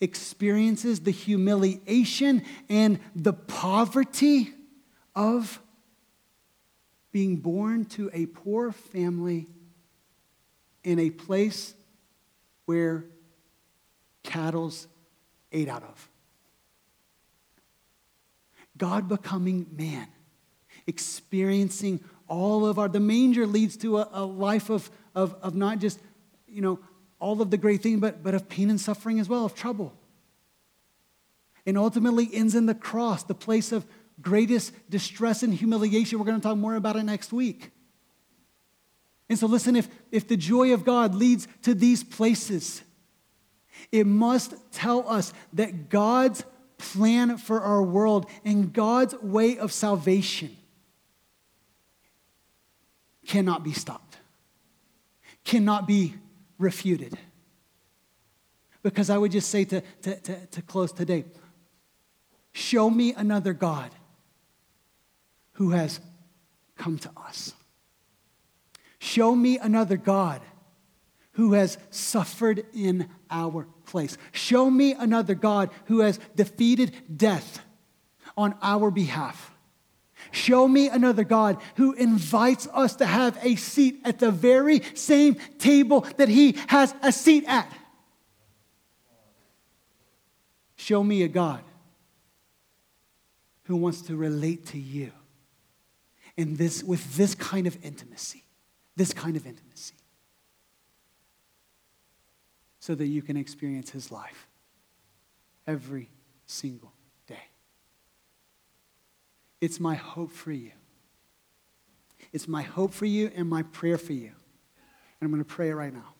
experiences 0.00 1.00
the 1.00 1.10
humiliation 1.10 2.42
and 2.68 2.98
the 3.14 3.32
poverty 3.32 4.52
of 5.14 5.60
being 7.12 7.36
born 7.36 7.84
to 7.84 8.10
a 8.12 8.26
poor 8.26 8.72
family 8.72 9.46
in 10.82 10.98
a 10.98 11.10
place 11.10 11.74
where 12.64 13.04
cattle's 14.24 14.88
ate 15.54 15.68
out 15.68 15.82
of. 15.82 16.08
God 18.76 19.08
becoming 19.08 19.66
man, 19.76 20.08
experiencing 20.86 22.00
all 22.28 22.66
of 22.66 22.78
our, 22.78 22.88
the 22.88 23.00
manger 23.00 23.46
leads 23.46 23.76
to 23.78 23.98
a, 23.98 24.08
a 24.12 24.24
life 24.24 24.70
of, 24.70 24.90
of, 25.14 25.34
of 25.42 25.54
not 25.54 25.78
just, 25.78 26.00
you 26.48 26.60
know, 26.60 26.78
all 27.20 27.40
of 27.40 27.50
the 27.50 27.56
great 27.56 27.82
things, 27.82 28.00
but, 28.00 28.22
but 28.22 28.34
of 28.34 28.48
pain 28.48 28.70
and 28.70 28.80
suffering 28.80 29.20
as 29.20 29.28
well, 29.28 29.44
of 29.44 29.54
trouble. 29.54 29.92
And 31.64 31.78
ultimately 31.78 32.28
ends 32.32 32.54
in 32.54 32.66
the 32.66 32.74
cross, 32.74 33.22
the 33.22 33.34
place 33.34 33.72
of 33.72 33.86
greatest 34.20 34.72
distress 34.90 35.42
and 35.42 35.54
humiliation. 35.54 36.18
We're 36.18 36.26
going 36.26 36.40
to 36.40 36.46
talk 36.46 36.58
more 36.58 36.74
about 36.74 36.96
it 36.96 37.04
next 37.04 37.32
week. 37.32 37.70
And 39.28 39.38
so, 39.38 39.46
listen, 39.46 39.74
if, 39.74 39.88
if 40.12 40.28
the 40.28 40.36
joy 40.36 40.74
of 40.74 40.84
God 40.84 41.14
leads 41.14 41.48
to 41.62 41.74
these 41.74 42.04
places, 42.04 42.82
it 43.92 44.06
must 44.06 44.54
tell 44.72 45.08
us 45.08 45.32
that 45.52 45.88
God's 45.88 46.44
plan 46.78 47.36
for 47.38 47.60
our 47.60 47.82
world 47.82 48.26
and 48.44 48.72
God's 48.72 49.14
way 49.20 49.58
of 49.58 49.72
salvation 49.72 50.56
cannot 53.26 53.64
be 53.64 53.72
stopped, 53.72 54.18
cannot 55.44 55.86
be 55.86 56.14
refuted. 56.58 57.16
Because 58.82 59.08
I 59.08 59.16
would 59.16 59.32
just 59.32 59.48
say 59.48 59.64
to, 59.64 59.80
to, 60.02 60.20
to, 60.20 60.46
to 60.46 60.62
close 60.62 60.92
today 60.92 61.24
show 62.52 62.88
me 62.88 63.12
another 63.14 63.52
God 63.52 63.90
who 65.54 65.70
has 65.70 66.00
come 66.76 66.98
to 66.98 67.10
us. 67.16 67.52
Show 68.98 69.34
me 69.34 69.58
another 69.58 69.96
God 69.96 70.40
who 71.32 71.54
has 71.54 71.78
suffered 71.90 72.64
in 72.72 73.08
our 73.34 73.66
place. 73.84 74.16
Show 74.32 74.70
me 74.70 74.92
another 74.92 75.34
God 75.34 75.70
who 75.86 76.00
has 76.00 76.18
defeated 76.36 76.94
death 77.14 77.60
on 78.36 78.54
our 78.62 78.90
behalf. 78.90 79.50
Show 80.30 80.66
me 80.66 80.88
another 80.88 81.24
God 81.24 81.58
who 81.76 81.92
invites 81.92 82.66
us 82.72 82.96
to 82.96 83.06
have 83.06 83.36
a 83.42 83.56
seat 83.56 84.00
at 84.04 84.20
the 84.20 84.30
very 84.30 84.80
same 84.94 85.36
table 85.58 86.06
that 86.16 86.28
he 86.28 86.56
has 86.68 86.94
a 87.02 87.12
seat 87.12 87.44
at. 87.46 87.70
Show 90.76 91.02
me 91.02 91.22
a 91.22 91.28
God 91.28 91.62
who 93.64 93.76
wants 93.76 94.02
to 94.02 94.16
relate 94.16 94.66
to 94.66 94.78
you 94.78 95.12
in 96.36 96.56
this, 96.56 96.82
with 96.82 97.16
this 97.16 97.34
kind 97.34 97.66
of 97.66 97.76
intimacy. 97.84 98.44
This 98.96 99.12
kind 99.12 99.36
of 99.36 99.46
intimacy 99.46 99.94
so 102.84 102.94
that 102.94 103.06
you 103.06 103.22
can 103.22 103.38
experience 103.38 103.88
his 103.88 104.12
life 104.12 104.46
every 105.66 106.10
single 106.44 106.92
day. 107.26 107.48
It's 109.58 109.80
my 109.80 109.94
hope 109.94 110.30
for 110.30 110.52
you. 110.52 110.72
It's 112.34 112.46
my 112.46 112.60
hope 112.60 112.92
for 112.92 113.06
you 113.06 113.30
and 113.34 113.48
my 113.48 113.62
prayer 113.62 113.96
for 113.96 114.12
you. 114.12 114.32
And 115.18 115.22
I'm 115.22 115.30
going 115.30 115.42
to 115.42 115.48
pray 115.48 115.70
it 115.70 115.74
right 115.74 115.94
now. 115.94 116.12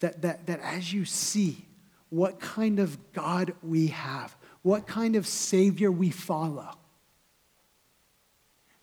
That, 0.00 0.22
that, 0.22 0.48
that 0.48 0.58
as 0.58 0.92
you 0.92 1.04
see 1.04 1.64
what 2.08 2.40
kind 2.40 2.80
of 2.80 3.12
God 3.12 3.54
we 3.62 3.88
have, 3.88 4.34
what 4.62 4.88
kind 4.88 5.14
of 5.14 5.24
Savior 5.24 5.92
we 5.92 6.10
follow, 6.10 6.68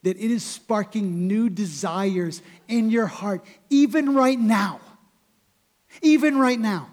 that 0.03 0.15
it 0.15 0.31
is 0.31 0.45
sparking 0.45 1.27
new 1.27 1.49
desires 1.49 2.41
in 2.69 2.91
your 2.91 3.07
heart, 3.07 3.43
even 3.69 4.15
right 4.15 4.39
now 4.39 4.79
even 6.01 6.37
right 6.37 6.59
now, 6.59 6.89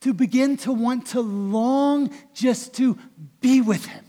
to 0.00 0.14
begin 0.14 0.56
to 0.58 0.72
want 0.72 1.06
to 1.08 1.20
long 1.20 2.10
just 2.34 2.74
to 2.74 2.98
be 3.40 3.60
with 3.60 3.84
Him. 3.84 4.04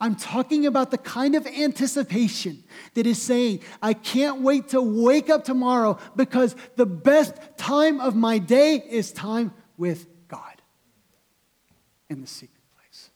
I'm 0.00 0.16
talking 0.16 0.66
about 0.66 0.90
the 0.90 0.98
kind 0.98 1.36
of 1.36 1.46
anticipation 1.46 2.64
that 2.94 3.06
is 3.06 3.22
saying, 3.22 3.60
I 3.80 3.94
can't 3.94 4.40
wait 4.40 4.70
to 4.70 4.82
wake 4.82 5.30
up 5.30 5.44
tomorrow 5.44 5.96
because 6.16 6.56
the 6.74 6.86
best 6.86 7.34
time 7.56 8.00
of 8.00 8.16
my 8.16 8.38
day 8.38 8.82
is 8.88 9.12
time 9.12 9.52
with 9.76 10.08
God 10.26 10.60
in 12.10 12.20
the 12.20 12.26
secret 12.26 12.62
place. 12.74 13.10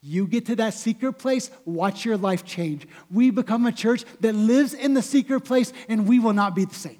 You 0.00 0.26
get 0.26 0.46
to 0.46 0.56
that 0.56 0.74
secret 0.74 1.14
place, 1.14 1.52
watch 1.64 2.04
your 2.04 2.16
life 2.16 2.44
change. 2.44 2.88
We 3.08 3.30
become 3.30 3.64
a 3.64 3.72
church 3.72 4.04
that 4.22 4.34
lives 4.34 4.74
in 4.74 4.94
the 4.94 5.02
secret 5.02 5.42
place, 5.42 5.72
and 5.88 6.08
we 6.08 6.18
will 6.18 6.32
not 6.32 6.56
be 6.56 6.64
the 6.64 6.74
same. 6.74 6.98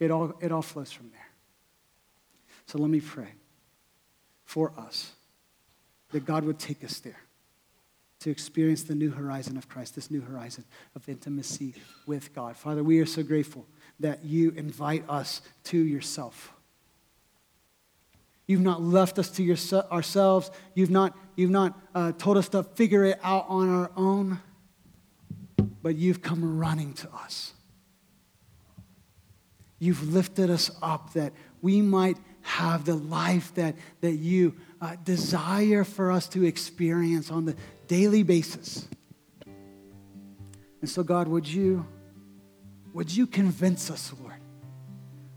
It 0.00 0.10
all, 0.10 0.32
it 0.40 0.50
all 0.50 0.62
flows 0.62 0.90
from 0.90 1.10
there. 1.10 1.28
So 2.66 2.78
let 2.78 2.90
me 2.90 3.00
pray 3.00 3.28
for 4.44 4.72
us 4.76 5.12
that 6.10 6.24
God 6.24 6.44
would 6.44 6.58
take 6.58 6.82
us 6.82 6.98
there 6.98 7.20
to 8.20 8.30
experience 8.30 8.82
the 8.82 8.94
new 8.94 9.10
horizon 9.10 9.56
of 9.56 9.68
Christ, 9.68 9.94
this 9.94 10.10
new 10.10 10.20
horizon 10.20 10.64
of 10.94 11.08
intimacy 11.08 11.74
with 12.06 12.34
God. 12.34 12.56
Father, 12.56 12.82
we 12.82 12.98
are 13.00 13.06
so 13.06 13.22
grateful 13.22 13.66
that 13.98 14.24
you 14.24 14.50
invite 14.50 15.08
us 15.08 15.40
to 15.64 15.78
yourself. 15.78 16.52
You've 18.46 18.60
not 18.60 18.82
left 18.82 19.18
us 19.18 19.30
to 19.32 19.42
your, 19.42 19.56
ourselves. 19.92 20.50
You've 20.74 20.90
not, 20.90 21.16
you've 21.36 21.50
not 21.50 21.78
uh, 21.94 22.12
told 22.12 22.36
us 22.36 22.48
to 22.50 22.62
figure 22.62 23.04
it 23.04 23.18
out 23.22 23.46
on 23.48 23.68
our 23.68 23.90
own, 23.96 24.40
but 25.82 25.96
you've 25.96 26.20
come 26.20 26.58
running 26.58 26.92
to 26.94 27.08
us. 27.14 27.54
You've 29.80 30.12
lifted 30.12 30.50
us 30.50 30.70
up 30.82 31.14
that 31.14 31.32
we 31.62 31.82
might 31.82 32.18
have 32.42 32.84
the 32.84 32.94
life 32.94 33.52
that, 33.54 33.74
that 34.02 34.12
you 34.12 34.54
uh, 34.80 34.96
desire 35.04 35.84
for 35.84 36.12
us 36.12 36.28
to 36.28 36.44
experience 36.44 37.30
on 37.30 37.46
the 37.46 37.56
daily 37.88 38.22
basis. 38.22 38.86
And 40.80 40.88
so, 40.88 41.02
God, 41.02 41.28
would 41.28 41.48
you, 41.48 41.86
would 42.92 43.14
you 43.14 43.26
convince 43.26 43.90
us, 43.90 44.12
Lord? 44.22 44.39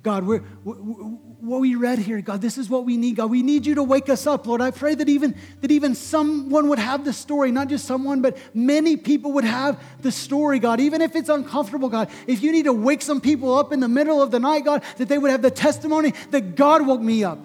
God, 0.03 0.25
we're, 0.25 0.39
what 0.39 1.61
we 1.61 1.75
read 1.75 1.97
here, 1.97 2.19
God, 2.19 2.41
this 2.41 2.57
is 2.57 2.69
what 2.69 2.83
we 2.83 2.97
need. 2.97 3.15
God, 3.15 3.31
we 3.31 3.41
need 3.41 3.65
you 3.65 3.75
to 3.75 3.83
wake 3.83 4.09
us 4.09 4.27
up, 4.27 4.45
Lord. 4.45 4.59
I 4.59 4.71
pray 4.71 4.95
that 4.95 5.07
even 5.07 5.33
that 5.61 5.71
even 5.71 5.95
someone 5.95 6.67
would 6.67 6.79
have 6.79 7.05
the 7.05 7.13
story, 7.13 7.51
not 7.51 7.69
just 7.69 7.85
someone, 7.85 8.21
but 8.21 8.37
many 8.53 8.97
people 8.97 9.31
would 9.33 9.45
have 9.45 9.81
the 10.01 10.11
story, 10.11 10.59
God. 10.59 10.81
Even 10.81 11.01
if 11.01 11.15
it's 11.15 11.29
uncomfortable, 11.29 11.87
God. 11.87 12.09
If 12.27 12.43
you 12.43 12.51
need 12.51 12.65
to 12.65 12.73
wake 12.73 13.01
some 13.01 13.21
people 13.21 13.57
up 13.57 13.71
in 13.71 13.79
the 13.79 13.87
middle 13.87 14.21
of 14.21 14.29
the 14.29 14.41
night, 14.41 14.65
God, 14.65 14.83
that 14.97 15.07
they 15.07 15.17
would 15.17 15.31
have 15.31 15.41
the 15.41 15.51
testimony 15.51 16.13
that 16.31 16.55
God 16.55 16.85
woke 16.85 17.01
me 17.01 17.23
up. 17.23 17.39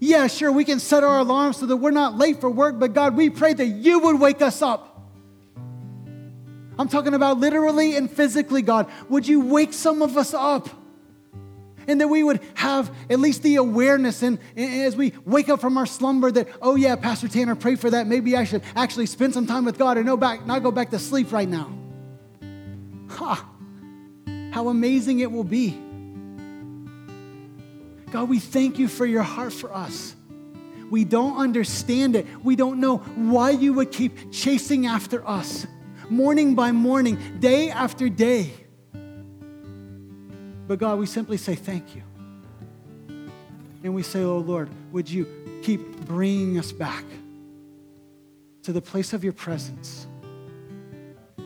Yeah, 0.00 0.26
sure, 0.26 0.50
we 0.50 0.64
can 0.64 0.80
set 0.80 1.04
our 1.04 1.18
alarms 1.18 1.58
so 1.58 1.66
that 1.66 1.76
we're 1.76 1.90
not 1.90 2.16
late 2.16 2.40
for 2.40 2.48
work, 2.48 2.78
but 2.78 2.94
God, 2.94 3.14
we 3.14 3.28
pray 3.28 3.52
that 3.52 3.66
you 3.66 3.98
would 3.98 4.18
wake 4.18 4.40
us 4.40 4.62
up. 4.62 4.88
I'm 6.78 6.88
talking 6.88 7.12
about 7.12 7.38
literally 7.38 7.96
and 7.96 8.10
physically, 8.10 8.62
God. 8.62 8.88
Would 9.08 9.26
you 9.26 9.40
wake 9.40 9.72
some 9.72 10.00
of 10.00 10.16
us 10.16 10.32
up? 10.32 10.77
And 11.88 12.00
that 12.00 12.08
we 12.08 12.22
would 12.22 12.40
have 12.54 12.94
at 13.10 13.18
least 13.18 13.42
the 13.42 13.56
awareness, 13.56 14.22
and, 14.22 14.38
and, 14.54 14.82
as 14.82 14.94
we 14.94 15.12
wake 15.24 15.48
up 15.48 15.60
from 15.60 15.76
our 15.76 15.86
slumber, 15.86 16.30
that, 16.30 16.48
oh 16.62 16.76
yeah, 16.76 16.94
Pastor 16.96 17.26
Tanner, 17.26 17.56
pray 17.56 17.74
for 17.74 17.90
that. 17.90 18.06
Maybe 18.06 18.36
I 18.36 18.44
should 18.44 18.62
actually 18.76 19.06
spend 19.06 19.34
some 19.34 19.46
time 19.46 19.64
with 19.64 19.78
God 19.78 19.96
and 19.96 20.06
no 20.06 20.16
back, 20.16 20.46
not 20.46 20.62
go 20.62 20.70
back 20.70 20.90
to 20.90 20.98
sleep 20.98 21.32
right 21.32 21.48
now. 21.48 21.72
Ha! 23.10 23.48
How 24.52 24.68
amazing 24.68 25.20
it 25.20 25.32
will 25.32 25.44
be. 25.44 25.70
God, 28.12 28.28
we 28.28 28.38
thank 28.38 28.78
you 28.78 28.86
for 28.86 29.04
your 29.04 29.22
heart 29.22 29.52
for 29.52 29.74
us. 29.74 30.14
We 30.90 31.04
don't 31.04 31.36
understand 31.36 32.16
it. 32.16 32.26
We 32.42 32.56
don't 32.56 32.80
know 32.80 32.98
why 32.98 33.50
you 33.50 33.74
would 33.74 33.92
keep 33.92 34.32
chasing 34.32 34.86
after 34.86 35.26
us 35.28 35.66
morning 36.10 36.54
by 36.54 36.72
morning, 36.72 37.18
day 37.38 37.70
after 37.70 38.08
day. 38.08 38.52
But 40.68 40.78
God, 40.78 40.98
we 40.98 41.06
simply 41.06 41.38
say 41.38 41.54
thank 41.54 41.96
you. 41.96 42.02
And 43.82 43.94
we 43.94 44.02
say, 44.02 44.22
oh 44.22 44.38
Lord, 44.38 44.68
would 44.92 45.08
you 45.10 45.26
keep 45.62 45.80
bringing 46.02 46.58
us 46.58 46.72
back 46.72 47.04
to 48.64 48.72
the 48.72 48.82
place 48.82 49.14
of 49.14 49.24
your 49.24 49.32
presence 49.32 50.06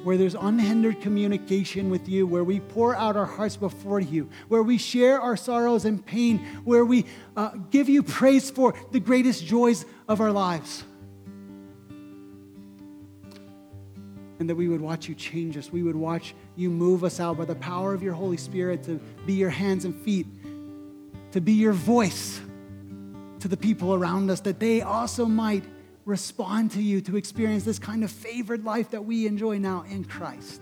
where 0.02 0.16
there's 0.16 0.34
unhindered 0.34 1.00
communication 1.00 1.88
with 1.88 2.08
you, 2.08 2.26
where 2.26 2.42
we 2.42 2.58
pour 2.58 2.96
out 2.96 3.16
our 3.16 3.26
hearts 3.26 3.56
before 3.56 4.00
you, 4.00 4.28
where 4.48 4.62
we 4.62 4.76
share 4.76 5.20
our 5.20 5.36
sorrows 5.36 5.84
and 5.84 6.04
pain, 6.04 6.38
where 6.64 6.84
we 6.84 7.06
uh, 7.36 7.50
give 7.70 7.88
you 7.88 8.02
praise 8.02 8.50
for 8.50 8.74
the 8.90 8.98
greatest 8.98 9.46
joys 9.46 9.84
of 10.08 10.20
our 10.20 10.32
lives. 10.32 10.82
And 14.43 14.51
that 14.51 14.57
we 14.57 14.66
would 14.66 14.80
watch 14.80 15.09
you 15.09 15.14
change 15.14 15.57
us. 15.57 15.70
We 15.70 15.84
would 15.84 15.95
watch 15.95 16.34
you 16.57 16.68
move 16.68 17.05
us 17.05 17.20
out 17.20 17.38
by 17.38 17.45
the 17.45 17.55
power 17.55 17.95
of 17.95 18.03
your 18.03 18.12
Holy 18.12 18.36
Spirit 18.36 18.82
to 18.82 19.01
be 19.24 19.34
your 19.34 19.51
hands 19.51 19.84
and 19.84 19.95
feet, 19.95 20.26
to 21.30 21.40
be 21.40 21.53
your 21.53 21.72
voice 21.72 22.40
to 23.38 23.47
the 23.47 23.57
people 23.57 23.95
around 23.95 24.30
us, 24.30 24.40
that 24.40 24.59
they 24.59 24.82
also 24.82 25.26
might 25.26 25.62
respond 26.05 26.72
to 26.72 26.82
you 26.82 27.01
to 27.03 27.16
experience 27.16 27.62
this 27.62 27.78
kind 27.78 28.03
of 28.03 28.11
favored 28.11 28.64
life 28.64 28.90
that 28.90 29.05
we 29.05 29.28
enjoy 29.28 29.59
now 29.59 29.84
in 29.88 30.05
Christ. 30.05 30.61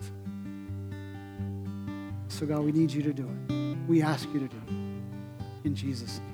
So, 2.27 2.45
God, 2.45 2.59
we 2.59 2.71
need 2.71 2.91
you 2.91 3.01
to 3.01 3.13
do 3.13 3.27
it. 3.49 3.77
We 3.87 4.03
ask 4.03 4.29
you 4.31 4.39
to 4.41 4.47
do 4.47 4.57
it. 4.57 4.73
In 5.65 5.73
Jesus' 5.73 6.19
name. 6.19 6.31